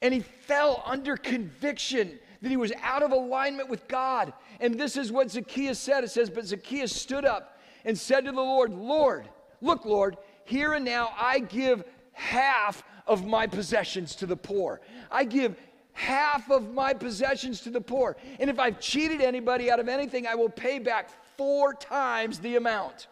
And 0.01 0.13
he 0.13 0.19
fell 0.19 0.83
under 0.85 1.17
conviction 1.17 2.19
that 2.41 2.49
he 2.49 2.57
was 2.57 2.71
out 2.83 3.01
of 3.01 3.11
alignment 3.11 3.69
with 3.69 3.87
God. 3.87 4.31
And 4.59 4.79
this 4.79 4.95
is 4.95 5.11
what 5.11 5.31
Zacchaeus 5.31 5.79
said 5.79 6.03
it 6.03 6.11
says, 6.11 6.29
But 6.29 6.45
Zacchaeus 6.45 6.93
stood 6.93 7.25
up 7.25 7.59
and 7.83 7.97
said 7.97 8.25
to 8.25 8.31
the 8.31 8.41
Lord, 8.41 8.71
Lord, 8.71 9.27
look, 9.61 9.85
Lord, 9.85 10.17
here 10.45 10.73
and 10.73 10.85
now 10.85 11.09
I 11.17 11.39
give 11.39 11.83
half 12.13 12.83
of 13.07 13.25
my 13.25 13.47
possessions 13.47 14.15
to 14.17 14.25
the 14.25 14.35
poor. 14.35 14.81
I 15.09 15.23
give 15.23 15.55
half 15.97 16.51
of 16.51 16.73
my 16.73 16.93
possessions 16.93 17.61
to 17.61 17.71
the 17.71 17.81
poor. 17.81 18.15
And 18.39 18.51
if 18.51 18.59
I've 18.59 18.79
cheated 18.79 19.19
anybody 19.19 19.71
out 19.71 19.79
of 19.79 19.89
anything, 19.89 20.27
I 20.27 20.35
will 20.35 20.49
pay 20.49 20.77
back 20.77 21.09
four 21.35 21.73
times 21.73 22.37
the 22.39 22.55
amount. 22.55 23.07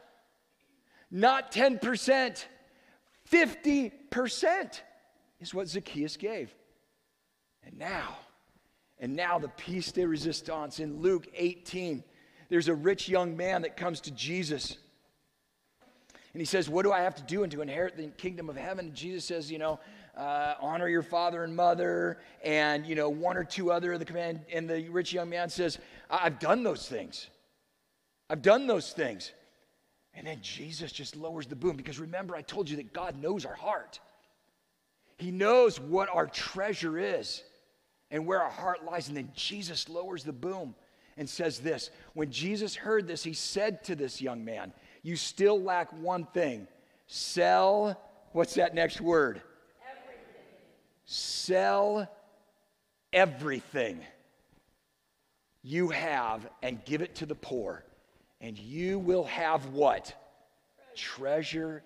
Not 1.09 1.51
10%, 1.51 2.45
50% 3.31 4.81
is 5.39 5.53
what 5.53 5.67
Zacchaeus 5.67 6.15
gave. 6.15 6.53
And 7.63 7.79
now, 7.79 8.17
and 8.99 9.15
now 9.15 9.39
the 9.39 9.49
piece 9.49 9.91
de 9.91 10.05
resistance 10.05 10.79
in 10.79 11.01
Luke 11.01 11.27
18. 11.33 12.03
There's 12.49 12.67
a 12.67 12.75
rich 12.75 13.09
young 13.09 13.35
man 13.35 13.63
that 13.63 13.75
comes 13.75 13.99
to 14.01 14.11
Jesus. 14.11 14.77
And 16.33 16.41
he 16.41 16.45
says, 16.45 16.69
What 16.69 16.83
do 16.83 16.91
I 16.91 17.01
have 17.01 17.15
to 17.15 17.23
do 17.23 17.41
and 17.41 17.51
to 17.53 17.61
inherit 17.61 17.97
the 17.97 18.09
kingdom 18.09 18.47
of 18.47 18.57
heaven? 18.57 18.87
And 18.87 18.95
Jesus 18.95 19.25
says, 19.25 19.51
You 19.51 19.57
know, 19.57 19.79
uh, 20.15 20.55
honor 20.59 20.87
your 20.87 21.03
father 21.03 21.43
and 21.43 21.55
mother, 21.55 22.19
and 22.43 22.85
you 22.85 22.95
know 22.95 23.09
one 23.09 23.37
or 23.37 23.43
two 23.43 23.71
other 23.71 23.93
of 23.93 23.99
the 23.99 24.05
command. 24.05 24.41
And 24.51 24.69
the 24.69 24.87
rich 24.89 25.13
young 25.13 25.29
man 25.29 25.49
says, 25.49 25.79
"I've 26.09 26.39
done 26.39 26.63
those 26.63 26.87
things. 26.87 27.27
I've 28.29 28.41
done 28.41 28.67
those 28.67 28.91
things." 28.91 29.31
And 30.13 30.25
then 30.25 30.39
Jesus 30.41 30.91
just 30.91 31.15
lowers 31.15 31.45
the 31.45 31.55
boom 31.55 31.75
because 31.75 31.99
remember, 31.99 32.35
I 32.35 32.41
told 32.41 32.69
you 32.69 32.77
that 32.77 32.93
God 32.93 33.21
knows 33.21 33.45
our 33.45 33.55
heart. 33.55 33.99
He 35.17 35.31
knows 35.31 35.79
what 35.79 36.09
our 36.09 36.27
treasure 36.27 36.97
is 36.97 37.43
and 38.11 38.25
where 38.25 38.41
our 38.41 38.49
heart 38.49 38.85
lies. 38.85 39.07
And 39.07 39.17
then 39.17 39.31
Jesus 39.33 39.89
lowers 39.89 40.23
the 40.23 40.33
boom 40.33 40.75
and 41.17 41.29
says 41.29 41.59
this 41.59 41.89
When 42.13 42.31
Jesus 42.31 42.75
heard 42.75 43.07
this, 43.07 43.23
he 43.23 43.33
said 43.33 43.83
to 43.85 43.95
this 43.95 44.21
young 44.21 44.43
man, 44.43 44.73
You 45.03 45.15
still 45.15 45.61
lack 45.61 45.91
one 45.93 46.25
thing. 46.33 46.67
Sell, 47.07 48.01
what's 48.31 48.55
that 48.55 48.73
next 48.73 48.99
word? 49.01 49.41
Sell 51.05 52.09
everything 53.13 54.01
you 55.61 55.89
have 55.89 56.47
and 56.61 56.83
give 56.85 57.01
it 57.01 57.15
to 57.15 57.25
the 57.25 57.35
poor, 57.35 57.83
and 58.41 58.57
you 58.57 58.99
will 58.99 59.23
have 59.25 59.67
what? 59.67 60.13
Treasure 60.95 61.83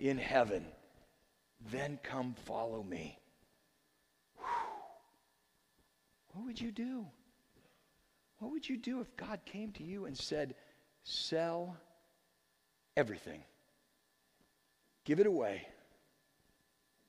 in 0.00 0.18
heaven. 0.18 0.64
Then 1.70 1.98
come 2.02 2.34
follow 2.46 2.82
me. 2.82 3.18
What 6.32 6.46
would 6.46 6.60
you 6.60 6.70
do? 6.70 7.06
What 8.38 8.52
would 8.52 8.68
you 8.68 8.76
do 8.76 9.00
if 9.00 9.16
God 9.16 9.40
came 9.44 9.72
to 9.72 9.82
you 9.82 10.06
and 10.06 10.16
said, 10.16 10.54
Sell 11.02 11.76
everything, 12.96 13.42
give 15.04 15.18
it 15.18 15.26
away? 15.26 15.66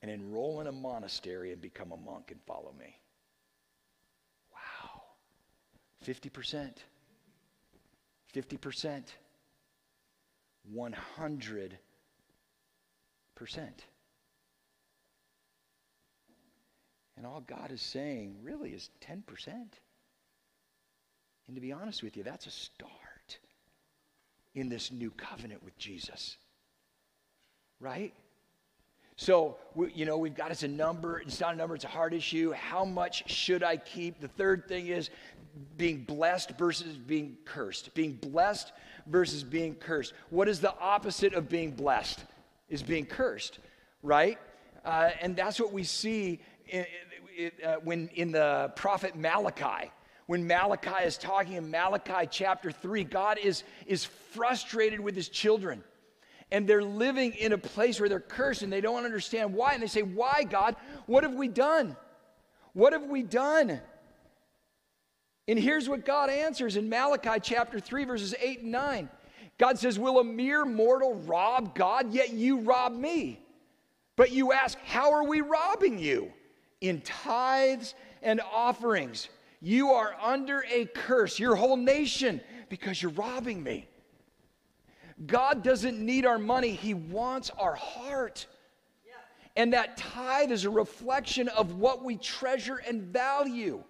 And 0.02 0.10
enroll 0.10 0.62
in 0.62 0.68
a 0.68 0.72
monastery 0.72 1.52
and 1.52 1.62
become 1.62 1.92
a 1.92 1.98
monk 1.98 2.32
and 2.32 2.40
follow 2.48 2.74
me. 2.80 2.98
Wow. 4.54 5.02
50%. 6.06 6.72
50%. 8.34 9.04
100%. 10.74 11.72
And 17.18 17.26
all 17.26 17.42
God 17.42 17.72
is 17.72 17.82
saying 17.82 18.38
really 18.44 18.70
is 18.70 18.90
10%. 19.02 19.22
And 21.48 21.56
to 21.56 21.62
be 21.62 21.74
honest 21.74 22.04
with 22.04 22.16
you, 22.16 22.24
that's 22.24 22.46
a 22.46 22.52
start 22.52 23.40
in 24.56 24.70
this 24.70 24.92
new 24.92 25.12
covenant 25.12 25.64
with 25.64 25.78
Jesus. 25.78 26.38
Right? 27.82 28.14
So, 29.20 29.58
we, 29.76 29.92
you 29.92 30.06
know, 30.06 30.18
we've 30.18 30.34
got 30.34 30.50
it's 30.50 30.64
a 30.64 30.68
number. 30.70 31.20
It's 31.20 31.42
not 31.42 31.54
a 31.54 31.58
number, 31.58 31.76
it's 31.76 31.84
a 31.84 31.90
hard 31.90 32.14
issue. 32.14 32.54
How 32.54 32.86
much 32.86 33.30
should 33.30 33.64
I 33.64 33.76
keep? 33.76 34.22
The 34.22 34.30
third 34.30 34.66
thing 34.70 34.88
is 34.88 35.10
being 35.76 36.06
blessed 36.06 36.52
versus 36.52 36.96
being 36.96 37.36
cursed. 37.44 37.94
Being 37.94 38.14
blessed 38.14 38.72
versus 39.08 39.44
being 39.44 39.76
cursed. 39.76 40.14
What 40.30 40.48
is 40.48 40.62
the 40.62 40.74
opposite 40.80 41.34
of 41.34 41.50
being 41.50 41.72
blessed? 41.72 42.24
Is 42.70 42.82
being 42.82 43.06
cursed, 43.06 43.60
right? 44.04 44.38
Uh, 44.86 45.10
and 45.20 45.36
that's 45.36 45.60
what 45.60 45.74
we 45.74 45.84
see 45.84 46.40
in, 46.70 46.86
in, 47.38 47.52
uh, 47.62 47.76
when 47.84 48.08
in 48.16 48.32
the 48.32 48.72
prophet 48.78 49.18
Malachi. 49.18 49.92
When 50.28 50.48
Malachi 50.48 51.04
is 51.04 51.18
talking 51.18 51.56
in 51.56 51.70
Malachi 51.70 52.26
chapter 52.32 52.72
3, 52.72 53.04
God 53.04 53.38
is, 53.38 53.66
is 53.86 54.06
frustrated 54.06 55.02
with 55.02 55.18
his 55.18 55.28
children. 55.28 55.84
And 56.52 56.68
they're 56.68 56.84
living 56.84 57.34
in 57.34 57.54
a 57.54 57.58
place 57.58 58.00
where 58.00 58.10
they're 58.10 58.20
cursed 58.20 58.64
and 58.64 58.74
they 58.74 58.82
don't 58.82 59.06
understand 59.06 59.54
why. 59.54 59.74
And 59.74 59.84
they 59.84 59.88
say, 59.88 60.02
Why, 60.02 60.44
God? 60.50 60.76
What 61.06 61.24
have 61.24 61.34
we 61.34 61.48
done? 61.48 61.96
What 62.74 62.94
have 62.94 63.04
we 63.04 63.24
done? 63.24 63.80
And 65.48 65.58
here's 65.58 65.90
what 65.90 66.06
God 66.06 66.30
answers 66.30 66.76
in 66.76 66.90
Malachi 66.90 67.40
chapter 67.42 67.80
3, 67.80 68.06
verses 68.06 68.36
8 68.40 68.62
and 68.62 68.72
9. 68.72 69.10
God 69.58 69.78
says, 69.78 70.00
Will 70.00 70.20
a 70.20 70.24
mere 70.24 70.66
mortal 70.66 71.16
rob 71.16 71.76
God? 71.76 72.14
Yet 72.14 72.34
you 72.34 72.62
rob 72.62 72.94
me. 72.94 73.42
But 74.16 74.32
you 74.32 74.52
ask, 74.52 74.78
How 74.86 75.12
are 75.14 75.24
we 75.24 75.42
robbing 75.42 76.00
you? 76.00 76.32
In 76.82 77.02
tithes 77.02 77.94
and 78.22 78.42
offerings. 78.52 79.30
You 79.62 79.90
are 79.90 80.16
under 80.22 80.64
a 80.72 80.86
curse, 80.86 81.38
your 81.38 81.56
whole 81.56 81.76
nation, 81.76 82.42
because 82.70 83.02
you're 83.02 83.12
robbing 83.12 83.62
me. 83.62 83.88
God 85.26 85.64
doesn't 85.64 86.00
need 86.00 86.26
our 86.26 86.40
money, 86.40 86.72
He 86.72 86.94
wants 86.94 87.50
our 87.58 87.76
heart. 87.76 88.48
And 89.56 89.74
that 89.74 89.98
tithe 89.98 90.52
is 90.52 90.64
a 90.64 90.70
reflection 90.70 91.50
of 91.50 91.76
what 91.76 92.04
we 92.04 92.16
treasure 92.16 92.78
and 92.88 93.02
value. 93.02 93.84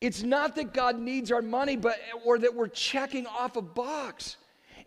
It's 0.00 0.22
not 0.22 0.54
that 0.54 0.72
God 0.72 0.98
needs 0.98 1.32
our 1.32 1.42
money, 1.42 1.76
but 1.76 1.98
or 2.24 2.38
that 2.38 2.54
we're 2.54 2.68
checking 2.68 3.26
off 3.26 3.56
a 3.56 3.62
box. 3.62 4.36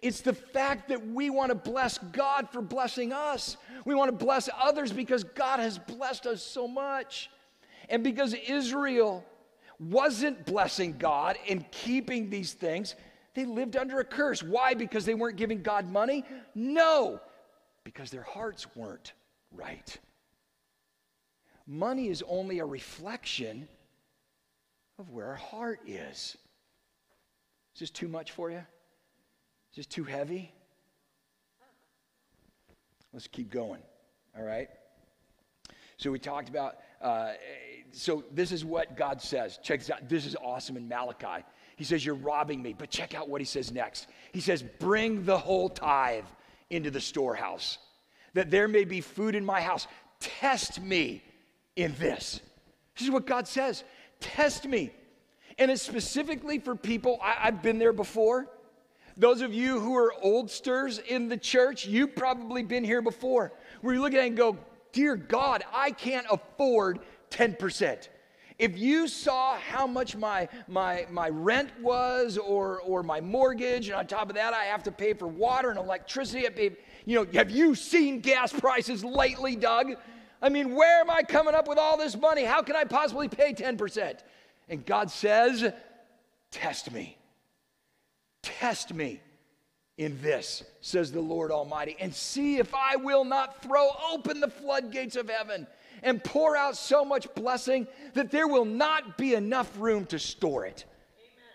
It's 0.02 0.22
the 0.22 0.34
fact 0.34 0.90
that 0.90 1.06
we 1.06 1.30
want 1.30 1.50
to 1.50 1.56
bless 1.56 1.98
God 1.98 2.50
for 2.50 2.62
blessing 2.62 3.14
us. 3.14 3.58
We 3.86 3.94
want 3.94 4.08
to 4.18 4.26
bless 4.26 4.50
others 4.60 4.92
because 4.92 5.24
God 5.24 5.60
has 5.60 5.78
blessed 5.78 6.26
us 6.26 6.42
so 6.42 6.68
much. 6.68 7.30
And 7.90 8.04
because 8.04 8.34
Israel 8.34 9.24
wasn't 9.80 10.46
blessing 10.46 10.96
God 10.98 11.38
and 11.48 11.70
keeping 11.72 12.30
these 12.30 12.54
things, 12.54 12.96
they 13.34 13.46
lived 13.46 13.78
under 13.78 14.00
a 14.00 14.04
curse. 14.04 14.44
Why? 14.44 14.74
Because 14.74 15.06
they 15.06 15.14
weren't 15.14 15.38
giving 15.38 15.62
God 15.62 15.90
money? 15.90 16.26
No, 16.54 17.22
because 17.84 18.12
their 18.12 18.24
hearts 18.24 18.68
weren't 18.76 19.14
right. 19.52 19.98
Money 21.66 22.10
is 22.10 22.24
only 22.28 22.60
a 22.60 22.66
reflection 22.66 23.68
of 25.00 25.10
where 25.10 25.28
our 25.28 25.36
heart 25.36 25.80
is. 25.88 26.38
Is 27.74 27.80
this 27.80 27.90
too 27.90 28.08
much 28.08 28.32
for 28.32 28.52
you? 28.52 28.58
Is 28.58 29.78
this 29.78 29.86
too 29.86 30.04
heavy? 30.04 30.54
Let's 33.14 33.28
keep 33.28 33.50
going, 33.50 33.82
all 34.38 34.44
right? 34.44 34.70
So 35.98 36.12
we 36.12 36.20
talked 36.20 36.50
about, 36.50 36.78
uh, 37.02 37.34
so 37.92 38.24
this 38.32 38.52
is 38.52 38.66
what 38.66 38.98
God 38.98 39.22
says. 39.22 39.60
Check 39.62 39.80
this 39.80 39.90
out. 39.90 40.10
This 40.10 40.26
is 40.26 40.36
awesome 40.36 40.78
in 40.78 40.88
Malachi. 40.88 41.44
He 41.82 41.86
says, 41.86 42.06
You're 42.06 42.14
robbing 42.14 42.62
me. 42.62 42.76
But 42.78 42.92
check 42.92 43.16
out 43.16 43.28
what 43.28 43.42
he 43.42 43.46
says 43.46 43.72
next. 43.72 44.06
He 44.34 44.40
says, 44.40 44.62
Bring 44.62 45.26
the 45.26 45.40
whole 45.40 45.68
tithe 45.68 46.26
into 46.70 46.92
the 46.92 47.02
storehouse, 47.02 47.80
that 48.36 48.52
there 48.52 48.68
may 48.68 48.84
be 48.84 49.02
food 49.02 49.34
in 49.34 49.44
my 49.44 49.62
house. 49.62 49.88
Test 50.20 50.80
me 50.80 51.24
in 51.76 51.96
this. 51.98 52.40
This 52.96 53.08
is 53.08 53.12
what 53.12 53.26
God 53.26 53.48
says. 53.48 53.84
Test 54.20 54.68
me. 54.68 54.92
And 55.58 55.72
it's 55.72 55.82
specifically 55.82 56.60
for 56.60 56.76
people, 56.76 57.18
I, 57.20 57.32
have 57.46 57.64
been 57.64 57.80
there 57.80 57.94
before. 57.94 58.48
Those 59.18 59.42
of 59.42 59.52
you 59.52 59.80
who 59.80 59.98
are 59.98 60.14
oldsters 60.22 61.00
in 61.00 61.30
the 61.30 61.38
church, 61.38 61.88
you've 61.88 62.16
probably 62.16 62.62
been 62.62 62.84
here 62.84 63.02
before, 63.02 63.54
where 63.82 63.96
you 63.96 64.02
look 64.02 64.14
at 64.14 64.24
it 64.24 64.28
and 64.28 64.38
go, 64.38 64.56
Dear 64.92 65.16
God, 65.16 65.64
I 65.74 65.90
can't 65.90 66.28
afford 66.30 67.00
10%. 67.32 68.08
If 68.62 68.78
you 68.78 69.08
saw 69.08 69.58
how 69.58 69.88
much 69.88 70.16
my, 70.16 70.48
my, 70.68 71.08
my 71.10 71.30
rent 71.30 71.72
was 71.82 72.38
or, 72.38 72.80
or 72.82 73.02
my 73.02 73.20
mortgage, 73.20 73.88
and 73.88 73.96
on 73.96 74.06
top 74.06 74.30
of 74.30 74.36
that, 74.36 74.54
I 74.54 74.66
have 74.66 74.84
to 74.84 74.92
pay 74.92 75.14
for 75.14 75.28
water 75.28 75.72
and 75.72 75.80
electricity, 75.80 76.46
I 76.46 76.52
pay, 76.52 76.78
you 77.08 77.16
know, 77.16 77.26
have 77.34 77.50
you 77.50 77.74
seen 77.74 78.20
gas 78.20 78.54
prices 78.54 79.04
lately, 79.04 79.56
Doug? 79.56 79.94
I 80.44 80.50
mean, 80.50 80.76
where 80.76 81.02
am 81.02 81.10
I 81.10 81.24
coming 81.24 81.56
up 81.56 81.68
with 81.68 81.80
all 81.80 81.98
this 81.98 82.16
money? 82.16 82.44
How 82.44 82.62
can 82.62 82.76
I 82.76 82.84
possibly 82.84 83.28
pay 83.28 83.56
10%? 83.56 84.20
And 84.70 84.86
God 84.86 85.10
says, 85.10 85.74
Test 86.52 86.92
me. 86.92 87.18
Test 88.44 88.94
me 88.94 89.22
in 89.98 90.22
this, 90.22 90.64
says 90.82 91.12
the 91.12 91.20
Lord 91.20 91.50
Almighty, 91.50 91.96
and 92.00 92.14
see 92.14 92.58
if 92.58 92.76
I 92.76 92.96
will 92.96 93.24
not 93.26 93.64
throw 93.64 93.90
open 94.12 94.40
the 94.40 94.50
floodgates 94.50 95.16
of 95.16 95.32
heaven 95.32 95.66
and 96.02 96.24
pour 96.24 96.56
out 96.56 96.76
so 96.78 97.06
much 97.06 97.34
blessing 97.36 97.88
that 98.14 98.32
there 98.32 98.48
will 98.48 98.66
not 98.66 99.18
be 99.18 99.34
enough 99.34 99.72
room 99.78 100.06
to 100.08 100.20
store 100.20 100.66
it. 100.66 100.86
Amen. 101.18 101.54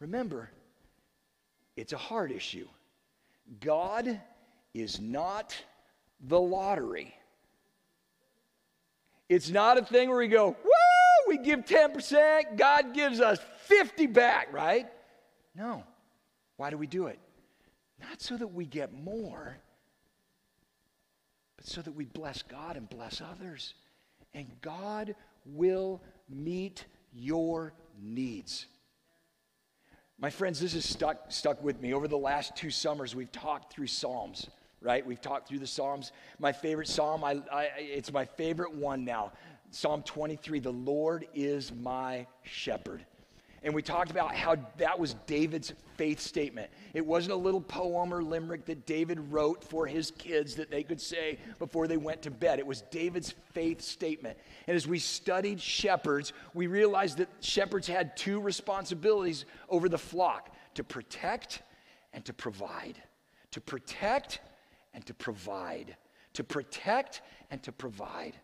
Remember, 0.00 0.50
it's 1.76 1.92
a 1.92 1.98
hard 1.98 2.32
issue. 2.32 2.68
God 3.60 4.20
is 4.74 5.00
not 5.00 5.56
the 6.20 6.40
lottery. 6.40 7.14
It's 9.28 9.50
not 9.50 9.78
a 9.78 9.84
thing 9.84 10.08
where 10.08 10.18
we 10.18 10.28
go, 10.28 10.48
woo, 10.48 11.28
we 11.28 11.38
give 11.38 11.64
10%, 11.64 12.56
God 12.56 12.94
gives 12.94 13.20
us 13.20 13.38
50 13.66 14.06
back, 14.08 14.52
right? 14.52 14.88
No. 15.54 15.84
Why 16.56 16.70
do 16.70 16.76
we 16.76 16.86
do 16.86 17.06
it? 17.06 17.18
Not 18.00 18.20
so 18.20 18.36
that 18.36 18.48
we 18.48 18.66
get 18.66 18.92
more, 18.92 19.56
but 21.60 21.68
so 21.68 21.82
that 21.82 21.94
we 21.94 22.06
bless 22.06 22.40
God 22.40 22.76
and 22.78 22.88
bless 22.88 23.20
others. 23.20 23.74
And 24.32 24.46
God 24.62 25.14
will 25.44 26.00
meet 26.28 26.86
your 27.12 27.74
needs. 28.00 28.64
My 30.18 30.30
friends, 30.30 30.58
this 30.58 30.72
has 30.72 30.84
stuck, 30.84 31.30
stuck 31.30 31.62
with 31.62 31.80
me. 31.82 31.92
Over 31.92 32.08
the 32.08 32.16
last 32.16 32.56
two 32.56 32.70
summers, 32.70 33.14
we've 33.14 33.32
talked 33.32 33.72
through 33.72 33.88
Psalms 33.88 34.48
right? 34.82 35.04
We've 35.04 35.20
talked 35.20 35.48
through 35.48 35.58
the 35.58 35.66
Psalms. 35.66 36.12
My 36.38 36.52
favorite 36.52 36.88
Psalm, 36.88 37.22
I, 37.22 37.42
I, 37.52 37.68
it's 37.76 38.10
my 38.12 38.24
favorite 38.24 38.74
one 38.74 39.04
now. 39.04 39.32
Psalm 39.70 40.02
23 40.02 40.60
The 40.60 40.72
Lord 40.72 41.26
is 41.34 41.72
my 41.72 42.26
shepherd. 42.42 43.04
And 43.62 43.74
we 43.74 43.82
talked 43.82 44.10
about 44.10 44.34
how 44.34 44.56
that 44.78 44.98
was 44.98 45.14
David's 45.26 45.74
faith 45.96 46.18
statement. 46.18 46.70
It 46.94 47.04
wasn't 47.04 47.34
a 47.34 47.36
little 47.36 47.60
poem 47.60 48.14
or 48.14 48.22
limerick 48.22 48.64
that 48.66 48.86
David 48.86 49.20
wrote 49.30 49.62
for 49.62 49.86
his 49.86 50.10
kids 50.12 50.54
that 50.54 50.70
they 50.70 50.82
could 50.82 51.00
say 51.00 51.38
before 51.58 51.86
they 51.86 51.98
went 51.98 52.22
to 52.22 52.30
bed. 52.30 52.58
It 52.58 52.66
was 52.66 52.82
David's 52.90 53.34
faith 53.52 53.82
statement. 53.82 54.38
And 54.66 54.74
as 54.74 54.88
we 54.88 54.98
studied 54.98 55.60
shepherds, 55.60 56.32
we 56.54 56.68
realized 56.68 57.18
that 57.18 57.28
shepherds 57.40 57.86
had 57.86 58.16
two 58.16 58.40
responsibilities 58.40 59.44
over 59.68 59.90
the 59.90 59.98
flock 59.98 60.54
to 60.74 60.82
protect 60.82 61.62
and 62.14 62.24
to 62.24 62.32
provide. 62.32 63.02
To 63.50 63.60
protect 63.60 64.40
and 64.94 65.04
to 65.04 65.12
provide. 65.12 65.96
To 66.34 66.44
protect 66.44 67.20
and 67.50 67.62
to 67.62 67.72
provide. 67.72 68.36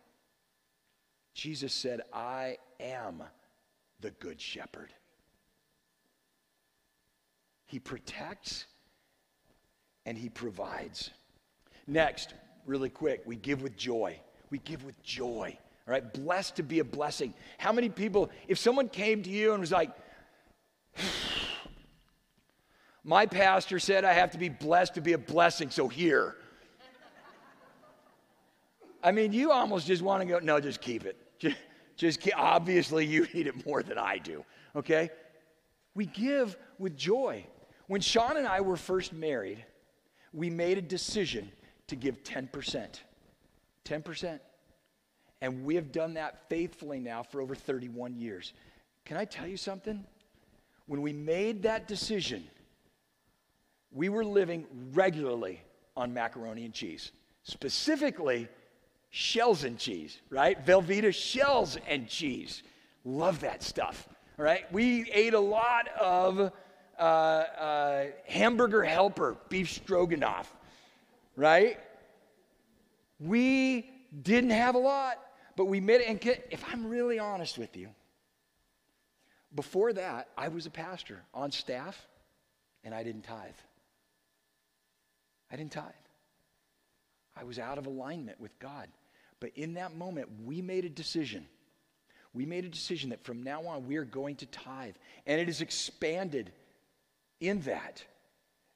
Jesus 1.33 1.73
said, 1.73 2.03
I 2.13 2.59
am 2.81 3.23
the 4.01 4.11
good 4.11 4.41
shepherd. 4.41 4.93
He 7.67 7.79
protects 7.79 8.67
and 10.05 10.17
he 10.17 10.29
provides. 10.29 11.11
Next, 11.87 12.35
really 12.65 12.89
quick, 12.89 13.23
we 13.27 13.37
give 13.37 13.63
with 13.63 13.77
joy. 13.77 14.19
We 14.51 14.59
give 14.59 14.85
with 14.85 15.01
joy. 15.03 15.59
All 15.87 15.93
right, 15.93 16.13
blessed 16.13 16.57
to 16.57 16.63
be 16.63 16.79
a 16.79 16.85
blessing. 16.85 17.35
How 17.59 17.73
many 17.73 17.89
people, 17.89 18.31
if 18.49 18.59
someone 18.59 18.89
came 18.89 19.23
to 19.23 19.31
you 19.31 19.53
and 19.53 19.61
was 19.61 19.73
like, 19.73 19.91
my 23.05 23.27
pastor 23.27 23.79
said 23.79 24.05
I 24.05 24.13
have 24.13 24.31
to 24.33 24.39
be 24.39 24.49
blessed 24.49 24.95
to 24.95 25.01
be 25.01 25.13
a 25.13 25.19
blessing, 25.19 25.71
so 25.71 25.89
here. 25.89 26.37
I 29.03 29.13
mean, 29.13 29.33
you 29.33 29.53
almost 29.53 29.87
just 29.87 30.03
want 30.03 30.23
to 30.23 30.27
go, 30.27 30.41
no, 30.41 30.59
just 30.59 30.81
keep 30.81 31.05
it. 31.05 31.17
Just, 31.39 31.57
just 31.97 32.21
keep, 32.21 32.33
obviously, 32.37 33.07
you 33.07 33.27
need 33.35 33.47
it 33.47 33.65
more 33.65 33.83
than 33.83 33.99
I 33.99 34.19
do, 34.19 34.45
okay? 34.75 35.11
We 35.95 36.07
give 36.07 36.57
with 36.79 36.97
joy. 36.97 37.47
When 37.87 38.01
Sean 38.01 38.37
and 38.37 38.47
I 38.47 38.61
were 38.61 38.77
first 38.77 39.13
married, 39.13 39.65
we 40.33 40.51
made 40.51 40.79
a 40.79 40.83
decision 40.83 41.51
to 41.89 41.97
give 41.97 42.23
10%. 42.23 43.01
10%. 43.85 44.41
And 45.41 45.65
we 45.65 45.75
have 45.77 45.93
done 45.93 46.15
that 46.15 46.49
faithfully 46.49 46.99
now 46.99 47.23
for 47.23 47.41
over 47.41 47.55
31 47.55 48.17
years. 48.17 48.53
Can 49.05 49.17
I 49.17 49.25
tell 49.25 49.47
you 49.47 49.57
something? 49.57 50.05
When 50.87 51.03
we 51.03 51.13
made 51.13 51.63
that 51.63 51.87
decision, 51.87 52.45
we 53.93 54.09
were 54.09 54.25
living 54.25 54.67
regularly 54.93 55.63
on 55.97 56.13
macaroni 56.13 56.65
and 56.65 56.75
cheese, 56.75 57.13
specifically 57.43 58.49
shells 59.11 59.65
and 59.65 59.79
cheese, 59.79 60.21
right? 60.31 60.65
Velveeta 60.65 61.15
shells 61.15 61.79
and 61.89 62.09
cheese. 62.09 62.63
Love 63.05 63.41
that 63.41 63.63
stuff, 63.63 64.09
all 64.39 64.45
right? 64.45 64.71
We 64.73 65.11
ate 65.13 65.35
a 65.35 65.41
lot 65.41 65.89
of 66.01 66.53
uh, 66.99 67.03
uh, 67.03 68.05
hamburger 68.27 68.83
helper, 68.83 69.37
beef 69.49 69.71
stroganoff, 69.71 70.55
right? 71.37 71.79
We 73.21 73.91
didn't 74.23 74.51
have 74.51 74.75
a 74.75 74.79
lot, 74.79 75.19
but 75.57 75.67
we 75.67 75.81
made 75.81 76.01
it. 76.01 76.09
And 76.09 76.41
if 76.51 76.65
I'm 76.73 76.87
really 76.87 77.19
honest 77.19 77.59
with 77.59 77.77
you, 77.77 77.89
before 79.55 79.93
that, 79.95 80.29
I 80.37 80.49
was 80.49 80.67
a 80.67 80.71
pastor 80.71 81.23
on 81.33 81.51
staff 81.51 82.07
and 82.85 82.95
I 82.95 83.03
didn't 83.03 83.23
tithe. 83.23 83.51
I 85.51 85.57
didn't 85.57 85.73
tithe. 85.73 85.85
I 87.37 87.45
was 87.45 87.59
out 87.59 87.79
of 87.79 87.87
alignment 87.87 88.41
with 88.41 88.59
God. 88.59 88.89
But 89.41 89.51
in 89.55 89.75
that 89.75 89.97
moment, 89.97 90.29
we 90.45 90.63
made 90.63 90.85
a 90.85 90.89
decision. 90.89 91.47
We 92.33 92.47
made 92.47 92.65
a 92.65 92.69
decision 92.69 93.11
that 93.11 93.25
from 93.25 93.43
now 93.43 93.67
on, 93.67 93.87
we 93.87 93.97
are 93.97 94.05
going 94.05 94.37
to 94.37 94.47
tithe. 94.47 94.95
And 95.27 95.41
it 95.41 95.49
is 95.49 95.61
expanded 95.61 96.53
in 97.41 97.61
that. 97.63 98.05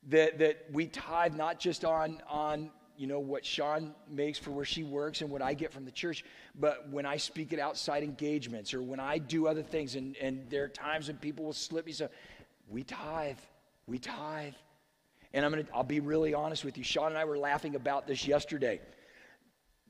That, 0.09 0.38
that 0.38 0.64
we 0.73 0.87
tithe 0.87 1.35
not 1.35 1.61
just 1.61 1.85
on, 1.85 2.23
on 2.29 2.70
you 2.96 3.07
know 3.07 3.20
what 3.20 3.44
Sean 3.44 3.94
makes 4.11 4.38
for 4.38 4.51
where 4.51 4.64
she 4.64 4.83
works 4.83 5.20
and 5.23 5.31
what 5.31 5.42
I 5.42 5.55
get 5.55 5.73
from 5.73 5.85
the 5.85 5.90
church, 5.90 6.25
but 6.55 6.88
when 6.90 7.07
I 7.07 7.16
speak 7.16 7.53
at 7.53 7.59
outside 7.59 8.03
engagements 8.03 8.75
or 8.75 8.83
when 8.83 9.01
I 9.01 9.18
do 9.18 9.46
other 9.46 9.62
things, 9.62 9.96
and, 9.96 10.16
and 10.18 10.49
there 10.51 10.64
are 10.64 10.68
times 10.68 11.09
when 11.09 11.16
people 11.16 11.44
will 11.46 11.53
slip 11.53 11.87
me, 11.87 11.92
so 11.92 12.09
we 12.68 12.83
tithe, 12.83 13.38
we 13.87 13.99
tithe. 13.99 14.55
And 15.33 15.44
I'm 15.44 15.51
gonna 15.51 15.64
I'll 15.75 15.83
be 15.83 16.01
really 16.01 16.35
honest 16.35 16.64
with 16.64 16.77
you. 16.77 16.85
Sean 16.85 17.09
and 17.09 17.18
I 17.18 17.25
were 17.25 17.38
laughing 17.38 17.75
about 17.75 18.07
this 18.07 18.27
yesterday. 18.27 18.81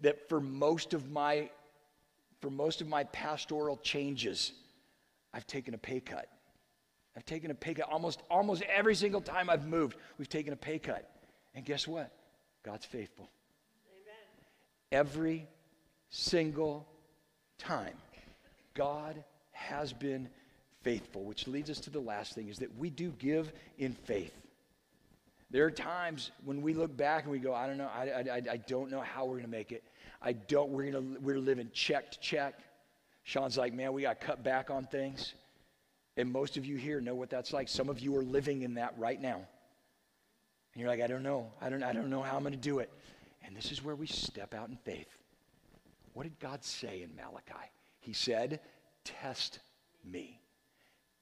That 0.02 0.28
for 0.28 0.40
most 0.40 0.94
of 0.94 1.10
my 1.10 1.50
for 2.40 2.50
most 2.50 2.80
of 2.80 2.88
my 2.88 3.04
pastoral 3.04 3.76
changes, 3.76 4.52
I've 5.34 5.46
taken 5.46 5.74
a 5.74 5.78
pay 5.78 6.00
cut. 6.00 6.28
I've 7.16 7.24
taken 7.24 7.50
a 7.50 7.54
pay 7.54 7.74
cut 7.74 7.88
almost 7.90 8.22
almost 8.30 8.62
every 8.62 8.94
single 8.94 9.20
time 9.20 9.50
I've 9.50 9.66
moved. 9.66 9.96
We've 10.18 10.28
taken 10.28 10.52
a 10.52 10.56
pay 10.56 10.78
cut. 10.78 11.10
And 11.54 11.64
guess 11.64 11.86
what? 11.86 12.12
God's 12.64 12.86
faithful. 12.86 13.28
Amen. 13.90 15.06
Every 15.06 15.48
single 16.10 16.86
time, 17.58 17.94
God 18.74 19.22
has 19.52 19.92
been 19.92 20.28
faithful, 20.82 21.24
which 21.24 21.46
leads 21.46 21.70
us 21.70 21.80
to 21.80 21.90
the 21.90 22.00
last 22.00 22.34
thing 22.34 22.48
is 22.48 22.58
that 22.58 22.76
we 22.78 22.90
do 22.90 23.10
give 23.18 23.52
in 23.78 23.92
faith. 23.92 24.34
There 25.50 25.64
are 25.64 25.70
times 25.70 26.30
when 26.44 26.62
we 26.62 26.74
look 26.74 26.96
back 26.96 27.24
and 27.24 27.32
we 27.32 27.40
go, 27.40 27.52
I 27.52 27.66
don't 27.66 27.76
know, 27.76 27.90
I, 27.92 28.04
I, 28.04 28.42
I 28.52 28.56
don't 28.56 28.90
know 28.90 29.00
how 29.00 29.24
we're 29.24 29.32
going 29.32 29.44
to 29.44 29.50
make 29.50 29.72
it. 29.72 29.82
I 30.22 30.32
don't, 30.32 30.70
we're 30.70 30.90
going 30.90 31.16
to, 31.16 31.20
we're 31.20 31.38
living 31.38 31.70
check 31.72 32.12
to 32.12 32.20
check. 32.20 32.54
Sean's 33.24 33.58
like, 33.58 33.74
man, 33.74 33.92
we 33.92 34.02
got 34.02 34.20
to 34.20 34.26
cut 34.26 34.44
back 34.44 34.70
on 34.70 34.84
things. 34.84 35.34
And 36.20 36.30
most 36.30 36.56
of 36.56 36.66
you 36.66 36.76
here 36.76 37.00
know 37.00 37.14
what 37.14 37.30
that's 37.30 37.52
like. 37.52 37.68
Some 37.68 37.88
of 37.88 37.98
you 37.98 38.14
are 38.16 38.22
living 38.22 38.62
in 38.62 38.74
that 38.74 38.94
right 38.98 39.20
now. 39.20 39.36
And 40.74 40.80
you're 40.80 40.88
like, 40.88 41.00
I 41.00 41.06
don't 41.06 41.22
know. 41.22 41.50
I 41.60 41.70
don't, 41.70 41.82
I 41.82 41.92
don't 41.92 42.10
know 42.10 42.22
how 42.22 42.36
I'm 42.36 42.42
going 42.42 42.52
to 42.52 42.58
do 42.58 42.78
it. 42.78 42.92
And 43.42 43.56
this 43.56 43.72
is 43.72 43.82
where 43.82 43.96
we 43.96 44.06
step 44.06 44.54
out 44.54 44.68
in 44.68 44.76
faith. 44.76 45.08
What 46.12 46.24
did 46.24 46.38
God 46.38 46.62
say 46.62 47.02
in 47.02 47.16
Malachi? 47.16 47.70
He 48.00 48.12
said, 48.12 48.60
Test 49.04 49.60
me. 50.04 50.38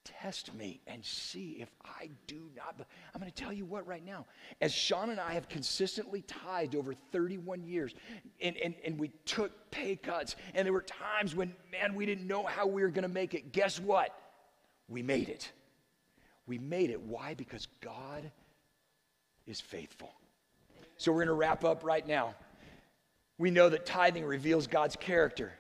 Test 0.04 0.52
me 0.54 0.80
and 0.87 1.04
see 1.04 1.58
if 1.61 1.68
I 1.84 2.08
do 2.26 2.50
not. 2.56 2.74
I'm 3.14 3.20
going 3.20 3.30
to 3.30 3.42
tell 3.42 3.52
you 3.52 3.66
what 3.66 3.87
right 3.87 4.04
now. 4.04 4.26
As 4.61 4.72
Sean 4.72 5.11
and 5.11 5.20
I 5.20 5.34
have 5.34 5.48
consistently 5.48 6.22
tithed 6.22 6.74
over 6.74 6.94
31 7.12 7.62
years, 7.62 7.94
and, 8.40 8.56
and, 8.56 8.74
and 8.84 8.98
we 8.98 9.08
took 9.26 9.70
pay 9.70 9.96
cuts, 9.96 10.34
and 10.54 10.66
there 10.66 10.72
were 10.72 10.82
times 10.82 11.37
when, 11.37 11.54
man, 11.70 11.94
we 11.94 12.04
didn't 12.04 12.26
know 12.26 12.44
how 12.44 12.66
we 12.66 12.82
were 12.82 12.88
going 12.88 13.02
to 13.02 13.08
make 13.08 13.34
it. 13.34 13.52
Guess 13.52 13.78
what? 13.80 14.14
We 14.88 15.03
made 15.03 15.29
it. 15.29 15.51
We 16.46 16.59
made 16.59 16.90
it. 16.90 17.01
Why? 17.01 17.35
Because 17.35 17.68
God 17.81 18.31
is 19.46 19.61
faithful. 19.61 20.12
So 20.96 21.12
we're 21.12 21.18
going 21.18 21.29
to 21.29 21.35
wrap 21.35 21.64
up 21.64 21.85
right 21.85 22.07
now. 22.07 22.35
We 23.38 23.51
know 23.51 23.68
that 23.68 23.87
tithing 23.87 24.24
reveals 24.24 24.66
God's 24.66 24.96
character. 24.96 25.53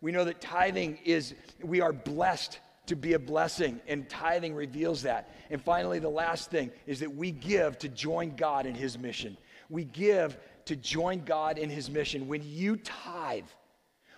We 0.00 0.12
know 0.12 0.24
that 0.24 0.40
tithing 0.40 0.98
is, 1.04 1.34
we 1.62 1.80
are 1.80 1.92
blessed 1.92 2.60
to 2.86 2.96
be 2.96 3.14
a 3.14 3.18
blessing, 3.18 3.80
and 3.88 4.08
tithing 4.08 4.54
reveals 4.54 5.02
that. 5.02 5.34
And 5.50 5.60
finally, 5.60 5.98
the 5.98 6.08
last 6.08 6.50
thing 6.50 6.70
is 6.86 7.00
that 7.00 7.14
we 7.14 7.32
give 7.32 7.78
to 7.80 7.88
join 7.88 8.36
God 8.36 8.64
in 8.64 8.74
His 8.74 8.96
mission. 8.96 9.36
We 9.68 9.84
give 9.84 10.38
to 10.66 10.76
join 10.76 11.24
God 11.24 11.58
in 11.58 11.68
His 11.68 11.90
mission. 11.90 12.28
When 12.28 12.42
you 12.44 12.76
tithe, 12.76 13.48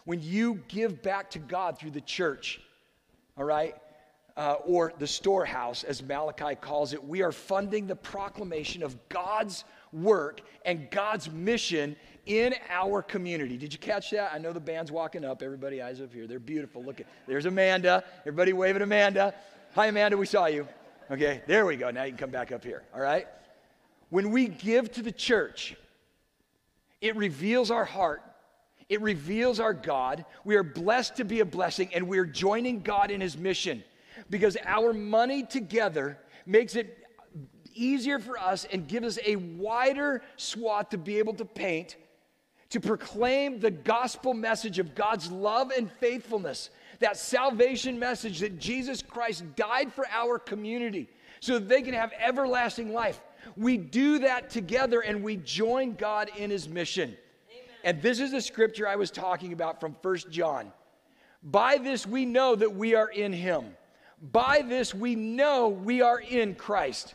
when 0.04 0.20
you 0.22 0.60
give 0.68 1.02
back 1.02 1.30
to 1.30 1.38
God 1.38 1.78
through 1.78 1.92
the 1.92 2.00
church, 2.02 2.60
all 3.36 3.44
right, 3.44 3.74
uh, 4.38 4.54
or 4.64 4.92
the 5.00 5.06
storehouse, 5.06 5.82
as 5.82 6.00
Malachi 6.00 6.54
calls 6.54 6.92
it, 6.92 7.04
we 7.04 7.22
are 7.22 7.32
funding 7.32 7.88
the 7.88 7.96
proclamation 7.96 8.84
of 8.84 8.96
God's 9.08 9.64
work 9.92 10.42
and 10.64 10.88
God's 10.92 11.28
mission 11.28 11.96
in 12.24 12.54
our 12.70 13.02
community. 13.02 13.56
Did 13.56 13.72
you 13.72 13.80
catch 13.80 14.12
that? 14.12 14.32
I 14.32 14.38
know 14.38 14.52
the 14.52 14.60
band's 14.60 14.92
walking 14.92 15.24
up. 15.24 15.42
Everybody, 15.42 15.82
eyes 15.82 16.00
up 16.00 16.14
here. 16.14 16.28
They're 16.28 16.38
beautiful. 16.38 16.84
Look 16.84 17.00
at 17.00 17.06
there's 17.26 17.46
Amanda. 17.46 18.04
Everybody 18.20 18.52
wave 18.52 18.76
at 18.76 18.82
Amanda. 18.82 19.34
Hi, 19.74 19.86
Amanda. 19.86 20.16
We 20.16 20.26
saw 20.26 20.46
you. 20.46 20.68
Okay, 21.10 21.42
there 21.48 21.66
we 21.66 21.76
go. 21.76 21.90
Now 21.90 22.04
you 22.04 22.12
can 22.12 22.18
come 22.18 22.30
back 22.30 22.52
up 22.52 22.62
here. 22.62 22.84
All 22.94 23.00
right. 23.00 23.26
When 24.10 24.30
we 24.30 24.46
give 24.46 24.92
to 24.92 25.02
the 25.02 25.10
church, 25.10 25.74
it 27.00 27.16
reveals 27.16 27.72
our 27.72 27.84
heart. 27.84 28.22
It 28.88 29.00
reveals 29.02 29.58
our 29.58 29.74
God. 29.74 30.24
We 30.44 30.54
are 30.54 30.62
blessed 30.62 31.16
to 31.16 31.24
be 31.24 31.40
a 31.40 31.44
blessing, 31.44 31.92
and 31.92 32.06
we're 32.06 32.24
joining 32.24 32.82
God 32.82 33.10
in 33.10 33.20
His 33.20 33.36
mission 33.36 33.82
because 34.30 34.56
our 34.64 34.92
money 34.92 35.42
together 35.42 36.18
makes 36.46 36.76
it 36.76 37.04
easier 37.74 38.18
for 38.18 38.38
us 38.38 38.66
and 38.72 38.88
gives 38.88 39.18
us 39.18 39.18
a 39.24 39.36
wider 39.36 40.22
swath 40.36 40.90
to 40.90 40.98
be 40.98 41.18
able 41.18 41.34
to 41.34 41.44
paint 41.44 41.96
to 42.70 42.80
proclaim 42.80 43.60
the 43.60 43.70
gospel 43.70 44.34
message 44.34 44.78
of 44.78 44.94
God's 44.94 45.30
love 45.30 45.70
and 45.76 45.90
faithfulness, 45.90 46.70
that 47.00 47.16
salvation 47.16 47.98
message 47.98 48.40
that 48.40 48.58
Jesus 48.58 49.02
Christ 49.02 49.44
died 49.56 49.92
for 49.92 50.06
our 50.08 50.38
community 50.38 51.08
so 51.40 51.54
that 51.54 51.68
they 51.68 51.82
can 51.82 51.94
have 51.94 52.12
everlasting 52.18 52.92
life. 52.92 53.20
We 53.56 53.78
do 53.78 54.18
that 54.18 54.50
together 54.50 55.00
and 55.00 55.22
we 55.22 55.36
join 55.36 55.94
God 55.94 56.30
in 56.36 56.50
his 56.50 56.68
mission. 56.68 57.16
Amen. 57.50 57.64
And 57.84 58.02
this 58.02 58.20
is 58.20 58.32
the 58.32 58.42
scripture 58.42 58.86
I 58.86 58.96
was 58.96 59.10
talking 59.10 59.52
about 59.52 59.80
from 59.80 59.96
First 60.02 60.30
John. 60.30 60.72
By 61.42 61.78
this 61.78 62.06
we 62.06 62.26
know 62.26 62.54
that 62.54 62.74
we 62.74 62.94
are 62.94 63.08
in 63.08 63.32
him. 63.32 63.76
By 64.20 64.62
this 64.66 64.94
we 64.94 65.14
know 65.14 65.68
we 65.68 66.02
are 66.02 66.20
in 66.20 66.54
Christ. 66.54 67.14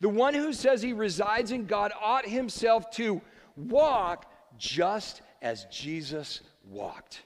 The 0.00 0.08
one 0.08 0.34
who 0.34 0.52
says 0.52 0.80
he 0.80 0.92
resides 0.92 1.52
in 1.52 1.66
God 1.66 1.92
ought 2.00 2.26
himself 2.26 2.90
to 2.92 3.20
walk 3.56 4.30
just 4.56 5.20
as 5.42 5.66
Jesus 5.66 6.40
walked. 6.64 7.22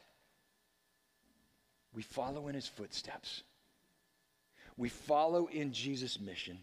We 1.94 2.02
follow 2.02 2.48
in 2.48 2.54
his 2.54 2.66
footsteps. 2.66 3.44
We 4.76 4.88
follow 4.88 5.46
in 5.46 5.72
Jesus' 5.72 6.18
mission. 6.18 6.58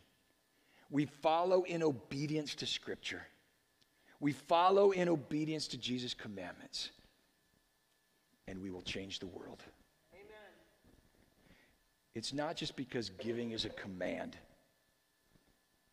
We 0.90 1.06
follow 1.06 1.64
in 1.64 1.82
obedience 1.82 2.56
to 2.56 2.66
Scripture. 2.66 3.22
We 4.20 4.34
follow 4.34 4.92
in 4.92 5.08
obedience 5.08 5.68
to 5.70 5.78
Jesus' 5.78 6.14
commandments. 6.14 6.92
And 8.48 8.62
we 8.62 8.70
will 8.70 8.82
change 8.82 9.20
the 9.20 9.28
world. 9.28 9.64
It's 12.14 12.34
not 12.34 12.56
just 12.56 12.76
because 12.76 13.10
giving 13.10 13.52
is 13.52 13.66
a 13.66 13.70
command, 13.70 14.36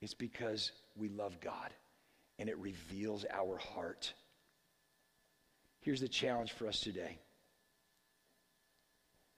it's 0.01 0.15
because 0.15 0.73
we 0.97 1.09
love 1.09 1.41
God 1.41 1.73
and 2.39 2.49
it 2.49 2.59
reveals 2.59 3.25
our 3.33 3.57
heart. 3.57 4.13
Here's 5.81 6.01
the 6.01 6.09
challenge 6.09 6.53
for 6.53 6.67
us 6.67 6.81
today 6.81 7.19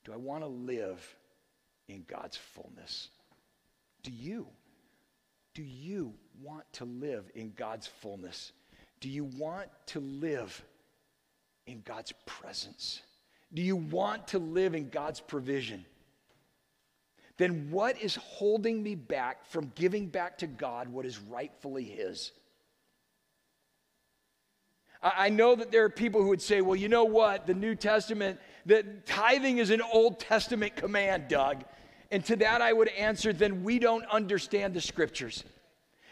Do 0.05 0.13
I 0.13 0.17
want 0.17 0.43
to 0.43 0.49
live 0.49 1.17
in 1.89 2.05
God's 2.09 2.37
fullness? 2.37 3.09
Do 4.03 4.11
you? 4.11 4.47
Do 5.55 5.63
you 5.63 6.15
want 6.43 6.65
to 6.75 6.85
live 6.85 7.31
in 7.35 7.53
God's 7.57 7.87
fullness? 7.87 8.53
Do 9.01 9.09
you 9.09 9.25
want 9.25 9.69
to 9.87 10.01
live 10.01 10.63
in 11.67 11.83
God's 11.85 12.13
presence? 12.25 13.03
Do 13.53 13.63
you 13.63 13.77
want 13.77 14.29
to 14.29 14.39
live 14.39 14.75
in 14.75 14.91
God's 14.91 15.21
provision? 15.21 15.85
Then 17.41 17.71
what 17.71 17.99
is 17.99 18.17
holding 18.17 18.83
me 18.83 18.95
back 18.95 19.47
from 19.47 19.73
giving 19.75 20.09
back 20.09 20.37
to 20.39 20.47
God 20.47 20.89
what 20.89 21.07
is 21.07 21.19
rightfully 21.19 21.85
His? 21.85 22.33
I 25.03 25.31
know 25.31 25.55
that 25.55 25.73
there 25.73 25.83
are 25.85 25.89
people 25.89 26.21
who 26.21 26.29
would 26.29 26.43
say, 26.43 26.61
well, 26.61 26.77
you 26.77 26.91
know 26.91 27.05
what? 27.05 27.47
The 27.47 27.55
New 27.55 27.75
Testament, 27.75 28.39
that 28.67 29.07
tithing 29.07 29.57
is 29.57 29.71
an 29.71 29.81
Old 29.81 30.21
Testament 30.21 30.77
command, 30.77 31.29
Doug. 31.29 31.65
And 32.11 32.23
to 32.27 32.37
that 32.37 32.61
I 32.61 32.75
would 32.75 32.89
answer, 32.89 33.33
then 33.33 33.65
we 33.65 33.79
don't 33.79 34.05
understand 34.11 34.75
the 34.75 34.83
scriptures. 34.83 35.43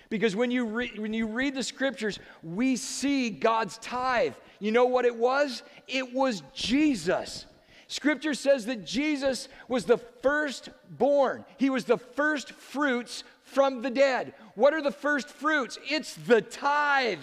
Because 0.08 0.34
when 0.34 0.50
you, 0.50 0.64
re- 0.64 0.92
when 0.96 1.12
you 1.12 1.26
read 1.26 1.54
the 1.54 1.62
scriptures, 1.62 2.18
we 2.42 2.74
see 2.74 3.28
God's 3.28 3.76
tithe. 3.76 4.32
You 4.60 4.72
know 4.72 4.86
what 4.86 5.04
it 5.04 5.14
was? 5.14 5.62
It 5.88 6.14
was 6.14 6.42
Jesus. 6.54 7.44
Scripture 7.88 8.34
says 8.34 8.66
that 8.66 8.84
Jesus 8.84 9.48
was 9.66 9.86
the 9.86 9.96
firstborn, 9.96 11.44
he 11.56 11.70
was 11.70 11.86
the 11.86 11.96
first 11.96 12.52
fruits 12.52 13.24
from 13.42 13.80
the 13.80 13.90
dead. 13.90 14.34
What 14.54 14.74
are 14.74 14.82
the 14.82 14.92
first 14.92 15.28
fruits? 15.30 15.78
It's 15.88 16.14
the 16.14 16.42
tithe. 16.42 17.18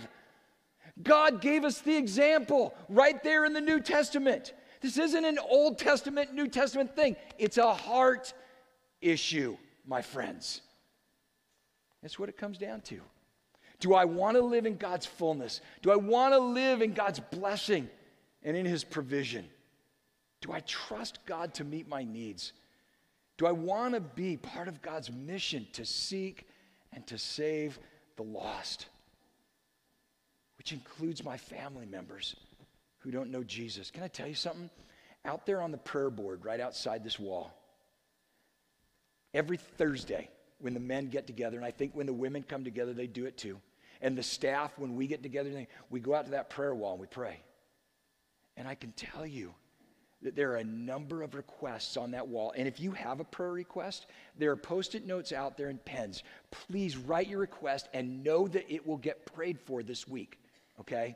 God 1.01 1.39
gave 1.39 1.63
us 1.65 1.81
the 1.81 1.95
example 1.95 2.73
right 2.89 3.23
there 3.23 3.45
in 3.45 3.53
the 3.53 3.61
New 3.61 3.79
Testament. 3.79 4.53
This 4.81 4.97
isn't 4.97 5.25
an 5.25 5.37
Old 5.37 5.77
Testament, 5.77 6.33
New 6.33 6.47
Testament 6.47 6.95
thing, 6.95 7.15
it's 7.37 7.57
a 7.57 7.73
heart 7.73 8.33
issue, 9.01 9.57
my 9.85 10.01
friends. 10.01 10.61
That's 12.01 12.17
what 12.17 12.29
it 12.29 12.37
comes 12.37 12.57
down 12.57 12.81
to. 12.81 13.01
Do 13.79 13.93
I 13.93 14.05
want 14.05 14.35
to 14.37 14.41
live 14.41 14.65
in 14.65 14.77
God's 14.77 15.05
fullness? 15.05 15.61
Do 15.83 15.91
I 15.91 15.95
want 15.95 16.33
to 16.33 16.39
live 16.39 16.81
in 16.81 16.93
God's 16.93 17.19
blessing 17.19 17.87
and 18.41 18.57
in 18.57 18.65
His 18.65 18.83
provision? 18.83 19.45
Do 20.45 20.51
I 20.51 20.59
trust 20.59 21.25
God 21.25 21.55
to 21.55 21.63
meet 21.63 21.87
my 21.87 22.03
needs? 22.03 22.53
Do 23.37 23.47
I 23.47 23.51
want 23.51 23.95
to 23.95 23.99
be 23.99 24.37
part 24.37 24.67
of 24.67 24.79
God's 24.79 25.11
mission 25.11 25.65
to 25.73 25.83
seek 25.85 26.47
and 26.93 27.05
to 27.07 27.17
save 27.17 27.79
the 28.15 28.21
lost? 28.21 28.85
Which 30.59 30.71
includes 30.71 31.23
my 31.23 31.35
family 31.35 31.87
members 31.87 32.35
who 32.99 33.09
don't 33.09 33.31
know 33.31 33.43
Jesus. 33.43 33.89
Can 33.89 34.03
I 34.03 34.07
tell 34.07 34.27
you 34.27 34.35
something? 34.35 34.69
Out 35.25 35.47
there 35.47 35.63
on 35.63 35.71
the 35.71 35.79
prayer 35.79 36.11
board, 36.11 36.45
right 36.45 36.59
outside 36.59 37.03
this 37.03 37.17
wall, 37.17 37.51
every 39.33 39.57
Thursday 39.57 40.29
when 40.59 40.75
the 40.75 40.79
men 40.79 41.09
get 41.09 41.25
together, 41.25 41.57
and 41.57 41.65
I 41.65 41.71
think 41.71 41.95
when 41.95 42.05
the 42.05 42.13
women 42.13 42.43
come 42.47 42.63
together, 42.63 42.93
they 42.93 43.07
do 43.07 43.25
it 43.25 43.35
too. 43.35 43.59
And 43.99 44.15
the 44.15 44.21
staff, 44.21 44.77
when 44.77 44.95
we 44.95 45.07
get 45.07 45.23
together, 45.23 45.65
we 45.89 45.99
go 45.99 46.13
out 46.13 46.25
to 46.25 46.31
that 46.31 46.51
prayer 46.51 46.75
wall 46.75 46.91
and 46.91 47.01
we 47.01 47.07
pray. 47.07 47.39
And 48.55 48.67
I 48.67 48.75
can 48.75 48.91
tell 48.91 49.25
you, 49.25 49.55
there 50.33 50.53
are 50.53 50.57
a 50.57 50.63
number 50.63 51.21
of 51.21 51.35
requests 51.35 51.97
on 51.97 52.11
that 52.11 52.27
wall. 52.27 52.53
And 52.55 52.67
if 52.67 52.79
you 52.79 52.91
have 52.93 53.19
a 53.19 53.25
prayer 53.25 53.51
request, 53.51 54.05
there 54.39 54.49
are 54.51 54.55
post 54.55 54.95
it 54.95 55.05
notes 55.05 55.31
out 55.31 55.57
there 55.57 55.67
and 55.67 55.83
pens. 55.83 56.23
Please 56.51 56.97
write 56.97 57.27
your 57.27 57.39
request 57.39 57.89
and 57.93 58.23
know 58.23 58.47
that 58.47 58.65
it 58.73 58.87
will 58.87 58.97
get 58.97 59.25
prayed 59.25 59.59
for 59.59 59.83
this 59.83 60.07
week, 60.07 60.39
okay? 60.79 61.15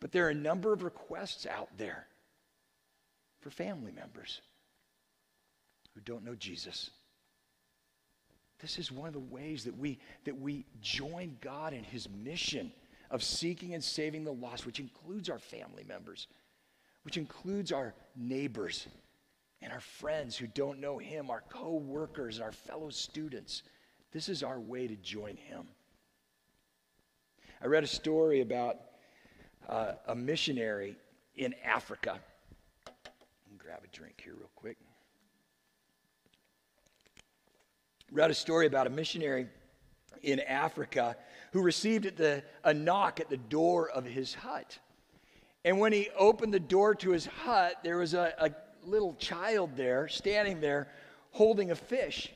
But 0.00 0.10
there 0.10 0.26
are 0.26 0.30
a 0.30 0.34
number 0.34 0.72
of 0.72 0.82
requests 0.82 1.46
out 1.46 1.68
there 1.76 2.06
for 3.40 3.50
family 3.50 3.92
members 3.92 4.40
who 5.94 6.00
don't 6.00 6.24
know 6.24 6.34
Jesus. 6.34 6.90
This 8.60 8.78
is 8.78 8.90
one 8.90 9.06
of 9.06 9.14
the 9.14 9.20
ways 9.20 9.64
that 9.64 9.78
we, 9.78 9.98
that 10.24 10.40
we 10.40 10.64
join 10.80 11.36
God 11.40 11.72
in 11.72 11.84
his 11.84 12.08
mission 12.08 12.72
of 13.10 13.22
seeking 13.22 13.74
and 13.74 13.82
saving 13.82 14.24
the 14.24 14.32
lost, 14.32 14.66
which 14.66 14.80
includes 14.80 15.30
our 15.30 15.38
family 15.38 15.84
members 15.86 16.26
which 17.02 17.16
includes 17.16 17.72
our 17.72 17.94
neighbors 18.16 18.86
and 19.62 19.72
our 19.72 19.80
friends 19.80 20.36
who 20.36 20.46
don't 20.46 20.80
know 20.80 20.98
Him, 20.98 21.30
our 21.30 21.42
co 21.48 21.74
workers, 21.74 22.40
our 22.40 22.52
fellow 22.52 22.90
students. 22.90 23.62
This 24.12 24.28
is 24.28 24.42
our 24.42 24.60
way 24.60 24.86
to 24.86 24.96
join 24.96 25.36
Him. 25.36 25.66
I 27.62 27.66
read 27.66 27.82
a 27.82 27.88
story 27.88 28.40
about 28.40 28.76
uh, 29.68 29.92
a 30.06 30.14
missionary 30.14 30.96
in 31.36 31.54
Africa. 31.64 32.20
grab 33.58 33.80
a 33.84 33.96
drink 33.96 34.20
here, 34.22 34.34
real 34.34 34.50
quick. 34.54 34.76
Read 38.10 38.30
a 38.30 38.34
story 38.34 38.66
about 38.66 38.86
a 38.86 38.90
missionary 38.90 39.48
in 40.22 40.40
Africa 40.40 41.16
who 41.52 41.62
received 41.62 42.16
the, 42.16 42.42
a 42.64 42.72
knock 42.72 43.20
at 43.20 43.28
the 43.28 43.36
door 43.36 43.90
of 43.90 44.04
his 44.04 44.34
hut. 44.34 44.78
And 45.68 45.78
when 45.78 45.92
he 45.92 46.08
opened 46.16 46.54
the 46.54 46.60
door 46.60 46.94
to 46.94 47.10
his 47.10 47.26
hut, 47.26 47.74
there 47.82 47.98
was 47.98 48.14
a, 48.14 48.32
a 48.38 48.50
little 48.88 49.12
child 49.16 49.76
there, 49.76 50.08
standing 50.08 50.62
there, 50.62 50.88
holding 51.32 51.72
a 51.72 51.74
fish. 51.74 52.32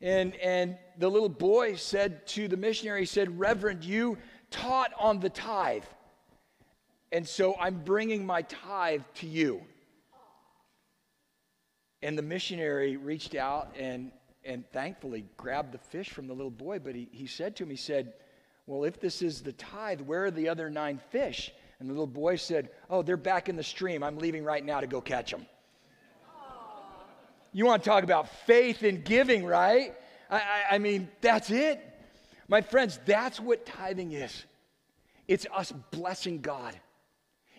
And, 0.00 0.36
and 0.36 0.78
the 0.96 1.10
little 1.10 1.28
boy 1.28 1.74
said 1.74 2.24
to 2.28 2.46
the 2.46 2.56
missionary, 2.56 3.00
he 3.00 3.06
said, 3.06 3.40
Reverend, 3.40 3.82
you 3.82 4.18
taught 4.52 4.92
on 5.00 5.18
the 5.18 5.30
tithe. 5.30 5.82
And 7.10 7.26
so 7.26 7.56
I'm 7.58 7.82
bringing 7.82 8.24
my 8.24 8.42
tithe 8.42 9.02
to 9.16 9.26
you. 9.26 9.60
And 12.02 12.16
the 12.16 12.22
missionary 12.22 12.96
reached 12.96 13.34
out 13.34 13.74
and, 13.76 14.12
and 14.44 14.64
thankfully 14.70 15.24
grabbed 15.36 15.72
the 15.72 15.78
fish 15.78 16.10
from 16.10 16.28
the 16.28 16.34
little 16.34 16.52
boy. 16.52 16.78
But 16.78 16.94
he, 16.94 17.08
he 17.10 17.26
said 17.26 17.56
to 17.56 17.64
him, 17.64 17.70
he 17.70 17.74
said, 17.74 18.12
Well, 18.68 18.84
if 18.84 19.00
this 19.00 19.22
is 19.22 19.42
the 19.42 19.54
tithe, 19.54 20.02
where 20.02 20.26
are 20.26 20.30
the 20.30 20.48
other 20.48 20.70
nine 20.70 21.00
fish? 21.10 21.50
And 21.80 21.88
the 21.88 21.92
little 21.92 22.06
boy 22.06 22.36
said, 22.36 22.70
Oh, 22.88 23.02
they're 23.02 23.16
back 23.16 23.48
in 23.48 23.56
the 23.56 23.62
stream. 23.62 24.02
I'm 24.02 24.18
leaving 24.18 24.44
right 24.44 24.64
now 24.64 24.80
to 24.80 24.86
go 24.86 25.00
catch 25.00 25.30
them. 25.30 25.46
You 27.52 27.66
want 27.66 27.84
to 27.84 27.88
talk 27.88 28.02
about 28.02 28.28
faith 28.46 28.82
in 28.82 29.02
giving, 29.02 29.44
right? 29.44 29.94
I, 30.28 30.36
I, 30.36 30.62
I 30.72 30.78
mean, 30.78 31.08
that's 31.20 31.50
it. 31.50 31.80
My 32.48 32.60
friends, 32.60 32.98
that's 33.06 33.38
what 33.38 33.64
tithing 33.64 34.12
is. 34.12 34.44
It's 35.28 35.46
us 35.54 35.72
blessing 35.90 36.40
God, 36.40 36.78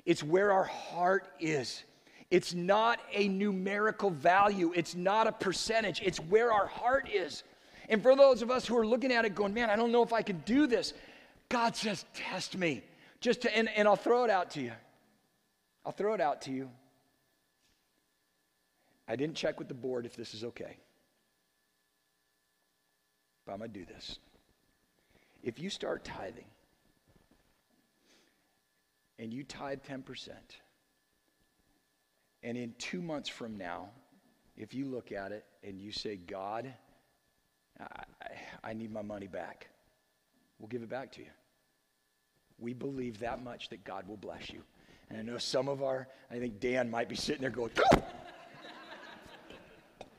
it's 0.05 0.21
where 0.21 0.51
our 0.51 0.65
heart 0.65 1.27
is. 1.39 1.83
It's 2.31 2.55
not 2.55 2.99
a 3.13 3.27
numerical 3.27 4.09
value, 4.09 4.73
it's 4.75 4.95
not 4.95 5.27
a 5.27 5.31
percentage, 5.31 6.01
it's 6.03 6.19
where 6.19 6.51
our 6.51 6.67
heart 6.67 7.07
is. 7.11 7.43
And 7.87 8.01
for 8.01 8.15
those 8.15 8.41
of 8.41 8.49
us 8.49 8.65
who 8.65 8.77
are 8.77 8.85
looking 8.85 9.13
at 9.13 9.25
it 9.25 9.35
going, 9.35 9.53
man, 9.53 9.69
I 9.69 9.75
don't 9.75 9.91
know 9.91 10.01
if 10.01 10.11
I 10.11 10.23
can 10.23 10.39
do 10.39 10.65
this, 10.65 10.93
God 11.49 11.75
says, 11.75 12.03
test 12.15 12.57
me. 12.57 12.83
Just 13.25 13.41
to, 13.41 13.57
and, 13.57 13.67
and 13.75 13.87
I'll 13.87 13.95
throw 13.95 14.23
it 14.23 14.29
out 14.29 14.51
to 14.51 14.61
you. 14.61 14.71
I'll 15.83 15.91
throw 15.91 16.13
it 16.13 16.21
out 16.21 16.43
to 16.43 16.51
you. 16.51 16.69
I 19.07 19.15
didn't 19.15 19.35
check 19.35 19.57
with 19.57 19.67
the 19.67 19.73
board 19.73 20.05
if 20.05 20.15
this 20.15 20.35
is 20.35 20.43
okay. 20.43 20.77
But 23.43 23.53
I'm 23.53 23.57
going 23.57 23.71
to 23.71 23.79
do 23.79 23.83
this. 23.83 24.19
If 25.41 25.57
you 25.57 25.71
start 25.71 26.03
tithing 26.05 26.45
and 29.17 29.33
you 29.33 29.43
tithe 29.43 29.79
10%, 29.89 30.29
and 32.43 32.55
in 32.55 32.75
two 32.77 33.01
months 33.01 33.27
from 33.27 33.57
now, 33.57 33.89
if 34.55 34.75
you 34.75 34.85
look 34.85 35.11
at 35.11 35.31
it 35.31 35.45
and 35.63 35.81
you 35.81 35.91
say, 35.91 36.15
God, 36.15 36.71
I, 37.79 38.03
I 38.63 38.73
need 38.73 38.91
my 38.91 39.01
money 39.01 39.25
back, 39.25 39.67
we'll 40.59 40.69
give 40.69 40.83
it 40.83 40.89
back 40.89 41.11
to 41.13 41.21
you. 41.21 41.31
We 42.59 42.73
believe 42.73 43.19
that 43.19 43.43
much 43.43 43.69
that 43.69 43.83
God 43.83 44.07
will 44.07 44.17
bless 44.17 44.49
you. 44.49 44.61
And 45.09 45.19
I 45.19 45.21
know 45.21 45.37
some 45.37 45.67
of 45.67 45.83
our, 45.83 46.07
I 46.31 46.39
think 46.39 46.59
Dan 46.59 46.89
might 46.89 47.09
be 47.09 47.15
sitting 47.15 47.41
there 47.41 47.49
going, 47.49 47.71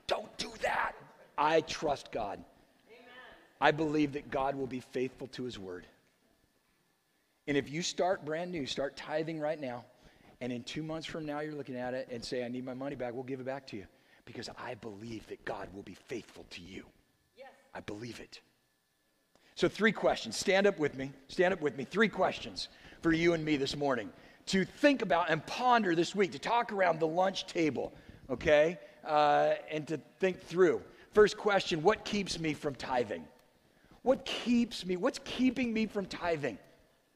Don't 0.06 0.36
do 0.38 0.52
that. 0.62 0.92
I 1.36 1.60
trust 1.62 2.12
God. 2.12 2.38
Amen. 2.88 3.08
I 3.60 3.70
believe 3.72 4.12
that 4.12 4.30
God 4.30 4.54
will 4.54 4.66
be 4.66 4.80
faithful 4.80 5.26
to 5.28 5.44
his 5.44 5.58
word. 5.58 5.86
And 7.48 7.56
if 7.56 7.70
you 7.70 7.82
start 7.82 8.24
brand 8.24 8.50
new, 8.50 8.66
start 8.66 8.96
tithing 8.96 9.40
right 9.40 9.60
now, 9.60 9.84
and 10.40 10.52
in 10.52 10.62
two 10.62 10.82
months 10.82 11.06
from 11.06 11.24
now 11.24 11.40
you're 11.40 11.54
looking 11.54 11.76
at 11.76 11.94
it 11.94 12.08
and 12.10 12.24
say, 12.24 12.44
I 12.44 12.48
need 12.48 12.64
my 12.64 12.74
money 12.74 12.96
back, 12.96 13.14
we'll 13.14 13.22
give 13.22 13.40
it 13.40 13.46
back 13.46 13.66
to 13.68 13.76
you. 13.76 13.86
Because 14.24 14.48
I 14.58 14.74
believe 14.74 15.26
that 15.28 15.44
God 15.44 15.68
will 15.72 15.82
be 15.82 15.94
faithful 15.94 16.44
to 16.50 16.60
you. 16.60 16.84
Yes. 17.36 17.48
I 17.74 17.80
believe 17.80 18.18
it. 18.20 18.40
So, 19.56 19.68
three 19.68 19.92
questions. 19.92 20.36
Stand 20.36 20.66
up 20.66 20.78
with 20.78 20.98
me. 20.98 21.12
Stand 21.28 21.54
up 21.54 21.62
with 21.62 21.78
me. 21.78 21.84
Three 21.84 22.10
questions 22.10 22.68
for 23.00 23.10
you 23.10 23.32
and 23.32 23.42
me 23.42 23.56
this 23.56 23.74
morning 23.74 24.10
to 24.46 24.66
think 24.66 25.00
about 25.00 25.30
and 25.30 25.44
ponder 25.46 25.94
this 25.94 26.14
week, 26.14 26.32
to 26.32 26.38
talk 26.38 26.72
around 26.72 27.00
the 27.00 27.06
lunch 27.06 27.46
table, 27.46 27.94
okay? 28.28 28.78
Uh, 29.02 29.54
and 29.70 29.88
to 29.88 29.98
think 30.20 30.42
through. 30.42 30.82
First 31.14 31.38
question 31.38 31.82
What 31.82 32.04
keeps 32.04 32.38
me 32.38 32.52
from 32.52 32.74
tithing? 32.74 33.24
What 34.02 34.26
keeps 34.26 34.84
me? 34.84 34.98
What's 34.98 35.20
keeping 35.24 35.72
me 35.72 35.86
from 35.86 36.04
tithing? 36.04 36.58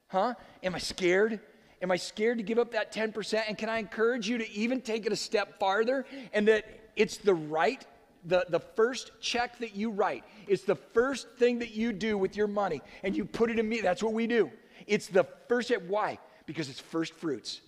Huh? 0.09 0.33
Am 0.63 0.75
I 0.75 0.79
scared? 0.79 1.41
Am 1.83 1.91
I 1.91 1.97
scared 1.97 2.39
to 2.39 2.43
give 2.43 2.59
up 2.59 2.73
that 2.73 2.91
10%? 2.91 3.43
And 3.49 3.59
can 3.59 3.69
I 3.69 3.79
encourage 3.79 4.27
you 4.27 4.39
to 4.39 4.51
even 4.51 4.81
take 4.81 5.05
it 5.05 5.13
a 5.13 5.17
step 5.17 5.59
farther 5.61 6.07
and 6.33 6.49
that 6.49 6.65
it's 6.97 7.19
the 7.19 7.35
right 7.35 7.85
the, 8.25 8.47
the 8.49 8.61
first 8.61 9.13
check 9.21 9.59
that 9.59 9.75
you 9.75 9.91
write, 9.91 10.25
it's 10.47 10.65
the 10.65 10.75
first 10.75 11.29
thing 11.39 11.59
that 11.61 11.71
you 11.73 11.93
do 11.93 12.19
with 12.19 12.37
your 12.37 12.47
money, 12.47 12.83
and 13.03 13.17
you 13.17 13.25
put 13.25 13.51
it 13.51 13.59
in 13.59 13.69
me. 13.69 13.81
That's 13.81 14.03
what 14.03 14.13
we 14.13 14.27
do. 14.27 14.51
It's 14.87 15.07
the 15.07 15.25
first 15.49 15.69
check. 15.69 15.81
Why? 15.89 16.19
Because 16.47 16.69
it's 16.69 16.81
first 16.81 17.15
fruits. 17.15 17.61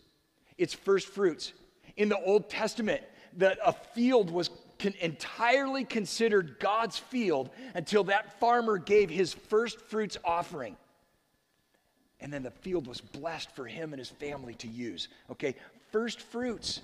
It's 0.59 0.75
first 0.75 1.09
fruits. 1.09 1.53
In 1.97 2.09
the 2.09 2.19
Old 2.19 2.51
Testament, 2.51 3.03
that 3.37 3.59
a 3.65 3.73
field 3.73 4.31
was 4.31 4.51
entirely 5.01 5.85
considered 5.85 6.57
God's 6.59 6.99
field 6.99 7.51
until 7.75 8.05
that 8.05 8.39
farmer 8.41 8.79
gave 8.79 9.11
his 9.11 9.33
first 9.33 9.81
fruits 9.81 10.19
offering. 10.25 10.77
And 12.21 12.33
then 12.33 12.43
the 12.43 12.51
field 12.51 12.87
was 12.87 13.01
blessed 13.01 13.55
for 13.55 13.67
him 13.67 13.93
and 13.93 13.99
his 13.99 14.09
family 14.09 14.55
to 14.55 14.69
use. 14.69 15.09
Okay? 15.31 15.55
First 15.91 16.21
fruits. 16.21 16.81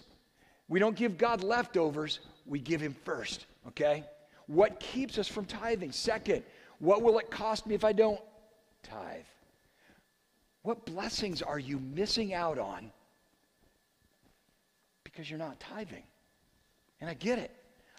We 0.69 0.79
don't 0.81 0.97
give 0.97 1.17
God 1.17 1.43
leftovers, 1.43 2.21
we 2.49 2.59
give 2.61 2.81
him 2.81 2.95
first 3.05 3.47
okay? 3.69 4.05
What 4.47 4.81
keeps 4.81 5.19
us 5.19 5.29
from 5.29 5.45
tithing? 5.45 5.93
Second, 5.93 6.43
What 6.81 7.03
will 7.03 7.19
it 7.19 7.31
cost 7.31 7.67
me 7.67 7.75
if 7.75 7.85
I 7.85 7.93
don't 7.93 8.21
tithe? 8.83 9.25
What 10.63 10.87
blessings 10.87 11.43
are 11.43 11.59
you 11.59 11.79
missing 11.79 12.35
out 12.35 12.59
on 12.59 12.91
because 15.05 15.29
you're 15.29 15.39
not 15.39 15.59
tithing? 15.61 16.05
And 17.01 17.09
I 17.09 17.15
get 17.15 17.39
it. 17.39 17.51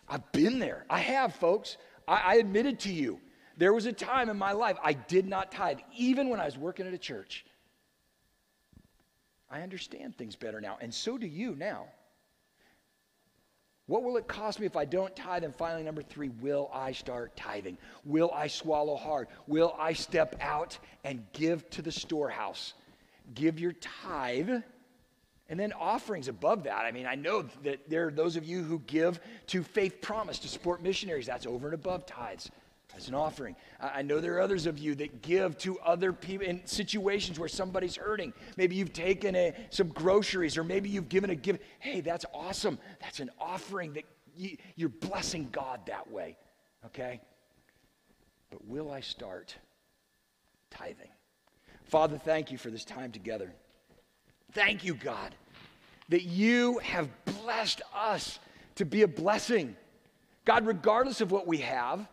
I've 0.07 0.29
been 0.31 0.59
there. 0.59 0.85
I 0.89 0.99
have, 0.99 1.35
folks. 1.35 1.77
I, 2.07 2.21
I 2.25 2.35
admitted 2.35 2.79
to 2.81 2.93
you. 2.93 3.19
There 3.57 3.73
was 3.73 3.85
a 3.85 3.93
time 3.93 4.29
in 4.29 4.37
my 4.37 4.53
life 4.53 4.77
I 4.81 4.93
did 4.93 5.27
not 5.27 5.51
tithe, 5.51 5.79
even 5.95 6.29
when 6.29 6.39
I 6.39 6.45
was 6.45 6.57
working 6.57 6.87
at 6.87 6.93
a 6.93 6.97
church. 6.97 7.45
I 9.51 9.61
understand 9.61 10.15
things 10.15 10.35
better 10.35 10.61
now, 10.61 10.77
and 10.79 10.93
so 10.93 11.17
do 11.17 11.27
you 11.27 11.55
now. 11.55 11.87
What 13.89 14.03
will 14.03 14.17
it 14.17 14.27
cost 14.27 14.59
me 14.59 14.67
if 14.67 14.75
I 14.75 14.85
don't 14.85 15.15
tithe? 15.15 15.43
And 15.43 15.55
finally, 15.55 15.81
number 15.81 16.03
three, 16.03 16.29
will 16.29 16.69
I 16.71 16.91
start 16.91 17.35
tithing? 17.35 17.75
Will 18.05 18.29
I 18.31 18.45
swallow 18.45 18.95
hard? 18.95 19.29
Will 19.47 19.75
I 19.79 19.93
step 19.93 20.35
out 20.41 20.77
and 21.03 21.25
give 21.33 21.67
to 21.71 21.81
the 21.81 21.91
storehouse? 21.91 22.75
Give 23.33 23.59
your 23.59 23.73
tithe 23.73 24.61
and 25.49 25.59
then 25.59 25.73
offerings 25.73 26.27
above 26.27 26.65
that. 26.65 26.85
I 26.85 26.91
mean, 26.91 27.07
I 27.07 27.15
know 27.15 27.41
that 27.63 27.89
there 27.89 28.05
are 28.05 28.11
those 28.11 28.35
of 28.35 28.45
you 28.45 28.61
who 28.61 28.77
give 28.85 29.19
to 29.47 29.63
Faith 29.63 30.01
Promise 30.01 30.37
to 30.39 30.47
support 30.47 30.83
missionaries. 30.83 31.25
That's 31.25 31.47
over 31.47 31.65
and 31.65 31.73
above 31.73 32.05
tithes 32.05 32.51
as 32.99 33.07
an 33.07 33.15
offering. 33.15 33.55
I 33.79 34.01
know 34.01 34.19
there 34.19 34.35
are 34.35 34.41
others 34.41 34.65
of 34.65 34.77
you 34.77 34.93
that 34.95 35.21
give 35.21 35.57
to 35.59 35.79
other 35.79 36.11
people 36.11 36.45
in 36.45 36.65
situations 36.65 37.39
where 37.39 37.47
somebody's 37.47 37.95
hurting. 37.95 38.33
Maybe 38.57 38.75
you've 38.75 38.93
taken 38.93 39.35
a, 39.35 39.53
some 39.69 39.87
groceries 39.87 40.57
or 40.57 40.63
maybe 40.63 40.89
you've 40.89 41.09
given 41.09 41.29
a 41.29 41.35
gift. 41.35 41.61
Hey, 41.79 42.01
that's 42.01 42.25
awesome. 42.33 42.77
That's 42.99 43.21
an 43.21 43.29
offering 43.39 43.93
that 43.93 44.03
you, 44.35 44.57
you're 44.75 44.89
blessing 44.89 45.47
God 45.51 45.79
that 45.85 46.11
way. 46.11 46.37
Okay? 46.87 47.21
But 48.49 48.65
will 48.67 48.91
I 48.91 48.99
start 48.99 49.55
tithing? 50.69 51.09
Father, 51.85 52.17
thank 52.17 52.51
you 52.51 52.57
for 52.57 52.69
this 52.69 52.83
time 52.83 53.11
together. 53.11 53.53
Thank 54.51 54.83
you, 54.83 54.93
God, 54.93 55.33
that 56.09 56.23
you 56.23 56.79
have 56.79 57.07
blessed 57.25 57.81
us 57.95 58.39
to 58.75 58.85
be 58.85 59.03
a 59.03 59.07
blessing. 59.07 59.75
God, 60.43 60.65
regardless 60.65 61.21
of 61.21 61.31
what 61.31 61.47
we 61.47 61.59
have, 61.59 62.07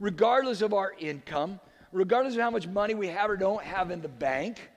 regardless 0.00 0.62
of 0.62 0.74
our 0.74 0.92
income, 0.98 1.60
regardless 1.92 2.34
of 2.34 2.40
how 2.40 2.50
much 2.50 2.66
money 2.66 2.94
we 2.94 3.08
have 3.08 3.30
or 3.30 3.36
don't 3.36 3.62
have 3.62 3.90
in 3.90 4.02
the 4.02 4.08
bank, 4.08 4.70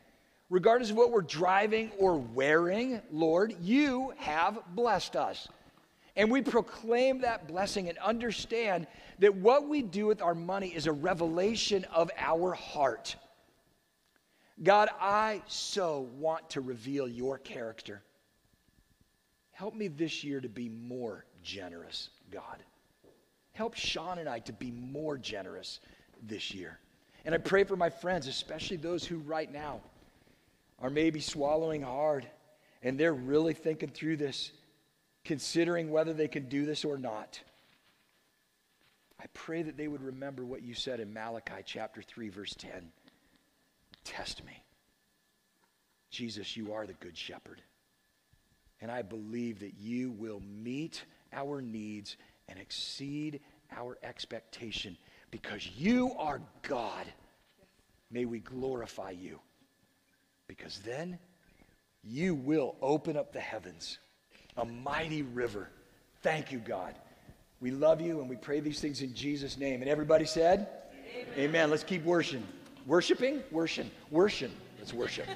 regardless 0.49 0.89
of 0.89 0.97
what 0.97 1.11
we're 1.11 1.21
driving 1.21 1.91
or 1.97 2.17
wearing, 2.17 3.01
Lord, 3.11 3.55
you 3.61 4.13
have 4.17 4.59
blessed 4.75 5.15
us. 5.15 5.47
And 6.15 6.31
we 6.31 6.41
proclaim 6.41 7.21
that 7.21 7.47
blessing 7.47 7.87
and 7.87 7.97
understand 7.99 8.87
that 9.19 9.35
what 9.35 9.67
we 9.67 9.81
do 9.81 10.07
with 10.07 10.21
our 10.21 10.35
money 10.35 10.67
is 10.67 10.87
a 10.87 10.91
revelation 10.91 11.85
of 11.93 12.11
our 12.17 12.53
heart. 12.53 13.15
God, 14.61 14.89
I 14.99 15.41
so 15.47 16.09
want 16.17 16.49
to 16.51 16.61
reveal 16.61 17.07
your 17.07 17.37
character. 17.37 18.01
Help 19.51 19.75
me 19.75 19.87
this 19.87 20.23
year 20.23 20.41
to 20.41 20.49
be 20.49 20.67
more 20.67 21.25
generous, 21.41 22.09
God. 22.31 22.63
Help 23.59 23.75
Sean 23.75 24.19
and 24.19 24.29
I 24.29 24.39
to 24.39 24.53
be 24.53 24.71
more 24.71 25.17
generous 25.17 25.81
this 26.23 26.53
year. 26.53 26.79
And 27.25 27.35
I 27.35 27.39
pray 27.39 27.65
for 27.65 27.75
my 27.75 27.89
friends, 27.89 28.25
especially 28.25 28.77
those 28.77 29.03
who 29.03 29.17
right 29.17 29.51
now 29.51 29.81
are 30.81 30.89
maybe 30.89 31.19
swallowing 31.19 31.81
hard 31.81 32.25
and 32.83 32.97
they're 32.97 33.13
really 33.13 33.53
thinking 33.53 33.89
through 33.89 34.15
this, 34.15 34.53
considering 35.25 35.91
whether 35.91 36.13
they 36.13 36.29
can 36.29 36.47
do 36.47 36.65
this 36.65 36.85
or 36.85 36.97
not. 36.97 37.41
I 39.19 39.25
pray 39.33 39.61
that 39.61 39.75
they 39.75 39.89
would 39.89 40.03
remember 40.03 40.45
what 40.45 40.61
you 40.61 40.73
said 40.73 41.01
in 41.01 41.11
Malachi 41.11 41.61
chapter 41.65 42.01
3, 42.01 42.29
verse 42.29 42.55
10. 42.57 42.71
Test 44.05 44.41
me. 44.45 44.63
Jesus, 46.09 46.55
you 46.55 46.71
are 46.71 46.87
the 46.87 46.93
good 46.93 47.17
shepherd. 47.17 47.61
And 48.79 48.89
I 48.89 49.01
believe 49.01 49.59
that 49.59 49.73
you 49.77 50.11
will 50.11 50.41
meet 50.63 51.03
our 51.33 51.61
needs 51.61 52.15
and 52.47 52.57
exceed 52.57 53.41
our 53.75 53.97
expectation 54.03 54.97
because 55.31 55.67
you 55.77 56.13
are 56.17 56.41
God. 56.63 57.05
May 58.11 58.25
we 58.25 58.39
glorify 58.39 59.11
you 59.11 59.39
because 60.47 60.79
then 60.79 61.19
you 62.03 62.33
will 62.33 62.75
open 62.81 63.15
up 63.17 63.33
the 63.33 63.39
heavens, 63.39 63.99
a 64.57 64.65
mighty 64.65 65.21
river. 65.21 65.69
Thank 66.21 66.51
you, 66.51 66.59
God. 66.59 66.95
We 67.61 67.71
love 67.71 68.01
you 68.01 68.21
and 68.21 68.29
we 68.29 68.35
pray 68.35 68.59
these 68.61 68.79
things 68.79 69.01
in 69.01 69.13
Jesus' 69.13 69.57
name. 69.57 69.81
And 69.81 69.89
everybody 69.89 70.25
said, 70.25 70.67
Amen. 71.13 71.27
Amen. 71.37 71.69
Let's 71.69 71.83
keep 71.83 72.03
worshiping. 72.03 72.47
Worshiping? 72.85 73.43
Worship. 73.51 73.87
Worship. 74.09 74.51
Let's 74.79 74.93
worship. 74.93 75.27